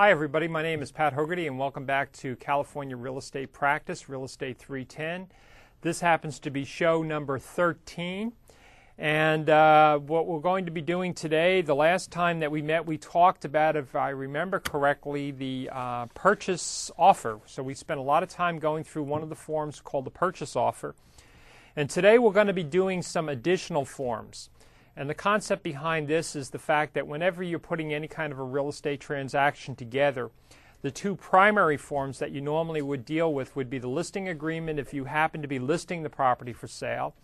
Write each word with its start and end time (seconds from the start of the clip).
Hi, 0.00 0.12
everybody. 0.12 0.46
My 0.46 0.62
name 0.62 0.80
is 0.80 0.92
Pat 0.92 1.12
Hogarty, 1.14 1.48
and 1.48 1.58
welcome 1.58 1.84
back 1.84 2.12
to 2.18 2.36
California 2.36 2.96
Real 2.96 3.18
Estate 3.18 3.52
Practice, 3.52 4.08
Real 4.08 4.22
Estate 4.24 4.56
310. 4.56 5.26
This 5.80 6.02
happens 6.02 6.38
to 6.38 6.50
be 6.50 6.64
show 6.64 7.02
number 7.02 7.36
13. 7.36 8.32
And 8.96 9.50
uh, 9.50 9.98
what 9.98 10.28
we're 10.28 10.38
going 10.38 10.66
to 10.66 10.70
be 10.70 10.82
doing 10.82 11.14
today, 11.14 11.62
the 11.62 11.74
last 11.74 12.12
time 12.12 12.38
that 12.38 12.52
we 12.52 12.62
met, 12.62 12.86
we 12.86 12.96
talked 12.96 13.44
about, 13.44 13.74
if 13.74 13.96
I 13.96 14.10
remember 14.10 14.60
correctly, 14.60 15.32
the 15.32 15.68
uh, 15.72 16.06
purchase 16.14 16.92
offer. 16.96 17.40
So 17.46 17.64
we 17.64 17.74
spent 17.74 17.98
a 17.98 18.04
lot 18.04 18.22
of 18.22 18.28
time 18.28 18.60
going 18.60 18.84
through 18.84 19.02
one 19.02 19.24
of 19.24 19.30
the 19.30 19.34
forms 19.34 19.80
called 19.80 20.04
the 20.04 20.10
purchase 20.10 20.54
offer. 20.54 20.94
And 21.74 21.90
today 21.90 22.18
we're 22.18 22.30
going 22.30 22.46
to 22.46 22.52
be 22.52 22.62
doing 22.62 23.02
some 23.02 23.28
additional 23.28 23.84
forms. 23.84 24.48
And 24.98 25.08
the 25.08 25.14
concept 25.14 25.62
behind 25.62 26.08
this 26.08 26.34
is 26.34 26.50
the 26.50 26.58
fact 26.58 26.94
that 26.94 27.06
whenever 27.06 27.40
you're 27.40 27.60
putting 27.60 27.94
any 27.94 28.08
kind 28.08 28.32
of 28.32 28.40
a 28.40 28.42
real 28.42 28.68
estate 28.68 28.98
transaction 28.98 29.76
together, 29.76 30.32
the 30.82 30.90
two 30.90 31.14
primary 31.14 31.76
forms 31.76 32.18
that 32.18 32.32
you 32.32 32.40
normally 32.40 32.82
would 32.82 33.04
deal 33.04 33.32
with 33.32 33.54
would 33.54 33.70
be 33.70 33.78
the 33.78 33.88
listing 33.88 34.28
agreement 34.28 34.80
if 34.80 34.92
you 34.92 35.04
happen 35.04 35.40
to 35.40 35.46
be 35.46 35.60
listing 35.60 36.02
the 36.02 36.10
property 36.10 36.52
for 36.52 36.66
sale. 36.66 37.14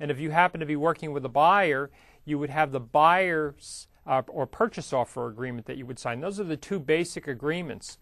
And 0.00 0.10
if 0.10 0.18
you 0.18 0.30
happen 0.30 0.58
to 0.60 0.64
be 0.64 0.74
working 0.74 1.12
with 1.12 1.22
a 1.22 1.28
buyer, 1.28 1.90
you 2.24 2.38
would 2.38 2.48
have 2.48 2.72
the 2.72 2.80
buyer's 2.80 3.88
uh, 4.06 4.22
or 4.28 4.46
purchase 4.46 4.94
offer 4.94 5.28
agreement 5.28 5.66
that 5.66 5.76
you 5.76 5.84
would 5.84 5.98
sign. 5.98 6.20
Those 6.20 6.40
are 6.40 6.44
the 6.44 6.56
two 6.56 6.78
basic 6.78 7.28
agreements. 7.28 7.98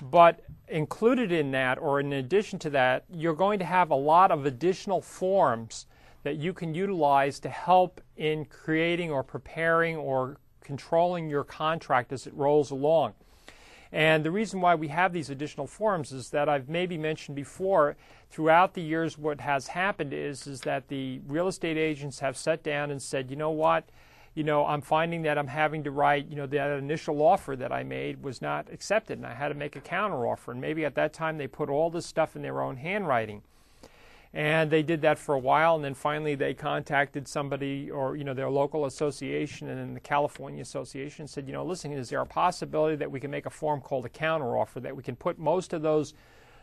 But 0.00 0.38
included 0.68 1.32
in 1.32 1.50
that, 1.50 1.78
or 1.78 1.98
in 1.98 2.12
addition 2.12 2.60
to 2.60 2.70
that, 2.70 3.06
you're 3.12 3.34
going 3.34 3.58
to 3.58 3.64
have 3.64 3.90
a 3.90 3.96
lot 3.96 4.30
of 4.30 4.46
additional 4.46 5.00
forms 5.00 5.86
that 6.22 6.36
you 6.36 6.52
can 6.52 6.74
utilize 6.74 7.40
to 7.40 7.48
help 7.48 8.00
in 8.16 8.44
creating 8.44 9.10
or 9.10 9.22
preparing 9.22 9.96
or 9.96 10.36
controlling 10.60 11.28
your 11.28 11.44
contract 11.44 12.12
as 12.12 12.26
it 12.26 12.34
rolls 12.34 12.70
along. 12.70 13.14
And 13.90 14.24
the 14.24 14.30
reason 14.30 14.60
why 14.62 14.74
we 14.74 14.88
have 14.88 15.12
these 15.12 15.28
additional 15.28 15.66
forms 15.66 16.12
is 16.12 16.30
that 16.30 16.48
I've 16.48 16.68
maybe 16.68 16.96
mentioned 16.96 17.36
before, 17.36 17.96
throughout 18.30 18.72
the 18.72 18.80
years, 18.80 19.18
what 19.18 19.40
has 19.42 19.66
happened 19.68 20.14
is, 20.14 20.46
is 20.46 20.62
that 20.62 20.88
the 20.88 21.20
real 21.26 21.46
estate 21.46 21.76
agents 21.76 22.20
have 22.20 22.36
sat 22.36 22.62
down 22.62 22.90
and 22.90 23.02
said, 23.02 23.30
you 23.30 23.36
know 23.36 23.50
what, 23.50 23.84
you 24.34 24.44
know, 24.44 24.64
I'm 24.64 24.80
finding 24.80 25.22
that 25.22 25.36
I'm 25.36 25.48
having 25.48 25.84
to 25.84 25.90
write, 25.90 26.26
you 26.28 26.36
know, 26.36 26.46
that 26.46 26.78
initial 26.78 27.20
offer 27.20 27.54
that 27.56 27.70
I 27.70 27.82
made 27.82 28.22
was 28.22 28.40
not 28.40 28.72
accepted, 28.72 29.18
and 29.18 29.26
I 29.26 29.34
had 29.34 29.48
to 29.48 29.54
make 29.54 29.76
a 29.76 29.80
counter 29.80 30.26
offer. 30.26 30.52
And 30.52 30.60
maybe 30.60 30.86
at 30.86 30.94
that 30.94 31.12
time 31.12 31.36
they 31.36 31.46
put 31.46 31.68
all 31.68 31.90
this 31.90 32.06
stuff 32.06 32.34
in 32.34 32.40
their 32.40 32.62
own 32.62 32.76
handwriting. 32.76 33.42
And 34.34 34.70
they 34.70 34.82
did 34.82 35.02
that 35.02 35.18
for 35.18 35.34
a 35.34 35.38
while, 35.38 35.74
and 35.76 35.84
then 35.84 35.92
finally 35.92 36.34
they 36.34 36.54
contacted 36.54 37.28
somebody 37.28 37.90
or 37.90 38.16
you 38.16 38.24
know 38.24 38.32
their 38.32 38.48
local 38.48 38.86
association 38.86 39.68
and 39.68 39.78
then 39.78 39.92
the 39.92 40.00
California 40.00 40.62
Association 40.62 41.28
said, 41.28 41.46
you 41.46 41.52
know, 41.52 41.64
listen, 41.64 41.92
is 41.92 42.08
there 42.08 42.20
a 42.20 42.26
possibility 42.26 42.96
that 42.96 43.10
we 43.10 43.20
can 43.20 43.30
make 43.30 43.44
a 43.44 43.50
form 43.50 43.82
called 43.82 44.06
a 44.06 44.08
counteroffer 44.08 44.80
that 44.80 44.96
we 44.96 45.02
can 45.02 45.16
put 45.16 45.38
most 45.38 45.74
of 45.74 45.82
those 45.82 46.14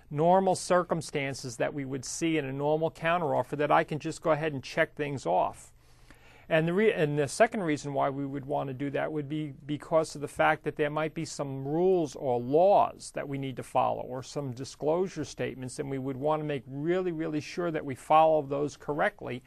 normal 0.09 0.56
circumstances 0.56 1.58
that 1.58 1.72
we 1.72 1.86
would 1.86 2.03
see 2.03 2.38
in 2.38 2.45
a 2.45 2.52
normal 2.52 2.90
counteroffer 2.90 3.56
that 3.57 3.72
I 3.72 3.84
can 3.84 4.00
just 4.00 4.22
go 4.24 4.31
ahead 4.31 4.53
and 4.53 4.63
check 4.63 4.96
things 4.96 5.28
off. 5.28 5.72
And 6.52 6.68
the, 6.68 6.74
re- 6.74 6.94
and 6.94 7.18
the 7.18 7.28
second 7.28 7.62
reason 7.62 7.94
why 7.94 8.10
we 8.10 8.26
would 8.26 8.46
want 8.46 8.70
to 8.70 8.74
do 8.74 8.90
that 8.92 9.12
would 9.12 9.30
be 9.30 9.54
because 9.68 10.16
of 10.16 10.22
the 10.22 10.28
fact 10.28 10.64
that 10.64 10.76
there 10.76 10.90
might 10.90 11.14
be 11.14 11.24
some 11.24 11.64
rules 11.64 12.16
or 12.16 12.40
laws 12.40 13.12
that 13.14 13.28
we 13.28 13.38
need 13.38 13.56
to 13.58 13.64
follow 13.64 14.02
or 14.02 14.24
some 14.24 14.52
disclosure 14.52 15.24
statements, 15.24 15.78
and 15.78 15.88
we 15.88 16.00
would 16.00 16.18
want 16.18 16.42
to 16.42 16.46
make 16.46 16.64
really, 16.68 17.12
really 17.12 17.40
sure 17.40 17.70
that 17.70 17.86
we 17.86 17.94
follow 17.94 18.42
those 18.42 18.76
correctly. 18.76 19.44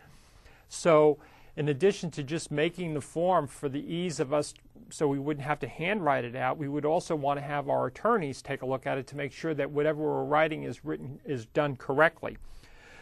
So, 0.69 1.19
in 1.57 1.69
addition 1.69 2.11
to 2.13 2.23
just 2.23 2.51
making 2.51 2.95
the 2.95 3.01
form 3.01 3.47
for 3.47 3.69
the 3.69 3.81
ease 3.81 4.21
of 4.21 4.33
us 4.33 4.55
so 4.89 5.07
we 5.07 5.19
wouldn't 5.19 5.45
have 5.45 5.59
to 5.59 5.69
handwrite 5.69 6.25
it 6.25 6.37
out, 6.37 6.57
we 6.57 6.69
would 6.69 6.87
also 6.87 7.15
want 7.17 7.39
to 7.39 7.45
have 7.45 7.69
our 7.69 7.87
attorneys 7.87 8.41
take 8.41 8.63
a 8.63 8.67
look 8.67 8.87
at 8.87 8.97
it 8.97 9.07
to 9.09 9.17
make 9.17 9.33
sure 9.33 9.53
that 9.55 9.71
whatever 9.71 10.01
we're 10.01 10.25
writing 10.25 10.63
is 10.63 10.85
written 10.85 11.21
is 11.27 11.47
done 11.47 11.77
correctly. 11.77 12.39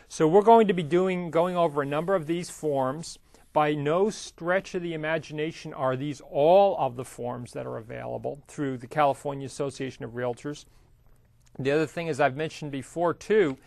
So 0.08 0.26
we're 0.26 0.42
going 0.42 0.66
to 0.66 0.74
be 0.74 0.82
doing 0.82 1.30
going 1.30 1.56
over 1.56 1.82
a 1.82 1.86
number 1.86 2.16
of 2.16 2.26
these 2.26 2.50
forms. 2.50 3.18
By 3.52 3.74
no 3.74 4.10
stretch 4.10 4.74
of 4.74 4.82
the 4.82 4.94
imagination 4.94 5.74
are 5.74 5.96
these 5.96 6.20
all 6.20 6.76
of 6.78 6.96
the 6.96 7.04
forms 7.04 7.52
that 7.52 7.66
are 7.66 7.78
available 7.78 8.42
through 8.46 8.78
the 8.78 8.86
California 8.86 9.46
Association 9.46 10.04
of 10.04 10.12
Realtors. 10.12 10.66
The 11.58 11.72
other 11.72 11.86
thing, 11.86 12.08
as 12.08 12.20
I've 12.20 12.36
mentioned 12.36 12.70
before, 12.70 13.12
too, 13.12 13.58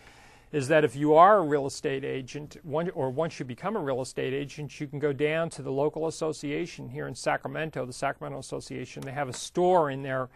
is 0.53 0.67
that 0.69 0.85
if 0.85 0.95
you 0.95 1.15
are 1.15 1.39
a 1.39 1.41
real 1.41 1.65
estate 1.65 2.05
agent, 2.05 2.57
one, 2.63 2.89
or 2.91 3.09
once 3.09 3.39
you 3.39 3.45
become 3.45 3.75
a 3.75 3.79
real 3.79 4.01
estate 4.01 4.33
agent, 4.33 4.79
you 4.79 4.87
can 4.87 4.99
go 4.99 5.11
down 5.11 5.49
to 5.49 5.61
the 5.61 5.71
local 5.71 6.07
association 6.07 6.87
here 6.89 7.07
in 7.07 7.15
Sacramento, 7.15 7.85
the 7.85 7.91
Sacramento 7.91 8.39
Association. 8.39 9.01
They 9.01 9.11
have 9.11 9.27
a 9.27 9.33
store 9.33 9.89
in 9.89 10.03
their 10.03 10.29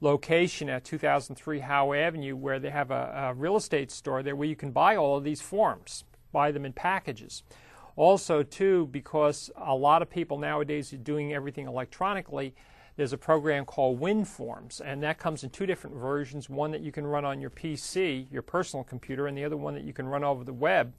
location 0.00 0.70
at 0.70 0.84
2003 0.84 1.60
Howe 1.60 1.92
Avenue 1.92 2.36
where 2.36 2.58
they 2.58 2.70
have 2.70 2.90
a, 2.90 3.30
a 3.30 3.34
real 3.34 3.56
estate 3.56 3.90
store 3.90 4.22
there 4.22 4.36
where 4.36 4.48
you 4.48 4.56
can 4.56 4.70
buy 4.70 4.96
all 4.96 5.16
of 5.16 5.24
these 5.24 5.42
forms, 5.42 6.04
buy 6.32 6.50
them 6.52 6.64
in 6.64 6.72
packages. 6.72 7.42
Also, 7.96 8.42
too, 8.42 8.88
because 8.92 9.50
a 9.56 9.74
lot 9.74 10.02
of 10.02 10.10
people 10.10 10.38
nowadays 10.38 10.92
are 10.92 10.98
doing 10.98 11.32
everything 11.32 11.66
electronically, 11.66 12.54
there's 12.96 13.14
a 13.14 13.18
program 13.18 13.64
called 13.64 14.00
WinForms, 14.00 14.80
and 14.84 15.02
that 15.02 15.18
comes 15.18 15.44
in 15.44 15.50
two 15.50 15.66
different 15.66 15.96
versions 15.96 16.48
one 16.48 16.70
that 16.70 16.80
you 16.80 16.92
can 16.92 17.06
run 17.06 17.24
on 17.24 17.40
your 17.40 17.50
PC, 17.50 18.26
your 18.30 18.42
personal 18.42 18.84
computer, 18.84 19.26
and 19.26 19.36
the 19.36 19.44
other 19.44 19.56
one 19.56 19.74
that 19.74 19.84
you 19.84 19.92
can 19.92 20.06
run 20.06 20.24
over 20.24 20.44
the 20.44 20.52
web. 20.52 20.92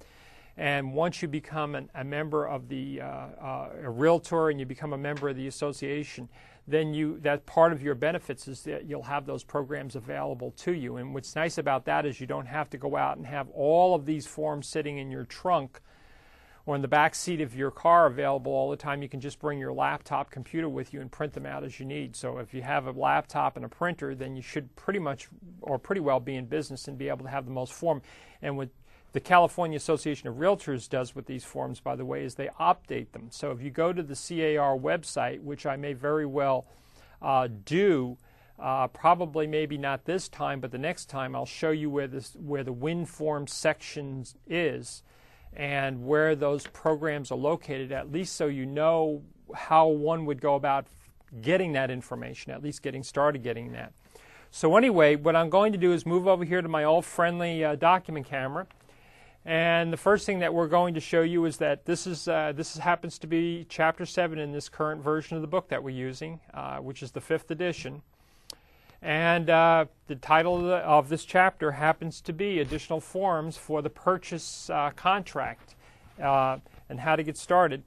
And 0.58 0.94
once 0.94 1.22
you 1.22 1.28
become 1.28 1.76
an, 1.76 1.90
a 1.94 2.04
member 2.04 2.48
of 2.48 2.68
the 2.68 3.02
uh, 3.02 3.06
uh, 3.06 3.70
a 3.84 3.90
realtor 3.90 4.50
and 4.50 4.60
you 4.60 4.66
become 4.66 4.94
a 4.94 4.98
member 4.98 5.30
of 5.30 5.36
the 5.36 5.48
association, 5.48 6.30
then 6.68 6.96
you 6.96 7.20
that 7.22 7.46
part 7.46 7.74
of 7.74 7.84
your 7.84 7.94
benefits 7.94 8.48
is 8.48 8.64
that 8.64 8.86
you'll 8.86 9.04
have 9.04 9.28
those 9.28 9.44
programs 9.44 9.96
available 9.96 10.52
to 10.58 10.74
you. 10.74 10.98
And 10.98 11.14
what's 11.14 11.36
nice 11.36 11.60
about 11.60 11.86
that 11.86 12.08
is 12.08 12.20
you 12.20 12.26
don't 12.26 12.48
have 12.48 12.72
to 12.72 12.78
go 12.78 12.96
out 12.96 13.18
and 13.18 13.28
have 13.28 13.50
all 13.52 13.94
of 13.94 14.08
these 14.08 14.26
forms 14.26 14.68
sitting 14.68 14.98
in 14.98 15.12
your 15.12 15.26
trunk 15.26 15.80
or 16.68 16.76
in 16.76 16.82
the 16.82 16.88
back 16.88 17.16
seat 17.16 17.40
of 17.40 17.56
your 17.56 17.72
car 17.72 18.06
available 18.08 18.52
all 18.52 18.70
the 18.70 18.76
time. 18.76 19.02
You 19.02 19.08
can 19.08 19.22
just 19.22 19.40
bring 19.40 19.58
your 19.58 19.72
laptop 19.72 20.30
computer 20.30 20.68
with 20.68 20.94
you 20.94 21.00
and 21.00 21.10
print 21.10 21.32
them 21.32 21.46
out 21.46 21.64
as 21.64 21.80
you 21.80 21.86
need. 21.86 22.14
So 22.16 22.40
if 22.40 22.54
you 22.54 22.62
have 22.62 22.86
a 22.86 22.92
laptop 22.92 23.56
and 23.56 23.66
a 23.66 23.70
printer, 23.70 24.14
then 24.14 24.36
you 24.36 24.42
should 24.42 24.76
pretty 24.76 25.00
much 25.00 25.30
or 25.62 25.80
pretty 25.80 26.02
well 26.02 26.20
be 26.20 26.36
in 26.36 26.46
business 26.46 26.90
and 26.90 26.98
be 26.98 27.08
able 27.08 27.24
to 27.24 27.32
have 27.32 27.46
the 27.46 27.52
most 27.52 27.72
form. 27.72 28.02
And 28.42 28.58
what 28.58 28.70
the 29.14 29.22
California 29.22 29.78
Association 29.78 30.28
of 30.28 30.36
Realtors 30.36 30.90
does 30.90 31.16
with 31.16 31.26
these 31.26 31.46
forms, 31.46 31.80
by 31.80 31.96
the 31.96 32.04
way, 32.04 32.26
is 32.26 32.36
they 32.36 32.50
update 32.60 33.14
them. 33.14 33.30
So 33.32 33.52
if 33.52 33.62
you 33.62 33.72
go 33.72 33.94
to 33.94 34.04
the 34.04 34.14
CAR 34.14 34.78
website, 34.78 35.42
which 35.42 35.66
I 35.66 35.78
may 35.78 35.94
very 35.94 36.26
well 36.26 36.66
uh, 37.22 37.48
do, 37.64 38.18
uh, 38.60 38.88
probably 38.88 39.48
maybe 39.48 39.78
not 39.78 40.04
this 40.04 40.28
time, 40.28 40.60
but 40.60 40.72
the 40.72 40.78
next 40.78 41.06
time 41.06 41.34
I'll 41.34 41.46
show 41.46 41.72
you 41.72 41.90
where 41.90 42.08
this 42.08 42.36
where 42.36 42.66
the 42.66 42.74
WinForm 42.74 43.48
section 43.48 44.26
is 44.46 45.04
and 45.58 46.06
where 46.06 46.36
those 46.36 46.68
programs 46.68 47.32
are 47.32 47.38
located, 47.38 47.92
at 47.92 48.12
least 48.12 48.36
so 48.36 48.46
you 48.46 48.66
know 48.66 49.24
how 49.56 49.88
one 49.88 50.26
would 50.26 50.40
go 50.40 50.54
about 50.54 50.86
getting 51.42 51.74
that 51.74 51.90
information, 51.90 52.52
at 52.52 52.64
least 52.64 52.84
getting 52.84 53.04
started 53.04 53.42
getting 53.42 53.72
that. 53.72 53.92
So, 54.52 54.78
anyway, 54.78 55.16
what 55.16 55.36
I'm 55.36 55.50
going 55.50 55.72
to 55.74 55.78
do 55.78 55.92
is 55.92 56.06
move 56.06 56.28
over 56.28 56.46
here 56.46 56.62
to 56.62 56.70
my 56.70 56.84
old 56.84 57.06
friendly 57.06 57.66
uh, 57.66 57.76
document 57.76 58.28
camera. 58.28 58.68
And 59.46 59.92
the 59.92 59.98
first 59.98 60.26
thing 60.26 60.40
that 60.40 60.54
we're 60.54 60.68
going 60.68 60.94
to 60.94 61.00
show 61.00 61.22
you 61.22 61.46
is 61.46 61.58
that 61.58 61.86
this 61.86 62.06
is 62.06 62.28
uh, 62.28 62.54
this 62.56 62.76
is, 62.76 62.82
happens 62.82 63.18
to 63.20 63.28
be 63.28 63.66
chapter 63.68 64.06
seven 64.06 64.40
in 64.40 64.52
this 64.52 64.70
current 64.70 65.02
version 65.02 65.38
of 65.38 65.42
the 65.42 65.48
book 65.48 65.70
that 65.70 65.82
we're 65.82 65.90
using, 65.90 66.40
uh, 66.54 66.78
which 66.78 67.02
is 67.02 67.12
the 67.12 67.22
fifth 67.22 67.50
edition. 67.50 68.04
And 69.02 69.50
uh, 69.50 69.86
the 70.08 70.16
title 70.16 70.58
of, 70.58 70.64
the, 70.64 70.76
of, 70.78 71.10
this 71.10 71.24
chapter 71.24 71.72
happens 71.74 72.20
to 72.22 72.34
be 72.34 72.60
Additional 72.60 73.00
Forms 73.00 73.56
for 73.56 73.82
the 73.82 73.90
Purchase 73.90 74.70
uh, 74.70 74.90
Contract 74.96 75.76
uh, 76.22 76.58
and 76.90 77.00
How 77.00 77.16
to 77.16 77.24
Get 77.24 77.38
Started. 77.38 77.84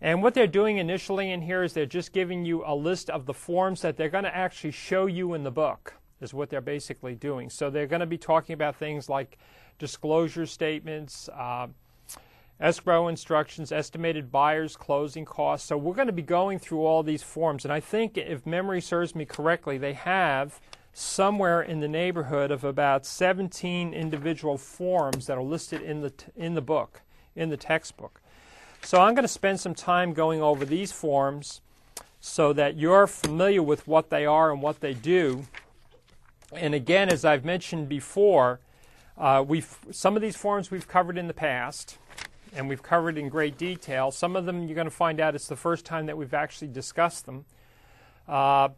And 0.00 0.22
what 0.22 0.34
they're 0.34 0.46
doing 0.46 0.78
initially 0.78 1.30
in 1.30 1.42
here 1.42 1.62
is 1.62 1.72
they're 1.72 1.86
just 1.86 2.12
giving 2.12 2.44
you 2.44 2.64
a 2.66 2.74
list 2.74 3.10
of 3.10 3.26
the 3.26 3.34
forms 3.34 3.82
that 3.82 3.96
they're 3.96 4.08
going 4.08 4.24
to 4.24 4.34
actually 4.34 4.72
show 4.72 5.06
you 5.06 5.34
in 5.34 5.44
the 5.44 5.50
book, 5.50 5.94
is 6.20 6.34
what 6.34 6.50
they're 6.50 6.60
basically 6.60 7.14
doing. 7.14 7.50
So 7.50 7.70
they're 7.70 7.86
going 7.86 8.00
to 8.00 8.06
be 8.06 8.18
talking 8.18 8.54
about 8.54 8.76
things 8.76 9.08
like 9.08 9.38
disclosure 9.78 10.46
statements, 10.46 11.28
uh, 11.28 11.68
escrow 12.62 13.08
instructions, 13.08 13.72
estimated 13.72 14.30
buyers, 14.30 14.76
closing 14.76 15.24
costs. 15.24 15.66
So 15.66 15.76
we're 15.76 15.94
going 15.94 16.06
to 16.06 16.12
be 16.12 16.22
going 16.22 16.60
through 16.60 16.86
all 16.86 17.02
these 17.02 17.22
forms. 17.22 17.64
And 17.64 17.72
I 17.72 17.80
think, 17.80 18.16
if 18.16 18.46
memory 18.46 18.80
serves 18.80 19.14
me 19.16 19.24
correctly, 19.24 19.76
they 19.76 19.94
have 19.94 20.60
somewhere 20.94 21.60
in 21.60 21.80
the 21.80 21.88
neighborhood 21.88 22.52
of 22.52 22.62
about 22.62 23.04
17 23.04 23.92
individual 23.92 24.56
forms 24.56 25.26
that 25.26 25.36
are 25.36 25.42
listed 25.42 25.82
in 25.82 26.02
the, 26.02 26.12
in 26.36 26.54
the 26.54 26.60
book, 26.60 27.02
in 27.34 27.48
the 27.48 27.56
textbook. 27.56 28.20
So 28.82 29.00
I'm 29.00 29.14
going 29.14 29.24
to 29.24 29.28
spend 29.28 29.58
some 29.58 29.74
time 29.74 30.12
going 30.12 30.40
over 30.40 30.64
these 30.64 30.92
forms 30.92 31.62
so 32.20 32.52
that 32.52 32.76
you're 32.76 33.08
familiar 33.08 33.62
with 33.62 33.88
what 33.88 34.10
they 34.10 34.24
are 34.24 34.52
and 34.52 34.62
what 34.62 34.80
they 34.80 34.94
do. 34.94 35.46
And 36.52 36.74
again, 36.74 37.08
as 37.08 37.24
I've 37.24 37.44
mentioned 37.44 37.88
before, 37.88 38.60
uh, 39.18 39.44
we've, 39.46 39.76
some 39.90 40.14
of 40.14 40.22
these 40.22 40.36
forms 40.36 40.70
we've 40.70 40.86
covered 40.86 41.18
in 41.18 41.26
the 41.26 41.34
past 41.34 41.98
and 42.52 42.68
we've 42.68 42.82
covered 42.82 43.16
in 43.18 43.28
great 43.28 43.56
detail. 43.56 44.10
Some 44.10 44.36
of 44.36 44.46
them 44.46 44.66
you're 44.66 44.74
going 44.74 44.86
to 44.86 44.90
find 44.90 45.20
out 45.20 45.34
it's 45.34 45.48
the 45.48 45.56
first 45.56 45.84
time 45.84 46.06
that 46.06 46.16
we've 46.16 46.34
actually 46.34 46.68
discussed 46.68 47.26
them. 47.26 47.44
Uh, 48.28 48.68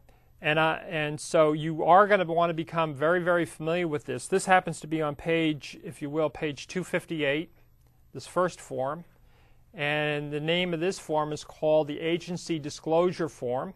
And, 0.40 0.58
and 0.58 1.18
so 1.18 1.54
you 1.54 1.84
are 1.84 2.06
going 2.06 2.20
to 2.20 2.30
want 2.30 2.50
to 2.50 2.54
become 2.54 2.92
very, 2.92 3.20
very 3.20 3.46
familiar 3.46 3.88
with 3.88 4.04
this. 4.04 4.28
This 4.28 4.44
happens 4.44 4.78
to 4.80 4.86
be 4.86 5.00
on 5.00 5.14
page, 5.14 5.78
if 5.82 6.02
you 6.02 6.10
will, 6.10 6.28
page 6.28 6.66
258, 6.66 7.48
this 8.12 8.26
first 8.26 8.60
form. 8.60 9.04
And 9.72 10.30
the 10.30 10.40
name 10.40 10.74
of 10.74 10.80
this 10.80 10.98
form 10.98 11.32
is 11.32 11.44
called 11.44 11.88
the 11.88 11.98
Agency 11.98 12.58
Disclosure 12.58 13.30
Form. 13.30 13.72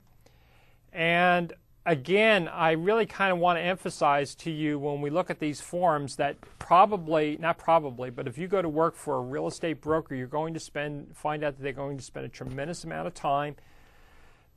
And 0.93 1.55
again, 1.89 2.49
I 2.49 2.73
really 2.73 3.07
kind 3.07 3.33
of 3.33 3.39
want 3.39 3.59
to 3.59 3.63
emphasize 3.63 4.35
to 4.37 4.51
you 4.51 4.79
when 4.79 5.01
we 5.01 5.09
look 5.09 5.31
at 5.31 5.39
these 5.39 5.63
forms 5.63 6.17
that 6.17 6.37
probably, 6.59 7.39
not 7.41 7.57
probably, 7.57 8.11
but 8.11 8.29
if 8.29 8.37
you 8.37 8.47
go 8.47 8.61
to 8.61 8.69
work 8.69 8.95
for 8.95 9.17
a 9.17 9.21
real 9.21 9.47
estate 9.47 9.81
broker, 9.81 10.15
you're 10.15 10.27
going 10.27 10.53
to 10.53 10.61
spend, 10.61 11.17
find 11.17 11.43
out 11.43 11.57
that 11.57 11.63
they're 11.63 11.73
going 11.73 11.97
to 11.97 12.05
spend 12.05 12.27
a 12.27 12.29
tremendous 12.29 12.85
amount 12.85 13.07
of 13.07 13.15
time 13.15 13.57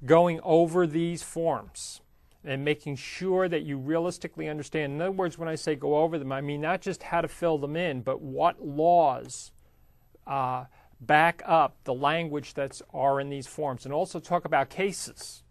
going 0.06 0.42
over 0.44 0.86
these 0.86 1.24
forms 1.24 2.01
and 2.44 2.66
making 2.66 2.98
sure 2.98 3.48
that 3.48 3.62
you 3.62 3.78
realistically 3.78 4.50
understand. 4.50 4.92
In 4.92 5.01
other 5.01 5.12
words, 5.12 5.38
when 5.38 5.48
I 5.48 5.56
say 5.56 5.75
go 5.75 6.00
over 6.00 6.19
them, 6.19 6.33
I 6.33 6.42
mean 6.42 6.60
not 6.60 6.81
just 6.81 7.01
how 7.04 7.22
to 7.22 7.30
fill 7.30 7.57
them 7.57 7.78
in, 7.78 8.01
but 8.01 8.22
what 8.22 8.62
laws 8.62 9.51
uh, 10.28 10.66
back 11.00 11.42
up 11.45 11.78
the 11.86 11.94
language 11.94 12.56
that's 12.56 12.81
are 12.94 13.22
in 13.22 13.30
these 13.30 13.48
forms, 13.48 13.86
and 13.86 13.94
also 13.94 14.19
talk 14.19 14.44
about 14.44 14.69
cases. 14.69 15.44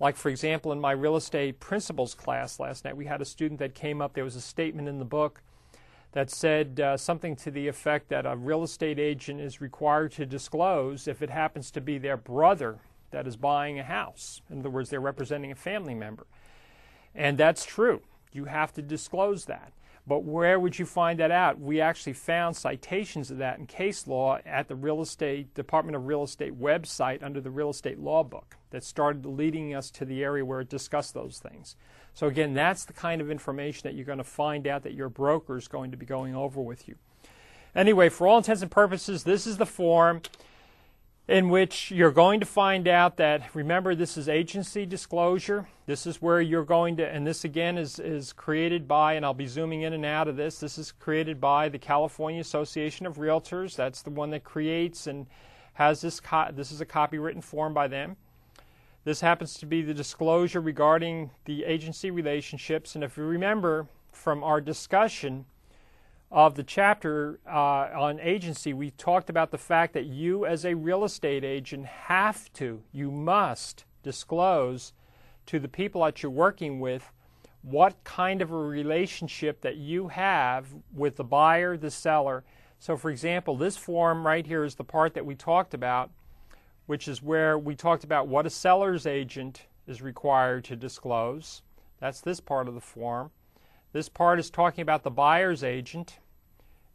Like, 0.00 0.16
for 0.16 0.30
example, 0.30 0.72
in 0.72 0.80
my 0.80 0.92
real 0.92 1.14
estate 1.14 1.60
principles 1.60 2.14
class 2.14 2.58
last 2.58 2.84
night, 2.86 2.96
we 2.96 3.04
had 3.04 3.20
a 3.20 3.26
student 3.26 3.60
that 3.60 3.74
came 3.74 4.00
up. 4.00 4.14
There 4.14 4.24
was 4.24 4.34
a 4.34 4.40
statement 4.40 4.88
in 4.88 4.98
the 4.98 5.04
book 5.04 5.42
that 6.12 6.30
said 6.30 6.80
uh, 6.80 6.96
something 6.96 7.36
to 7.36 7.50
the 7.50 7.68
effect 7.68 8.08
that 8.08 8.26
a 8.26 8.34
real 8.34 8.64
estate 8.64 8.98
agent 8.98 9.40
is 9.40 9.60
required 9.60 10.12
to 10.12 10.26
disclose 10.26 11.06
if 11.06 11.22
it 11.22 11.30
happens 11.30 11.70
to 11.70 11.80
be 11.80 11.98
their 11.98 12.16
brother 12.16 12.78
that 13.10 13.26
is 13.26 13.36
buying 13.36 13.78
a 13.78 13.84
house. 13.84 14.40
In 14.50 14.60
other 14.60 14.70
words, 14.70 14.88
they're 14.88 15.00
representing 15.00 15.52
a 15.52 15.56
family 15.56 15.94
member. 15.94 16.26
And 17.14 17.36
that's 17.36 17.64
true. 17.64 18.00
You 18.32 18.46
have 18.46 18.72
to 18.74 18.82
disclose 18.82 19.44
that. 19.46 19.72
But 20.10 20.24
where 20.24 20.58
would 20.58 20.76
you 20.76 20.86
find 20.86 21.20
that 21.20 21.30
out? 21.30 21.60
We 21.60 21.80
actually 21.80 22.14
found 22.14 22.56
citations 22.56 23.30
of 23.30 23.38
that 23.38 23.60
in 23.60 23.66
case 23.68 24.08
law 24.08 24.38
at 24.44 24.66
the 24.66 24.74
Real 24.74 25.02
Estate 25.02 25.54
Department 25.54 25.94
of 25.94 26.08
Real 26.08 26.24
Estate 26.24 26.60
website 26.60 27.22
under 27.22 27.40
the 27.40 27.52
Real 27.52 27.70
Estate 27.70 28.00
Law 28.00 28.24
Book 28.24 28.56
that 28.70 28.82
started 28.82 29.24
leading 29.24 29.72
us 29.72 29.88
to 29.92 30.04
the 30.04 30.24
area 30.24 30.44
where 30.44 30.62
it 30.62 30.68
discussed 30.68 31.14
those 31.14 31.38
things. 31.38 31.76
So 32.12 32.26
again, 32.26 32.54
that's 32.54 32.84
the 32.84 32.92
kind 32.92 33.20
of 33.20 33.30
information 33.30 33.82
that 33.84 33.94
you're 33.94 34.04
going 34.04 34.18
to 34.18 34.24
find 34.24 34.66
out 34.66 34.82
that 34.82 34.94
your 34.94 35.08
broker 35.08 35.56
is 35.56 35.68
going 35.68 35.92
to 35.92 35.96
be 35.96 36.06
going 36.06 36.34
over 36.34 36.60
with 36.60 36.88
you. 36.88 36.96
Anyway, 37.76 38.08
for 38.08 38.26
all 38.26 38.38
intents 38.38 38.62
and 38.62 38.70
purposes, 38.70 39.22
this 39.22 39.46
is 39.46 39.58
the 39.58 39.64
form 39.64 40.22
in 41.30 41.48
which 41.48 41.92
you're 41.92 42.10
going 42.10 42.40
to 42.40 42.46
find 42.46 42.88
out 42.88 43.16
that, 43.18 43.54
remember, 43.54 43.94
this 43.94 44.16
is 44.16 44.28
agency 44.28 44.84
disclosure. 44.84 45.68
This 45.86 46.04
is 46.04 46.20
where 46.20 46.40
you're 46.40 46.64
going 46.64 46.96
to, 46.96 47.06
and 47.06 47.24
this 47.24 47.44
again 47.44 47.78
is, 47.78 48.00
is 48.00 48.32
created 48.32 48.88
by, 48.88 49.14
and 49.14 49.24
I'll 49.24 49.32
be 49.32 49.46
zooming 49.46 49.82
in 49.82 49.92
and 49.92 50.04
out 50.04 50.26
of 50.26 50.34
this, 50.34 50.58
this 50.58 50.76
is 50.76 50.90
created 50.90 51.40
by 51.40 51.68
the 51.68 51.78
California 51.78 52.40
Association 52.40 53.06
of 53.06 53.18
Realtors. 53.18 53.76
That's 53.76 54.02
the 54.02 54.10
one 54.10 54.30
that 54.30 54.42
creates 54.42 55.06
and 55.06 55.26
has 55.74 56.00
this, 56.00 56.20
this 56.52 56.72
is 56.72 56.80
a 56.80 56.86
copywritten 56.86 57.44
form 57.44 57.74
by 57.74 57.86
them. 57.86 58.16
This 59.04 59.20
happens 59.20 59.54
to 59.58 59.66
be 59.66 59.82
the 59.82 59.94
disclosure 59.94 60.60
regarding 60.60 61.30
the 61.44 61.64
agency 61.64 62.10
relationships. 62.10 62.96
And 62.96 63.04
if 63.04 63.16
you 63.16 63.22
remember 63.22 63.86
from 64.10 64.42
our 64.42 64.60
discussion, 64.60 65.44
of 66.30 66.54
the 66.54 66.62
chapter 66.62 67.40
uh, 67.46 67.88
on 67.98 68.20
agency, 68.20 68.72
we 68.72 68.90
talked 68.92 69.28
about 69.28 69.50
the 69.50 69.58
fact 69.58 69.94
that 69.94 70.06
you, 70.06 70.46
as 70.46 70.64
a 70.64 70.74
real 70.74 71.04
estate 71.04 71.44
agent, 71.44 71.86
have 71.86 72.52
to, 72.52 72.82
you 72.92 73.10
must 73.10 73.84
disclose 74.02 74.92
to 75.46 75.58
the 75.58 75.68
people 75.68 76.04
that 76.04 76.22
you're 76.22 76.30
working 76.30 76.78
with 76.78 77.10
what 77.62 78.02
kind 78.04 78.40
of 78.40 78.52
a 78.52 78.56
relationship 78.56 79.60
that 79.60 79.76
you 79.76 80.08
have 80.08 80.68
with 80.94 81.16
the 81.16 81.24
buyer, 81.24 81.76
the 81.76 81.90
seller. 81.90 82.44
So, 82.78 82.96
for 82.96 83.10
example, 83.10 83.56
this 83.56 83.76
form 83.76 84.26
right 84.26 84.46
here 84.46 84.64
is 84.64 84.76
the 84.76 84.84
part 84.84 85.14
that 85.14 85.26
we 85.26 85.34
talked 85.34 85.74
about, 85.74 86.10
which 86.86 87.08
is 87.08 87.22
where 87.22 87.58
we 87.58 87.74
talked 87.74 88.04
about 88.04 88.28
what 88.28 88.46
a 88.46 88.50
seller's 88.50 89.04
agent 89.04 89.66
is 89.86 90.00
required 90.00 90.64
to 90.64 90.76
disclose. 90.76 91.62
That's 91.98 92.20
this 92.20 92.40
part 92.40 92.68
of 92.68 92.74
the 92.74 92.80
form. 92.80 93.30
This 93.92 94.08
part 94.08 94.38
is 94.38 94.50
talking 94.50 94.82
about 94.82 95.02
the 95.02 95.10
buyer's 95.10 95.64
agent. 95.64 96.18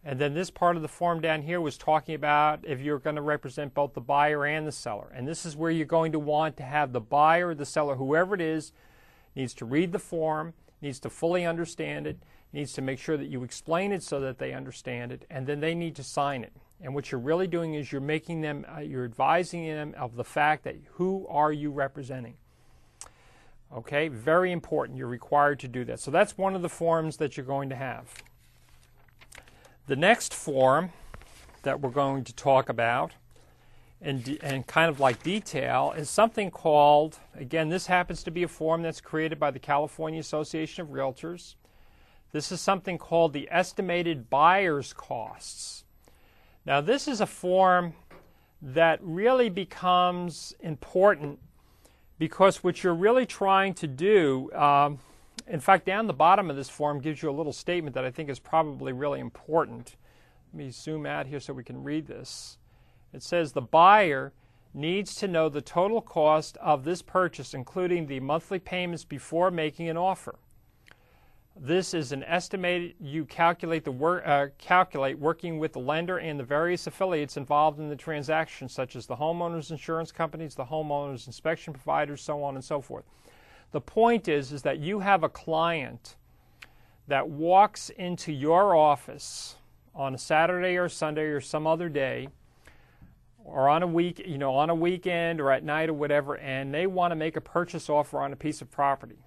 And 0.04 0.20
then 0.20 0.34
this 0.36 0.52
part 0.52 0.76
of 0.76 0.84
the 0.84 0.88
form 0.88 1.20
down 1.20 1.42
here 1.42 1.60
was 1.60 1.78
talking 1.78 2.14
about 2.14 2.60
if 2.64 2.80
you're 2.80 3.00
going 3.00 3.16
to 3.16 3.22
represent 3.24 3.74
both 3.74 3.94
the 3.94 4.02
buyer 4.02 4.46
and 4.46 4.68
the 4.68 4.72
seller. 4.72 5.12
And 5.14 5.28
this 5.28 5.46
is 5.46 5.58
where 5.58 5.72
you're 5.72 5.86
going 5.88 6.12
to 6.12 6.20
want 6.20 6.58
to 6.58 6.64
have 6.64 6.94
the 6.94 7.02
buyer 7.02 7.50
or 7.50 7.56
the 7.56 7.66
seller, 7.66 7.96
whoever 7.96 8.36
it 8.36 8.42
is, 8.42 8.72
needs 9.36 9.54
to 9.56 9.66
read 9.66 9.92
the 9.92 10.00
form, 10.00 10.54
needs 10.80 11.00
to 11.00 11.10
fully 11.10 11.44
understand 11.44 12.06
it, 12.06 12.20
needs 12.54 12.72
to 12.74 12.82
make 12.82 13.00
sure 13.00 13.18
that 13.18 13.28
you 13.28 13.44
explain 13.44 13.92
it 13.92 14.04
so 14.04 14.20
that 14.20 14.38
they 14.38 14.54
understand 14.54 15.12
it, 15.12 15.26
and 15.30 15.48
then 15.48 15.60
they 15.60 15.74
need 15.74 15.96
to 15.96 16.04
sign 16.04 16.44
it. 16.44 16.54
And 16.80 16.94
what 16.94 17.12
you're 17.12 17.20
really 17.20 17.48
doing 17.48 17.74
is 17.74 17.92
you're 17.92 18.00
making 18.00 18.42
them, 18.42 18.66
uh, 18.74 18.82
you're 18.82 19.06
advising 19.06 19.66
them 19.66 19.96
of 19.98 20.16
the 20.16 20.24
fact 20.24 20.64
that 20.66 20.76
who 20.94 21.26
are 21.30 21.52
you 21.52 21.72
representing. 21.72 22.36
Okay, 23.74 24.08
very 24.08 24.52
important. 24.52 24.98
You're 24.98 25.08
required 25.08 25.60
to 25.60 25.68
do 25.68 25.84
that. 25.86 26.00
So 26.00 26.12
that's 26.12 26.38
one 26.38 26.56
of 26.56 26.62
the 26.62 26.70
forms 26.70 27.18
that 27.18 27.36
you're 27.36 27.46
going 27.46 27.70
to 27.70 27.76
have. 27.76 28.14
The 29.88 29.96
next 29.96 30.34
form 30.34 30.92
that 31.64 31.82
we're 31.82 31.90
going 31.90 32.24
to 32.24 32.34
talk 32.34 32.70
about 32.70 33.12
and, 34.02 34.38
and 34.42 34.66
kind 34.68 34.90
of 34.90 35.00
like 35.00 35.24
detail 35.24 35.94
is 35.98 36.10
something 36.10 36.52
called, 36.52 37.20
again, 37.36 37.70
this 37.70 37.88
happens 37.88 38.24
to 38.24 38.32
be 38.32 38.44
a 38.44 38.48
form 38.48 38.82
that's 38.82 39.02
created 39.02 39.40
by 39.40 39.52
the 39.52 39.60
California 39.60 40.20
Association 40.20 40.82
of 40.82 40.90
Realtors. 40.90 41.56
This 42.32 42.52
is 42.52 42.62
something 42.62 42.98
called 42.98 43.34
the 43.34 43.48
estimated 43.52 44.30
buyer's 44.30 44.94
costs. 44.94 45.86
Now, 46.66 46.82
this 46.82 47.08
is 47.08 47.22
a 47.22 47.26
form 47.26 47.94
that 48.62 49.00
really 49.02 49.50
becomes 49.50 50.54
important 50.60 51.40
because 52.18 52.64
what 52.64 52.84
you're 52.84 52.96
really 52.96 53.26
trying 53.26 53.74
to 53.76 53.88
do, 53.88 54.52
um, 54.54 55.00
in 55.48 55.60
fact, 55.60 55.86
down 55.86 56.08
the 56.08 56.14
bottom 56.14 56.50
of 56.50 56.56
this 56.56 56.70
form 56.70 57.00
gives 57.00 57.22
you 57.22 57.30
a 57.30 57.32
little 57.32 57.54
statement 57.54 57.94
that 57.96 58.06
I 58.06 58.12
think 58.12 58.30
is 58.30 58.40
probably 58.40 58.94
really 58.94 59.20
important. 59.20 59.96
Let 60.54 60.58
me 60.66 60.72
zoom 60.72 61.06
out 61.06 61.28
here 61.28 61.40
so 61.40 61.54
we 61.54 61.64
can 61.64 61.84
read 61.84 62.08
this. 62.08 62.58
It 63.14 63.24
says 63.24 63.52
the 63.52 63.62
buyer 63.62 64.34
needs 64.74 65.16
to 65.16 65.28
know 65.28 65.50
the 65.50 65.62
total 65.62 66.02
cost 66.02 66.58
of 66.58 66.84
this 66.84 67.02
purchase, 67.02 67.54
including 67.54 68.08
the 68.08 68.20
monthly 68.20 68.60
payments 68.60 69.06
before 69.06 69.52
making 69.52 69.90
an 69.90 69.98
offer. 69.98 70.36
This 71.58 71.94
is 71.94 72.12
an 72.12 72.22
estimated. 72.24 72.96
You 73.00 73.24
calculate 73.24 73.86
the 73.86 73.92
wor- 73.92 74.28
uh, 74.28 74.50
calculate 74.58 75.18
working 75.18 75.58
with 75.58 75.72
the 75.72 75.80
lender 75.80 76.18
and 76.18 76.38
the 76.38 76.44
various 76.44 76.86
affiliates 76.86 77.38
involved 77.38 77.80
in 77.80 77.88
the 77.88 77.96
transaction, 77.96 78.68
such 78.68 78.98
as 78.98 79.06
the 79.06 79.16
homeowners 79.16 79.72
insurance 79.72 80.12
companies, 80.12 80.54
the 80.54 80.66
homeowners 80.66 81.28
inspection 81.28 81.72
providers, 81.72 82.22
so 82.22 82.44
on 82.44 82.56
and 82.56 82.64
so 82.64 82.82
forth. 82.82 83.06
The 83.72 83.80
point 83.80 84.28
is, 84.28 84.52
is 84.52 84.64
that 84.64 84.80
you 84.80 85.00
have 85.00 85.24
a 85.24 85.30
client 85.30 86.18
that 87.08 87.30
walks 87.30 87.90
into 87.90 88.34
your 88.34 88.76
office 88.76 89.56
on 89.94 90.14
a 90.14 90.18
Saturday 90.18 90.76
or 90.76 90.90
Sunday 90.90 91.24
or 91.24 91.40
some 91.40 91.66
other 91.66 91.88
day, 91.88 92.28
or 93.46 93.70
on 93.70 93.82
a 93.82 93.88
week, 93.88 94.22
you 94.28 94.38
know, 94.38 94.54
on 94.56 94.70
a 94.70 94.76
weekend 94.76 95.40
or 95.40 95.52
at 95.52 95.64
night 95.64 95.88
or 95.88 95.94
whatever, 95.94 96.36
and 96.38 96.74
they 96.74 96.86
want 96.86 97.12
to 97.12 97.16
make 97.16 97.38
a 97.38 97.42
purchase 97.42 97.90
offer 97.90 98.20
on 98.20 98.34
a 98.34 98.36
piece 98.36 98.62
of 98.62 98.70
property. 98.70 99.25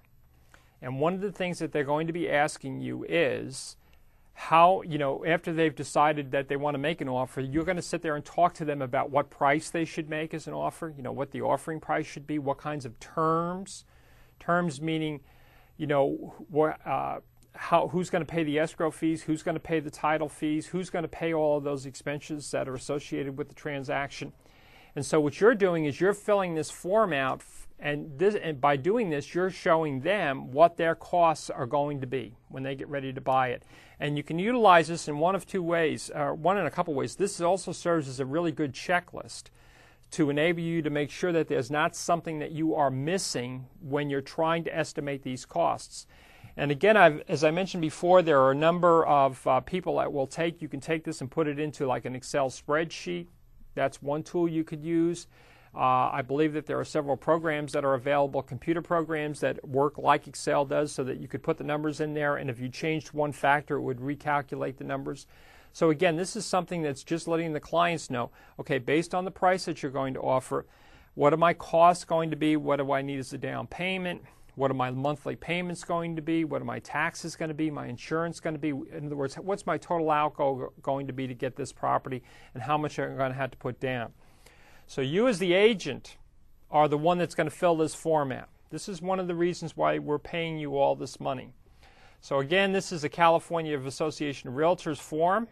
And 0.81 0.99
one 0.99 1.13
of 1.13 1.21
the 1.21 1.31
things 1.31 1.59
that 1.59 1.71
they're 1.71 1.83
going 1.83 2.07
to 2.07 2.13
be 2.13 2.29
asking 2.29 2.81
you 2.81 3.05
is 3.07 3.75
how, 4.33 4.81
you 4.83 4.97
know, 4.97 5.25
after 5.25 5.51
they've 5.51 5.75
decided 5.75 6.31
that 6.31 6.47
they 6.47 6.55
want 6.55 6.73
to 6.73 6.79
make 6.79 7.01
an 7.01 7.09
offer, 7.09 7.41
you're 7.41 7.65
going 7.65 7.75
to 7.75 7.81
sit 7.81 8.01
there 8.01 8.15
and 8.15 8.23
talk 8.23 8.53
to 8.53 8.63
them 8.63 8.81
about 8.81 9.09
what 9.09 9.29
price 9.29 9.69
they 9.69 9.83
should 9.83 10.09
make 10.09 10.33
as 10.33 10.47
an 10.47 10.53
offer, 10.53 10.93
you 10.95 11.03
know, 11.03 11.11
what 11.11 11.31
the 11.31 11.41
offering 11.41 11.81
price 11.81 12.05
should 12.05 12.25
be, 12.25 12.39
what 12.39 12.57
kinds 12.57 12.85
of 12.85 12.97
terms, 13.01 13.83
terms 14.39 14.79
meaning, 14.79 15.19
you 15.75 15.87
know, 15.87 16.33
what, 16.49 16.79
uh, 16.87 17.19
how, 17.53 17.89
who's 17.89 18.09
going 18.09 18.25
to 18.25 18.31
pay 18.31 18.43
the 18.43 18.57
escrow 18.57 18.91
fees, 18.91 19.23
who's 19.23 19.43
going 19.43 19.55
to 19.55 19.59
pay 19.59 19.81
the 19.81 19.91
title 19.91 20.29
fees, 20.29 20.67
who's 20.67 20.89
going 20.89 21.03
to 21.03 21.09
pay 21.09 21.33
all 21.33 21.57
of 21.57 21.65
those 21.65 21.85
expenses 21.85 22.49
that 22.51 22.69
are 22.69 22.75
associated 22.75 23.37
with 23.37 23.49
the 23.49 23.55
transaction. 23.55 24.31
And 24.95 25.05
so 25.05 25.19
what 25.19 25.41
you're 25.41 25.53
doing 25.55 25.83
is 25.83 25.99
you're 25.99 26.13
filling 26.13 26.55
this 26.55 26.71
form 26.71 27.11
out 27.11 27.41
and, 27.79 28.19
this, 28.19 28.35
and 28.35 28.59
by 28.59 28.75
doing 28.75 29.09
this, 29.09 29.33
you're 29.33 29.49
showing 29.49 30.01
them 30.01 30.51
what 30.51 30.75
their 30.75 30.95
costs 30.95 31.49
are 31.49 31.65
going 31.65 32.01
to 32.01 32.07
be 32.07 32.35
when 32.49 32.63
they 32.63 32.75
get 32.75 32.89
ready 32.89 33.13
to 33.13 33.21
buy 33.21 33.49
it. 33.49 33.63
And 33.99 34.17
you 34.17 34.23
can 34.23 34.37
utilize 34.37 34.87
this 34.87 35.07
in 35.07 35.17
one 35.17 35.35
of 35.35 35.45
two 35.45 35.63
ways, 35.63 36.11
one 36.13 36.57
in 36.57 36.65
a 36.65 36.71
couple 36.71 36.93
ways. 36.93 37.15
This 37.15 37.39
also 37.39 37.71
serves 37.71 38.07
as 38.07 38.19
a 38.19 38.25
really 38.25 38.51
good 38.51 38.73
checklist 38.73 39.45
to 40.11 40.29
enable 40.29 40.61
you 40.61 40.81
to 40.81 40.89
make 40.89 41.11
sure 41.11 41.31
that 41.31 41.47
there's 41.47 41.69
not 41.69 41.95
something 41.95 42.39
that 42.39 42.51
you 42.51 42.75
are 42.75 42.89
missing 42.89 43.67
when 43.81 44.09
you're 44.09 44.21
trying 44.21 44.63
to 44.63 44.75
estimate 44.75 45.23
these 45.23 45.45
costs. 45.45 46.07
And 46.57 46.71
again, 46.71 46.97
I've, 46.97 47.21
as 47.29 47.43
I 47.43 47.51
mentioned 47.51 47.81
before, 47.81 48.21
there 48.21 48.41
are 48.41 48.51
a 48.51 48.55
number 48.55 49.05
of 49.05 49.45
uh, 49.47 49.61
people 49.61 49.97
that 49.97 50.11
will 50.11 50.27
take, 50.27 50.61
you 50.61 50.67
can 50.67 50.81
take 50.81 51.03
this 51.03 51.21
and 51.21 51.31
put 51.31 51.47
it 51.47 51.59
into 51.59 51.85
like 51.85 52.05
an 52.05 52.15
Excel 52.15 52.49
spreadsheet. 52.49 53.27
That's 53.75 54.01
one 54.01 54.23
tool 54.23 54.49
you 54.49 54.63
could 54.63 54.83
use. 54.83 55.27
Uh, 55.75 56.09
I 56.11 56.23
believe 56.23 56.53
that 56.53 56.65
there 56.65 56.79
are 56.79 56.85
several 56.85 57.15
programs 57.15 57.73
that 57.73 57.85
are 57.85 57.93
available, 57.93 58.41
computer 58.41 58.81
programs 58.81 59.39
that 59.41 59.67
work 59.67 59.97
like 59.97 60.27
Excel 60.27 60.65
does, 60.65 60.91
so 60.91 61.03
that 61.03 61.19
you 61.19 61.27
could 61.27 61.43
put 61.43 61.57
the 61.57 61.63
numbers 61.63 61.99
in 61.99 62.13
there, 62.13 62.37
and 62.37 62.49
if 62.49 62.59
you 62.59 62.69
changed 62.69 63.13
one 63.13 63.31
factor, 63.31 63.75
it 63.75 63.81
would 63.81 63.99
recalculate 63.99 64.77
the 64.77 64.83
numbers. 64.83 65.27
So, 65.71 65.91
again, 65.91 66.15
this 66.15 66.35
is 66.35 66.45
something 66.45 66.81
that's 66.81 67.03
just 67.03 67.27
letting 67.27 67.53
the 67.53 67.59
clients 67.59 68.09
know 68.09 68.31
okay, 68.59 68.79
based 68.79 69.13
on 69.13 69.25
the 69.25 69.31
price 69.31 69.65
that 69.65 69.83
you're 69.83 69.91
going 69.91 70.15
to 70.15 70.21
offer, 70.21 70.65
what 71.13 71.33
are 71.33 71.37
my 71.37 71.53
costs 71.53 72.03
going 72.03 72.31
to 72.31 72.35
be? 72.35 72.55
What 72.55 72.77
do 72.77 72.91
I 72.91 73.01
need 73.01 73.19
as 73.19 73.33
a 73.33 73.37
down 73.37 73.67
payment? 73.67 74.23
What 74.55 74.71
are 74.71 74.75
my 74.75 74.91
monthly 74.91 75.35
payments 75.35 75.83
going 75.83 76.15
to 76.15 76.21
be? 76.21 76.43
What 76.43 76.61
are 76.61 76.65
my 76.65 76.79
taxes 76.79 77.35
going 77.35 77.49
to 77.49 77.55
be? 77.55 77.71
My 77.71 77.87
insurance 77.87 78.39
going 78.39 78.55
to 78.55 78.59
be? 78.59 78.69
In 78.69 79.05
other 79.05 79.15
words, 79.15 79.35
what's 79.35 79.65
my 79.65 79.77
total 79.77 80.11
outgo 80.11 80.73
going 80.81 81.07
to 81.07 81.13
be 81.13 81.27
to 81.27 81.33
get 81.33 81.55
this 81.55 81.71
property, 81.71 82.23
and 82.53 82.63
how 82.63 82.77
much 82.77 82.99
am 82.99 83.13
I 83.13 83.15
going 83.15 83.31
to 83.31 83.37
have 83.37 83.51
to 83.51 83.57
put 83.57 83.79
down? 83.79 84.11
So 84.89 85.01
you, 85.01 85.27
as 85.27 85.37
the 85.37 85.53
agent, 85.53 86.17
are 86.71 86.87
the 86.87 86.97
one 86.97 87.19
that's 87.19 87.35
going 87.35 87.47
to 87.47 87.55
fill 87.55 87.77
this 87.77 87.93
form 87.93 88.31
out. 88.31 88.49
This 88.71 88.89
is 88.89 89.03
one 89.03 89.19
of 89.19 89.27
the 89.27 89.35
reasons 89.35 89.77
why 89.77 89.99
we're 89.99 90.17
paying 90.17 90.57
you 90.57 90.79
all 90.79 90.95
this 90.95 91.19
money. 91.19 91.53
So 92.21 92.39
again, 92.39 92.71
this 92.71 92.91
is 92.91 93.03
a 93.03 93.09
California 93.09 93.79
Association 93.79 94.49
of 94.49 94.55
Realtors 94.55 94.97
form. 94.97 95.47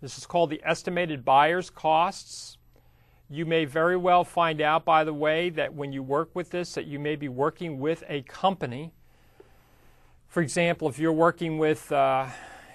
This 0.00 0.16
is 0.16 0.24
called 0.24 0.48
the 0.48 0.62
estimated 0.64 1.22
buyer's 1.22 1.68
costs. 1.68 2.56
You 3.28 3.44
may 3.44 3.66
very 3.66 3.98
well 3.98 4.24
find 4.24 4.62
out, 4.62 4.86
by 4.86 5.04
the 5.04 5.12
way, 5.12 5.50
that 5.50 5.74
when 5.74 5.92
you 5.92 6.02
work 6.02 6.30
with 6.32 6.48
this, 6.48 6.72
that 6.72 6.86
you 6.86 6.98
may 6.98 7.14
be 7.14 7.28
working 7.28 7.78
with 7.78 8.04
a 8.08 8.22
company. 8.22 8.94
For 10.28 10.40
example, 10.40 10.88
if 10.88 10.98
you're 10.98 11.12
working 11.12 11.58
with 11.58 11.92
uh, 11.92 12.28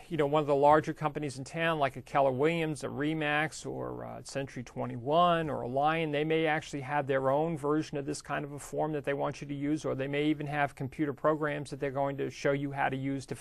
you 0.10 0.16
know, 0.16 0.26
one 0.26 0.40
of 0.40 0.48
the 0.48 0.56
larger 0.56 0.94
companies 0.94 1.38
in 1.38 1.44
town, 1.44 1.80
like 1.80 1.98
a 1.98 2.02
Keller 2.02 2.32
Williams, 2.32 2.84
a 2.84 2.88
Remax, 2.88 3.66
or 3.66 4.06
uh, 4.06 4.22
Century 4.24 4.64
21, 4.64 5.50
or 5.50 5.62
a 5.62 5.68
Lyon, 5.68 6.12
they 6.12 6.24
may 6.24 6.46
actually 6.46 6.82
have 6.82 7.08
their 7.08 7.30
own 7.30 7.58
version 7.58 7.98
of 7.98 8.06
this 8.06 8.22
kind 8.22 8.46
of 8.46 8.54
a 8.54 8.60
form 8.60 8.94
that 8.94 9.04
they 9.04 9.14
want 9.14 9.42
you 9.42 9.48
to 9.48 9.54
use, 9.54 9.84
or 9.84 9.96
they 9.96 10.08
may 10.08 10.26
even 10.26 10.48
have 10.48 10.76
computer 10.76 11.12
programs 11.12 11.70
that 11.72 11.82
they're 11.82 11.92
going 11.92 12.16
to 12.18 12.30
show 12.30 12.54
you 12.54 12.72
how 12.72 12.88
to 12.88 12.96
use 12.96 13.26
to, 13.26 13.36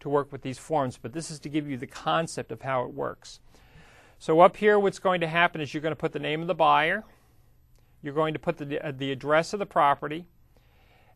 to 0.00 0.08
work 0.08 0.32
with 0.32 0.40
these 0.40 0.58
forms. 0.58 0.96
But 0.96 1.12
this 1.12 1.30
is 1.30 1.38
to 1.40 1.50
give 1.50 1.68
you 1.68 1.76
the 1.76 1.86
concept 1.86 2.50
of 2.50 2.62
how 2.62 2.84
it 2.84 2.94
works. 2.94 3.40
So 4.18 4.40
up 4.40 4.56
here, 4.56 4.78
what's 4.78 4.98
going 4.98 5.20
to 5.20 5.28
happen 5.28 5.60
is 5.60 5.74
you're 5.74 5.82
going 5.82 5.92
to 5.92 5.96
put 5.96 6.12
the 6.12 6.18
name 6.18 6.40
of 6.40 6.46
the 6.46 6.54
buyer, 6.54 7.04
you're 8.02 8.14
going 8.14 8.32
to 8.32 8.40
put 8.40 8.56
the, 8.56 8.86
uh, 8.86 8.92
the 8.96 9.12
address 9.12 9.52
of 9.52 9.58
the 9.58 9.66
property, 9.66 10.26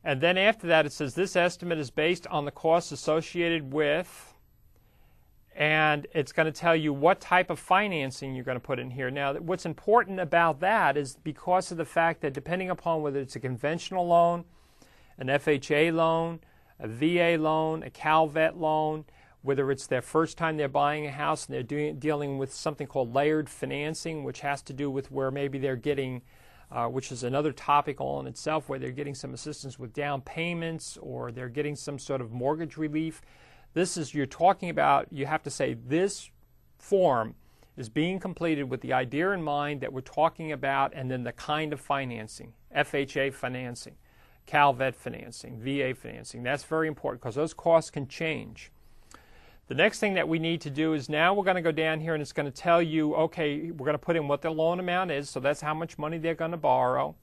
and 0.03 0.21
then 0.21 0.37
after 0.37 0.67
that, 0.67 0.85
it 0.85 0.93
says 0.93 1.14
this 1.14 1.35
estimate 1.35 1.79
is 1.79 1.91
based 1.91 2.26
on 2.26 2.45
the 2.45 2.50
costs 2.50 2.93
associated 2.93 3.73
with 3.73 4.34
and 5.56 6.06
it's 6.12 6.32
going 6.32 6.46
to 6.46 6.52
tell 6.52 6.75
you 6.75 6.92
what 6.92 7.20
type 7.20 7.49
of 7.49 7.58
financing 7.58 8.34
you're 8.34 8.44
going 8.44 8.56
to 8.56 8.61
put 8.61 8.80
in 8.80 8.90
here. 8.90 9.11
Now, 9.11 9.34
what's 9.34 9.64
important 9.64 10.18
about 10.18 10.61
that 10.61 10.96
is 10.96 11.16
because 11.23 11.70
of 11.70 11.76
the 11.76 11.84
fact 11.84 12.23
that 12.23 12.32
depending 12.32 12.70
upon 12.70 13.02
whether 13.02 13.20
it's 13.20 13.37
a 13.37 13.40
conventional 13.40 14.06
loan, 14.06 14.44
an 15.16 15.28
FHA 15.28 15.94
loan, 15.94 16.40
a 16.80 16.88
VA 16.88 17.40
loan, 17.40 17.84
a 17.84 17.90
CalVet 17.90 18.58
loan, 18.58 19.04
whether 19.42 19.70
it's 19.70 19.87
their 19.87 20.02
first 20.02 20.37
time 20.38 20.56
they're 20.56 20.68
buying 20.68 21.06
a 21.06 21.11
house 21.11 21.46
and 21.46 21.54
they're 21.54 21.62
doing, 21.62 21.99
dealing 21.99 22.38
with 22.38 22.52
something 22.52 22.87
called 22.87 23.14
layered 23.14 23.49
financing, 23.49 24.25
which 24.25 24.40
has 24.40 24.61
to 24.62 24.73
do 24.73 24.90
with 24.90 25.12
where 25.12 25.30
maybe 25.30 25.58
they're 25.58 25.76
getting, 25.76 26.23
uh, 26.73 26.87
which 26.87 27.12
is 27.12 27.23
another 27.23 27.52
topic 27.52 28.00
all 28.00 28.18
in 28.18 28.26
itself, 28.26 28.68
where 28.68 28.78
they're 28.78 28.90
getting 28.90 29.14
some 29.14 29.34
assistance 29.34 29.78
with 29.78 29.92
down 29.92 30.20
payments 30.23 30.99
or 31.00 31.30
they're 31.30 31.49
getting 31.49 31.76
some 31.76 31.99
sort 31.99 32.20
of 32.20 32.32
mortgage 32.32 32.76
relief. 32.76 33.20
This 33.75 33.97
is, 33.97 34.14
you're 34.14 34.26
talking 34.26 34.71
about, 34.71 35.09
you 35.11 35.26
have 35.26 35.43
to 35.43 35.50
say 35.50 35.75
this 35.75 36.31
form 36.78 37.35
is 37.76 37.88
being 37.88 38.21
completed 38.21 38.64
with 38.64 38.81
the 38.81 38.93
idea 38.93 39.33
in 39.33 39.43
mind 39.43 39.81
that 39.81 39.93
we're 39.93 40.00
talking 40.00 40.52
about 40.52 40.93
and 40.95 41.11
then 41.11 41.25
the 41.25 41.33
kind 41.33 41.73
of 41.73 41.81
financing 41.81 42.52
FHA 42.75 43.33
financing, 43.33 43.95
CalVet 44.49 44.95
financing, 44.95 45.61
VA 45.61 45.95
financing. 45.95 46.43
That's 46.43 46.64
very 46.64 46.88
important 46.88 47.21
because 47.21 47.35
those 47.35 47.54
costs 47.54 47.90
can 47.90 48.07
change. 48.07 48.71
The 49.66 49.75
next 49.75 49.99
thing 49.99 50.14
that 50.14 50.28
we 50.28 50.38
need 50.38 50.61
to 50.62 50.71
do 50.71 50.93
is 50.93 51.09
now 51.09 51.33
we're 51.33 51.45
going 51.45 51.57
to 51.57 51.62
go 51.62 51.73
down 51.73 52.00
here 52.00 52.14
and 52.14 52.21
it's 52.21 52.33
going 52.33 52.50
to 52.50 52.57
tell 52.57 52.83
you 52.83 53.14
okay, 53.14 53.71
we're 53.71 53.87
going 53.87 53.95
to 53.95 53.99
put 53.99 54.16
in 54.16 54.28
what 54.28 54.43
the 54.43 54.50
loan 54.50 54.78
amount 54.78 55.11
is, 55.11 55.31
so 55.31 55.40
that's 55.40 55.61
how 55.61 55.73
much 55.73 55.99
money 55.99 56.19
they're 56.19 56.35
going 56.35 56.50
to 56.50 56.57
borrow. 56.57 57.14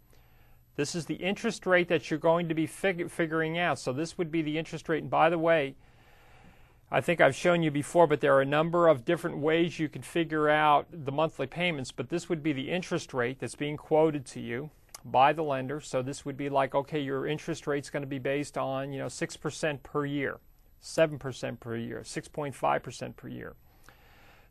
This 0.75 0.95
is 0.95 1.05
the 1.05 1.15
interest 1.15 1.65
rate 1.65 1.89
that 1.89 2.09
you're 2.09 2.19
going 2.19 2.47
to 2.49 2.55
be 2.55 2.65
fig- 2.65 3.11
figuring 3.11 3.59
out. 3.59 3.77
So 3.77 3.93
this 3.93 4.17
would 4.17 4.31
be 4.31 4.41
the 4.41 4.57
interest 4.57 4.89
rate. 4.89 5.03
And 5.03 5.11
by 5.11 5.29
the 5.29 5.37
way, 5.37 5.75
I 6.93 6.99
think 6.99 7.21
I've 7.21 7.35
shown 7.35 7.63
you 7.63 7.71
before, 7.71 8.05
but 8.05 8.19
there 8.19 8.35
are 8.35 8.41
a 8.41 8.45
number 8.45 8.89
of 8.89 9.05
different 9.05 9.37
ways 9.37 9.79
you 9.79 9.87
can 9.87 10.01
figure 10.01 10.49
out 10.49 10.87
the 10.91 11.11
monthly 11.11 11.47
payments, 11.47 11.91
but 11.93 12.09
this 12.09 12.27
would 12.27 12.43
be 12.43 12.51
the 12.51 12.69
interest 12.69 13.13
rate 13.13 13.39
that's 13.39 13.55
being 13.55 13.77
quoted 13.77 14.25
to 14.27 14.41
you 14.41 14.71
by 15.05 15.31
the 15.31 15.41
lender. 15.41 15.79
So 15.79 16.01
this 16.01 16.25
would 16.25 16.35
be 16.35 16.49
like, 16.49 16.75
okay, 16.75 16.99
your 16.99 17.25
interest 17.25 17.65
rate's 17.65 17.89
going 17.89 18.03
to 18.03 18.07
be 18.07 18.19
based 18.19 18.57
on, 18.57 18.91
you 18.91 18.99
know, 18.99 19.05
6% 19.05 19.83
per 19.83 20.05
year, 20.05 20.39
7% 20.83 21.59
per 21.61 21.77
year, 21.77 22.01
6.5% 22.01 23.15
per 23.15 23.27
year. 23.29 23.55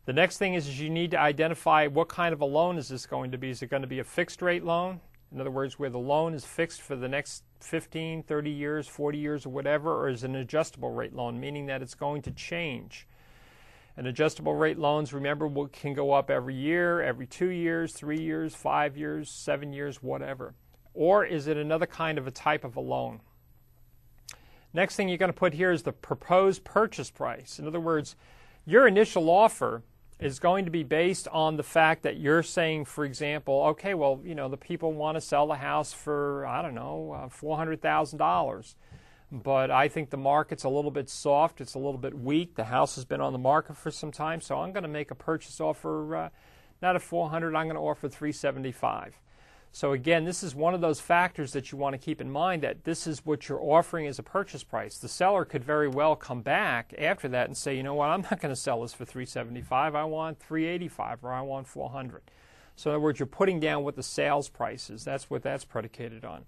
The 0.05 0.13
next 0.13 0.39
thing 0.39 0.55
is, 0.55 0.67
is 0.67 0.79
you 0.79 0.89
need 0.89 1.11
to 1.11 1.19
identify 1.19 1.85
what 1.85 2.09
kind 2.09 2.33
of 2.33 2.41
a 2.41 2.45
loan 2.45 2.79
is 2.79 2.89
this 2.89 3.05
going 3.05 3.29
to 3.31 3.37
be. 3.37 3.51
Is 3.51 3.61
it 3.61 3.69
going 3.69 3.83
to 3.83 3.87
be 3.87 3.99
a 3.99 4.03
fixed 4.03 4.41
rate 4.41 4.63
loan? 4.63 4.99
In 5.31 5.39
other 5.39 5.51
words, 5.51 5.79
where 5.79 5.89
the 5.89 5.97
loan 5.97 6.33
is 6.33 6.43
fixed 6.43 6.81
for 6.81 6.95
the 6.95 7.07
next 7.07 7.43
15, 7.61 8.23
30 8.23 8.49
years, 8.49 8.87
40 8.87 9.17
years, 9.17 9.45
or 9.45 9.49
whatever, 9.49 10.01
or 10.01 10.09
is 10.09 10.23
an 10.23 10.35
adjustable 10.35 10.91
rate 10.91 11.13
loan, 11.13 11.39
meaning 11.39 11.67
that 11.67 11.81
it's 11.81 11.95
going 11.95 12.21
to 12.23 12.31
change. 12.31 13.07
And 13.95 14.07
adjustable 14.07 14.55
rate 14.55 14.77
loans, 14.77 15.13
remember, 15.13 15.49
can 15.67 15.93
go 15.93 16.11
up 16.11 16.29
every 16.29 16.55
year, 16.55 17.01
every 17.01 17.27
two 17.27 17.49
years, 17.49 17.93
three 17.93 18.21
years, 18.21 18.55
five 18.55 18.97
years, 18.97 19.29
seven 19.29 19.71
years, 19.71 20.03
whatever. 20.03 20.53
Or 20.93 21.25
is 21.25 21.47
it 21.47 21.55
another 21.55 21.85
kind 21.85 22.17
of 22.17 22.27
a 22.27 22.31
type 22.31 22.63
of 22.63 22.75
a 22.75 22.81
loan? 22.81 23.21
Next 24.73 24.95
thing 24.95 25.09
you're 25.09 25.17
going 25.17 25.31
to 25.31 25.37
put 25.37 25.53
here 25.53 25.71
is 25.71 25.83
the 25.83 25.91
proposed 25.91 26.63
purchase 26.63 27.11
price. 27.11 27.59
In 27.59 27.67
other 27.67 27.79
words, 27.79 28.15
your 28.65 28.87
initial 28.87 29.29
offer 29.29 29.83
is 30.21 30.39
going 30.39 30.65
to 30.65 30.71
be 30.71 30.83
based 30.83 31.27
on 31.29 31.57
the 31.57 31.63
fact 31.63 32.03
that 32.03 32.17
you're 32.17 32.43
saying, 32.43 32.85
for 32.85 33.03
example, 33.03 33.63
okay, 33.69 33.95
well, 33.95 34.21
you 34.23 34.35
know, 34.35 34.47
the 34.47 34.57
people 34.57 34.93
want 34.93 35.15
to 35.15 35.21
sell 35.21 35.47
the 35.47 35.55
house 35.55 35.91
for, 35.91 36.45
I 36.45 36.61
don't 36.61 36.75
know, 36.75 37.11
uh, 37.11 37.27
$400,000. 37.27 38.75
But 39.31 39.71
I 39.71 39.87
think 39.87 40.11
the 40.11 40.17
market's 40.17 40.63
a 40.63 40.69
little 40.69 40.91
bit 40.91 41.09
soft, 41.09 41.59
it's 41.59 41.73
a 41.73 41.79
little 41.79 41.97
bit 41.97 42.13
weak. 42.13 42.55
The 42.55 42.65
house 42.65 42.95
has 42.95 43.05
been 43.05 43.21
on 43.21 43.33
the 43.33 43.39
market 43.39 43.77
for 43.77 43.89
some 43.89 44.11
time, 44.11 44.41
so 44.41 44.59
I'm 44.59 44.71
going 44.71 44.83
to 44.83 44.89
make 44.89 45.09
a 45.09 45.15
purchase 45.15 45.59
offer 45.59 46.15
uh, 46.15 46.29
not 46.81 46.95
at 46.95 47.01
400, 47.01 47.55
I'm 47.55 47.67
going 47.67 47.75
to 47.75 47.81
offer 47.81 48.09
375. 48.09 49.19
So 49.73 49.93
again, 49.93 50.25
this 50.25 50.43
is 50.43 50.53
one 50.53 50.73
of 50.73 50.81
those 50.81 50.99
factors 50.99 51.53
that 51.53 51.71
you 51.71 51.77
want 51.77 51.93
to 51.93 51.97
keep 51.97 52.19
in 52.19 52.29
mind 52.29 52.61
that 52.61 52.83
this 52.83 53.07
is 53.07 53.25
what 53.25 53.47
you're 53.47 53.61
offering 53.61 54.05
as 54.05 54.19
a 54.19 54.23
purchase 54.23 54.63
price. 54.63 54.97
The 54.97 55.07
seller 55.07 55.45
could 55.45 55.63
very 55.63 55.87
well 55.87 56.15
come 56.15 56.41
back 56.41 56.93
after 56.97 57.29
that 57.29 57.47
and 57.47 57.55
say, 57.55 57.77
you 57.77 57.83
know 57.83 57.93
what, 57.93 58.09
I'm 58.09 58.21
not 58.21 58.41
going 58.41 58.53
to 58.53 58.59
sell 58.59 58.81
this 58.81 58.93
for 58.93 59.05
375. 59.05 59.95
I 59.95 60.03
want 60.03 60.39
385 60.39 61.23
or 61.23 61.31
I 61.31 61.41
want 61.41 61.67
400. 61.67 62.21
So 62.75 62.89
in 62.89 62.95
other 62.95 62.99
words, 63.01 63.19
you're 63.19 63.27
putting 63.27 63.61
down 63.61 63.83
what 63.83 63.95
the 63.95 64.03
sales 64.03 64.49
price 64.49 64.89
is. 64.89 65.05
That's 65.05 65.29
what 65.29 65.41
that's 65.41 65.63
predicated 65.63 66.25
on. 66.25 66.45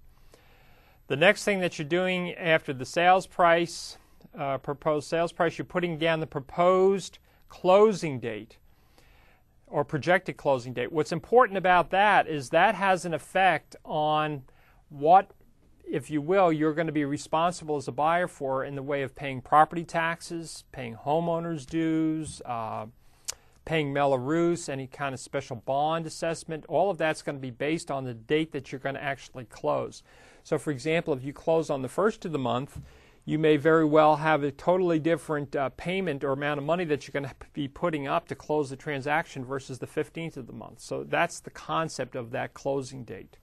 The 1.06 1.16
next 1.16 1.44
thing 1.44 1.60
that 1.60 1.78
you're 1.78 1.88
doing 1.88 2.34
after 2.34 2.72
the 2.74 2.86
sales 2.86 3.26
price, 3.26 3.96
uh, 4.38 4.58
proposed 4.58 5.08
sales 5.08 5.32
price, 5.32 5.56
you're 5.56 5.64
putting 5.64 5.96
down 5.96 6.20
the 6.20 6.26
proposed 6.26 7.18
closing 7.48 8.20
date 8.20 8.58
or 9.66 9.84
projected 9.84 10.36
closing 10.36 10.72
date. 10.72 10.92
What's 10.92 11.12
important 11.12 11.58
about 11.58 11.90
that 11.90 12.28
is 12.28 12.50
that 12.50 12.74
has 12.74 13.04
an 13.04 13.14
effect 13.14 13.76
on 13.84 14.42
what, 14.88 15.30
if 15.84 16.10
you 16.10 16.20
will, 16.20 16.52
you're 16.52 16.74
going 16.74 16.86
to 16.86 16.92
be 16.92 17.04
responsible 17.04 17.76
as 17.76 17.88
a 17.88 17.92
buyer 17.92 18.28
for 18.28 18.64
in 18.64 18.74
the 18.74 18.82
way 18.82 19.02
of 19.02 19.14
paying 19.14 19.40
property 19.40 19.84
taxes, 19.84 20.64
paying 20.72 20.94
homeowners' 20.94 21.66
dues, 21.66 22.40
uh, 22.46 22.86
paying 23.64 23.92
Mello-Roos, 23.92 24.68
any 24.68 24.86
kind 24.86 25.14
of 25.14 25.20
special 25.20 25.56
bond 25.56 26.06
assessment. 26.06 26.64
All 26.68 26.90
of 26.90 26.98
that's 26.98 27.22
going 27.22 27.36
to 27.36 27.42
be 27.42 27.50
based 27.50 27.90
on 27.90 28.04
the 28.04 28.14
date 28.14 28.52
that 28.52 28.70
you're 28.70 28.78
going 28.78 28.94
to 28.94 29.02
actually 29.02 29.44
close. 29.46 30.02
So, 30.42 30.58
for 30.58 30.70
example, 30.70 31.14
if 31.14 31.24
you 31.24 31.32
close 31.32 31.70
on 31.70 31.80
the 31.80 31.88
first 31.88 32.24
of 32.26 32.32
the 32.32 32.38
month, 32.38 32.80
you 33.24 33.38
may 33.38 33.56
very 33.56 33.84
well 33.84 34.16
have 34.16 34.42
a 34.42 34.50
totally 34.50 34.98
different 34.98 35.56
uh, 35.56 35.70
payment 35.70 36.22
or 36.22 36.32
amount 36.32 36.58
of 36.58 36.64
money 36.64 36.84
that 36.84 37.06
you're 37.06 37.12
going 37.18 37.28
to 37.28 37.34
be 37.54 37.66
putting 37.66 38.06
up 38.06 38.28
to 38.28 38.34
close 38.34 38.68
the 38.68 38.76
transaction 38.76 39.44
versus 39.44 39.78
the 39.78 39.86
15th 39.86 40.36
of 40.36 40.46
the 40.46 40.52
month. 40.52 40.80
So 40.80 41.04
that's 41.04 41.40
the 41.40 41.50
concept 41.50 42.16
of 42.16 42.32
that 42.32 42.52
closing 42.52 43.04
date. 43.04 43.38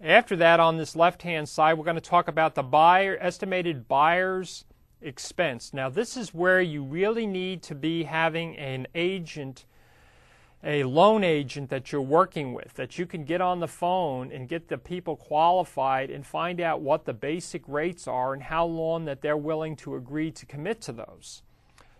After 0.00 0.34
that, 0.36 0.58
on 0.58 0.76
this 0.76 0.96
left 0.96 1.22
hand 1.22 1.48
side, 1.48 1.74
we're 1.74 1.84
going 1.84 1.94
to 1.94 2.00
talk 2.00 2.26
about 2.26 2.56
the 2.56 2.64
buyer 2.64 3.16
estimated 3.20 3.86
buyer's 3.86 4.64
expense. 5.00 5.72
Now, 5.72 5.88
this 5.88 6.16
is 6.16 6.34
where 6.34 6.60
you 6.60 6.82
really 6.82 7.26
need 7.26 7.62
to 7.64 7.76
be 7.76 8.02
having 8.02 8.56
an 8.56 8.88
agent 8.94 9.66
a 10.64 10.82
loan 10.84 11.22
agent 11.22 11.68
that 11.68 11.92
you're 11.92 12.00
working 12.00 12.54
with 12.54 12.72
that 12.74 12.98
you 12.98 13.04
can 13.04 13.24
get 13.24 13.40
on 13.42 13.60
the 13.60 13.68
phone 13.68 14.32
and 14.32 14.48
get 14.48 14.68
the 14.68 14.78
people 14.78 15.14
qualified 15.14 16.10
and 16.10 16.24
find 16.26 16.58
out 16.60 16.80
what 16.80 17.04
the 17.04 17.12
basic 17.12 17.62
rates 17.68 18.08
are 18.08 18.32
and 18.32 18.42
how 18.44 18.64
long 18.64 19.04
that 19.04 19.20
they're 19.20 19.36
willing 19.36 19.76
to 19.76 19.94
agree 19.94 20.30
to 20.30 20.46
commit 20.46 20.80
to 20.80 20.92
those. 20.92 21.42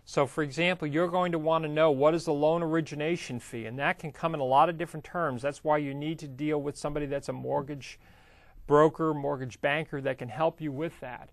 So, 0.03 0.27
for 0.27 0.43
example, 0.43 0.87
you're 0.87 1.07
going 1.07 1.31
to 1.31 1.39
want 1.39 1.63
to 1.63 1.69
know 1.69 1.91
what 1.91 2.13
is 2.13 2.25
the 2.25 2.33
loan 2.33 2.61
origination 2.61 3.39
fee, 3.39 3.65
and 3.65 3.77
that 3.79 3.97
can 3.97 4.11
come 4.11 4.33
in 4.33 4.39
a 4.39 4.45
lot 4.45 4.69
of 4.69 4.77
different 4.77 5.03
terms. 5.03 5.41
That's 5.41 5.63
why 5.63 5.77
you 5.77 5.93
need 5.95 6.19
to 6.19 6.27
deal 6.27 6.61
with 6.61 6.77
somebody 6.77 7.07
that's 7.07 7.29
a 7.29 7.33
mortgage 7.33 7.99
broker, 8.67 9.13
mortgage 9.13 9.61
banker 9.61 10.01
that 10.01 10.19
can 10.19 10.29
help 10.29 10.61
you 10.61 10.71
with 10.71 10.99
that. 10.99 11.29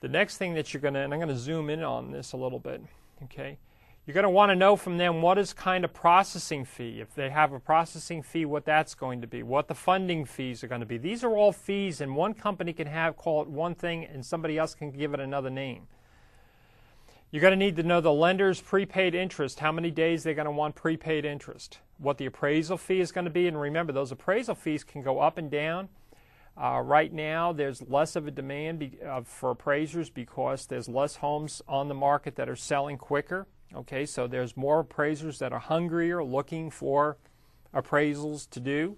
The 0.00 0.08
next 0.08 0.38
thing 0.38 0.54
that 0.54 0.72
you're 0.72 0.80
going 0.80 0.94
to, 0.94 1.00
and 1.00 1.12
I'm 1.12 1.20
going 1.20 1.28
to 1.28 1.36
zoom 1.36 1.70
in 1.70 1.82
on 1.82 2.12
this 2.12 2.32
a 2.32 2.36
little 2.36 2.58
bit, 2.58 2.82
okay? 3.24 3.58
You're 4.06 4.14
going 4.14 4.24
to 4.24 4.30
want 4.30 4.50
to 4.50 4.56
know 4.56 4.76
from 4.76 4.98
them 4.98 5.22
what 5.22 5.38
is 5.38 5.54
kind 5.54 5.82
of 5.82 5.94
processing 5.94 6.66
fee. 6.66 7.00
If 7.00 7.14
they 7.14 7.30
have 7.30 7.54
a 7.54 7.58
processing 7.58 8.22
fee, 8.22 8.44
what 8.44 8.66
that's 8.66 8.94
going 8.94 9.22
to 9.22 9.26
be, 9.26 9.42
what 9.42 9.66
the 9.66 9.74
funding 9.74 10.26
fees 10.26 10.62
are 10.62 10.68
going 10.68 10.82
to 10.82 10.86
be. 10.86 10.98
These 10.98 11.24
are 11.24 11.34
all 11.34 11.52
fees, 11.52 12.02
and 12.02 12.14
one 12.14 12.34
company 12.34 12.74
can 12.74 12.86
have 12.86 13.16
call 13.16 13.40
it 13.40 13.48
one 13.48 13.74
thing, 13.74 14.04
and 14.04 14.24
somebody 14.24 14.58
else 14.58 14.74
can 14.74 14.90
give 14.90 15.14
it 15.14 15.20
another 15.20 15.48
name. 15.48 15.86
You're 17.30 17.40
going 17.40 17.52
to 17.52 17.56
need 17.56 17.76
to 17.76 17.82
know 17.82 18.02
the 18.02 18.12
lender's 18.12 18.60
prepaid 18.60 19.14
interest, 19.14 19.58
how 19.58 19.72
many 19.72 19.90
days 19.90 20.22
they're 20.22 20.34
going 20.34 20.44
to 20.44 20.52
want 20.52 20.74
prepaid 20.74 21.24
interest, 21.24 21.78
what 21.96 22.18
the 22.18 22.26
appraisal 22.26 22.76
fee 22.76 23.00
is 23.00 23.10
going 23.10 23.24
to 23.24 23.30
be, 23.30 23.48
and 23.48 23.58
remember, 23.58 23.94
those 23.94 24.12
appraisal 24.12 24.54
fees 24.54 24.84
can 24.84 25.00
go 25.00 25.18
up 25.18 25.38
and 25.38 25.50
down. 25.50 25.88
Uh, 26.62 26.80
right 26.84 27.12
now, 27.12 27.52
there's 27.52 27.80
less 27.88 28.16
of 28.16 28.28
a 28.28 28.30
demand 28.30 28.78
be, 28.78 28.98
uh, 29.04 29.22
for 29.22 29.50
appraisers 29.50 30.10
because 30.10 30.66
there's 30.66 30.88
less 30.88 31.16
homes 31.16 31.62
on 31.66 31.88
the 31.88 31.94
market 31.94 32.36
that 32.36 32.50
are 32.50 32.54
selling 32.54 32.98
quicker. 32.98 33.46
Okay, 33.74 34.06
so 34.06 34.26
there's 34.26 34.56
more 34.56 34.80
appraisers 34.80 35.38
that 35.38 35.52
are 35.52 35.58
hungrier, 35.58 36.24
looking 36.24 36.70
for 36.70 37.16
appraisals 37.74 38.48
to 38.50 38.60
do. 38.60 38.96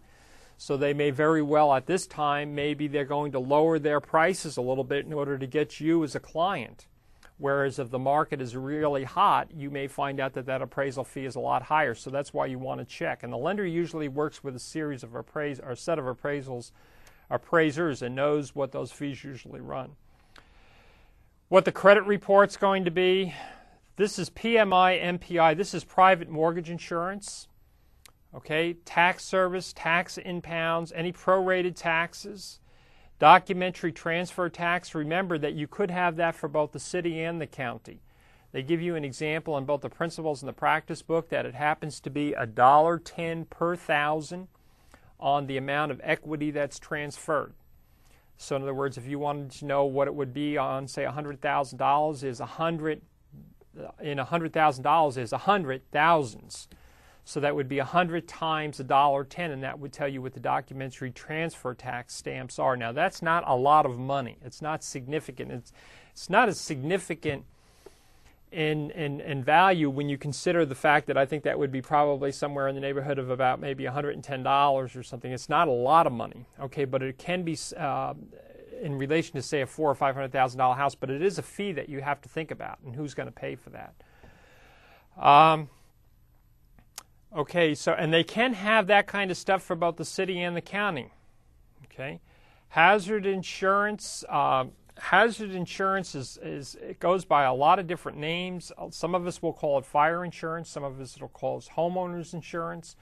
So 0.59 0.77
they 0.77 0.95
may 0.95 1.11
very 1.11 1.43
well, 1.43 1.73
at 1.75 1.87
this 1.87 2.07
time, 2.07 2.55
maybe 2.55 2.89
they're 2.89 3.05
going 3.05 3.33
to 3.33 3.39
lower 3.39 3.79
their 3.79 4.01
prices 4.01 4.57
a 4.57 4.63
little 4.63 4.85
bit 4.85 5.05
in 5.05 5.13
order 5.13 5.37
to 5.37 5.47
get 5.47 5.81
you 5.81 6.03
as 6.03 6.15
a 6.15 6.21
client. 6.21 6.87
Whereas 7.39 7.79
if 7.79 7.91
the 7.91 7.99
market 7.99 8.41
is 8.41 8.57
really 8.57 9.05
hot, 9.05 9.49
you 9.55 9.71
may 9.71 9.89
find 9.89 10.19
out 10.21 10.33
that 10.35 10.47
that 10.47 10.63
appraisal 10.63 11.05
fee 11.05 11.27
is 11.27 11.37
a 11.37 11.41
lot 11.41 11.63
higher. 11.63 11.95
So 11.95 12.09
that's 12.09 12.33
why 12.33 12.47
you 12.47 12.59
want 12.59 12.81
to 12.81 12.87
check. 12.87 13.23
And 13.23 13.33
the 13.33 13.37
lender 13.37 13.67
usually 13.67 14.09
works 14.09 14.43
with 14.43 14.57
a 14.57 14.61
series 14.61 15.03
of 15.03 15.15
appraise 15.15 15.61
or 15.61 15.73
a 15.73 15.77
set 15.77 15.99
of 15.99 16.07
appraisals, 16.07 16.71
appraisers, 17.29 18.01
and 18.01 18.15
knows 18.15 18.55
what 18.55 18.73
those 18.73 18.91
fees 18.91 19.23
usually 19.23 19.61
run. 19.61 19.91
What 21.49 21.67
the 21.67 21.73
credit 21.73 22.05
report's 22.05 22.57
going 22.57 22.87
to 22.87 22.91
be. 22.91 23.35
This 23.97 24.19
is 24.19 24.29
PMI, 24.29 25.03
MPI. 25.03 25.57
This 25.57 25.73
is 25.73 25.83
private 25.83 26.29
mortgage 26.29 26.69
insurance. 26.69 27.49
Okay, 28.35 28.75
tax 28.85 29.25
service, 29.25 29.73
tax 29.73 30.19
impounds, 30.19 30.93
any 30.95 31.13
prorated 31.13 31.77
taxes. 31.77 32.61
Documentary 33.19 33.93
transfer 33.93 34.51
tax, 34.51 34.95
remember 34.95 35.39
that 35.39 35.55
you 35.55 35.67
could 35.67 35.91
have 35.91 36.17
that 36.17 36.35
for 36.35 36.47
both 36.47 36.73
the 36.73 36.79
city 36.79 37.23
and 37.23 37.41
the 37.41 37.47
county. 37.47 38.03
They 38.53 38.63
give 38.63 38.83
you 38.83 38.97
an 38.97 39.05
example 39.05 39.57
in 39.57 39.65
both 39.65 39.81
the 39.81 39.89
principles 39.89 40.43
and 40.43 40.49
the 40.49 40.53
practice 40.53 41.01
book 41.01 41.31
that 41.31 41.47
it 41.47 41.55
happens 41.55 41.99
to 42.01 42.11
be 42.11 42.35
$1.10 42.39 43.49
per 43.49 43.77
thousand 43.77 44.49
on 45.19 45.47
the 45.47 45.57
amount 45.57 45.91
of 45.91 46.03
equity 46.05 46.51
that's 46.51 46.79
transferred. 46.79 47.55
So 48.37 48.57
in 48.57 48.63
other 48.63 48.75
words, 48.75 48.99
if 48.99 49.07
you 49.07 49.19
wanted 49.19 49.53
to 49.53 49.65
know 49.65 49.87
what 49.87 50.07
it 50.07 50.15
would 50.15 50.35
be 50.35 50.59
on, 50.59 50.87
say, 50.87 51.05
$100,000 51.05 52.25
is 52.25 52.41
100 52.41 53.01
in 54.01 54.19
$100,000 54.19 55.19
is 55.19 55.33
100 55.33 55.91
thousands. 55.91 56.69
So 57.25 57.41
that 57.41 57.57
would 57.57 57.69
be 57.69 57.79
100 57.79 58.29
times 58.29 58.79
$1.10, 58.79 59.53
and 59.53 59.63
that 59.65 59.81
would 59.81 59.93
tell 59.93 60.07
you 60.07 60.23
what 60.23 60.33
the 60.33 60.41
documentary 60.41 61.11
transfer 61.11 61.75
tax 61.75 62.15
stamps 62.15 62.61
are. 62.61 62.77
Now, 62.77 62.93
that's 62.93 63.21
not 63.21 63.43
a 63.49 63.57
lot 63.57 63.85
of 63.85 63.99
money. 63.99 64.37
It's 64.45 64.63
not 64.63 64.85
significant. 64.85 65.51
It's, 65.51 65.73
it's 66.13 66.31
not 66.31 66.49
as 66.49 66.61
significant 66.61 67.45
in, 68.53 68.91
in, 68.93 69.21
in 69.21 69.43
value 69.43 69.91
when 69.91 70.09
you 70.09 70.17
consider 70.17 70.65
the 70.65 70.77
fact 70.77 71.09
that 71.09 71.17
I 71.17 71.27
think 71.27 71.43
that 71.43 71.59
would 71.59 71.73
be 71.73 71.83
probably 71.83 72.31
somewhere 72.31 72.69
in 72.69 72.77
the 72.77 72.81
neighborhood 72.81 73.19
of 73.19 73.29
about 73.29 73.61
maybe 73.61 73.85
$110 73.85 74.97
or 74.97 75.03
something. 75.03 75.33
It's 75.33 75.49
not 75.49 75.67
a 75.67 75.73
lot 75.73 76.07
of 76.07 76.13
money, 76.13 76.47
okay, 76.61 76.85
but 76.85 77.03
it 77.03 77.19
can 77.19 77.43
be 77.43 77.59
uh, 77.77 78.15
in 78.83 78.97
relation 78.97 79.35
to, 79.35 79.43
say, 79.43 79.61
a 79.63 79.67
four 79.67 79.91
or 79.91 79.95
$500,000 79.95 80.77
house, 80.77 80.95
but 80.95 81.11
it 81.11 81.23
is 81.23 81.39
a 81.39 81.43
fee 81.43 81.73
that 81.73 81.89
you 81.89 82.01
have 82.01 82.21
to 82.23 82.29
think 82.29 82.51
about, 82.51 82.79
and 82.85 82.95
who's 82.95 83.15
going 83.15 83.29
to 83.29 83.33
pay 83.33 83.55
for 83.55 83.71
that. 83.71 83.95
Um, 85.19 85.71
Okay, 87.37 87.75
so 87.75 87.93
and 87.93 88.15
they 88.15 88.25
can 88.25 88.55
have 88.55 88.87
that 88.87 89.07
kind 89.07 89.31
of 89.31 89.37
stuff 89.37 89.63
for 89.63 89.77
both 89.77 89.97
the 89.97 90.07
city 90.07 90.41
and 90.41 90.57
the 90.57 90.63
county. 90.63 91.13
Okay, 91.85 92.21
hazard 92.69 93.27
insurance. 93.27 94.25
Uh, 94.27 94.67
hazard 94.97 95.51
insurance 95.51 96.15
is, 96.15 96.39
is 96.43 96.77
it 96.77 96.99
goes 96.99 97.27
by 97.27 97.45
a 97.45 97.53
lot 97.53 97.79
of 97.79 97.87
different 97.87 98.17
names. 98.17 98.73
Some 98.91 99.15
of 99.15 99.27
us 99.27 99.43
will 99.43 99.53
call 99.53 99.77
it 99.79 99.85
fire 99.85 100.25
insurance. 100.25 100.71
Some 100.71 100.83
of 100.83 100.99
us 100.99 101.21
will 101.21 101.29
call 101.29 101.59
it 101.59 101.69
homeowners 101.77 102.33
insurance. 102.33 102.97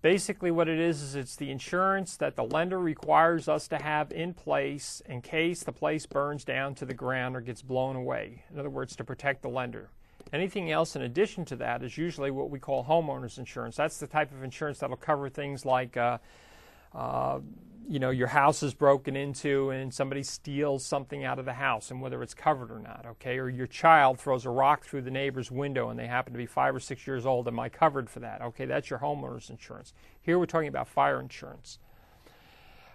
Basically, 0.00 0.52
what 0.52 0.68
it 0.68 0.78
is 0.78 1.02
is 1.02 1.14
it's 1.16 1.34
the 1.34 1.50
insurance 1.50 2.16
that 2.18 2.36
the 2.36 2.44
lender 2.44 2.78
requires 2.78 3.48
us 3.48 3.66
to 3.68 3.82
have 3.82 4.12
in 4.12 4.32
place 4.32 5.02
in 5.06 5.20
case 5.22 5.64
the 5.64 5.72
place 5.72 6.06
burns 6.06 6.44
down 6.44 6.76
to 6.76 6.84
the 6.84 6.94
ground 6.94 7.34
or 7.34 7.40
gets 7.40 7.62
blown 7.62 7.96
away. 7.96 8.44
In 8.52 8.60
other 8.60 8.70
words, 8.70 8.94
to 8.96 9.04
protect 9.04 9.42
the 9.42 9.48
lender. 9.48 9.90
Anything 10.32 10.70
else 10.70 10.94
in 10.94 11.02
addition 11.02 11.44
to 11.46 11.56
that 11.56 11.82
is 11.82 11.98
usually 11.98 12.30
what 12.30 12.48
we 12.48 12.60
call 12.60 12.84
homeowners 12.84 13.38
insurance. 13.38 13.74
That's 13.74 13.98
the 13.98 14.06
type 14.06 14.30
of 14.30 14.44
insurance 14.44 14.78
that'll 14.78 14.96
cover 14.96 15.28
things 15.28 15.64
like, 15.64 15.96
uh, 15.96 16.18
uh, 16.94 17.40
you 17.88 17.98
know, 17.98 18.10
your 18.10 18.28
house 18.28 18.62
is 18.62 18.74
broken 18.74 19.16
into 19.16 19.70
and 19.70 19.92
somebody 19.92 20.22
steals 20.22 20.84
something 20.84 21.24
out 21.24 21.38
of 21.38 21.46
the 21.46 21.54
house 21.54 21.90
and 21.90 22.02
whether 22.02 22.22
it's 22.22 22.34
covered 22.34 22.70
or 22.70 22.78
not, 22.78 23.06
okay? 23.12 23.38
Or 23.38 23.48
your 23.48 23.66
child 23.66 24.20
throws 24.20 24.44
a 24.44 24.50
rock 24.50 24.84
through 24.84 25.02
the 25.02 25.10
neighbor's 25.10 25.50
window 25.50 25.88
and 25.88 25.98
they 25.98 26.06
happen 26.06 26.34
to 26.34 26.38
be 26.38 26.44
five 26.44 26.76
or 26.76 26.80
six 26.80 27.06
years 27.06 27.24
old. 27.24 27.48
Am 27.48 27.58
I 27.58 27.70
covered 27.70 28.10
for 28.10 28.20
that? 28.20 28.42
Okay, 28.42 28.66
that's 28.66 28.90
your 28.90 28.98
homeowners 28.98 29.48
insurance. 29.48 29.94
Here 30.20 30.38
we're 30.38 30.44
talking 30.44 30.68
about 30.68 30.86
fire 30.86 31.18
insurance. 31.18 31.78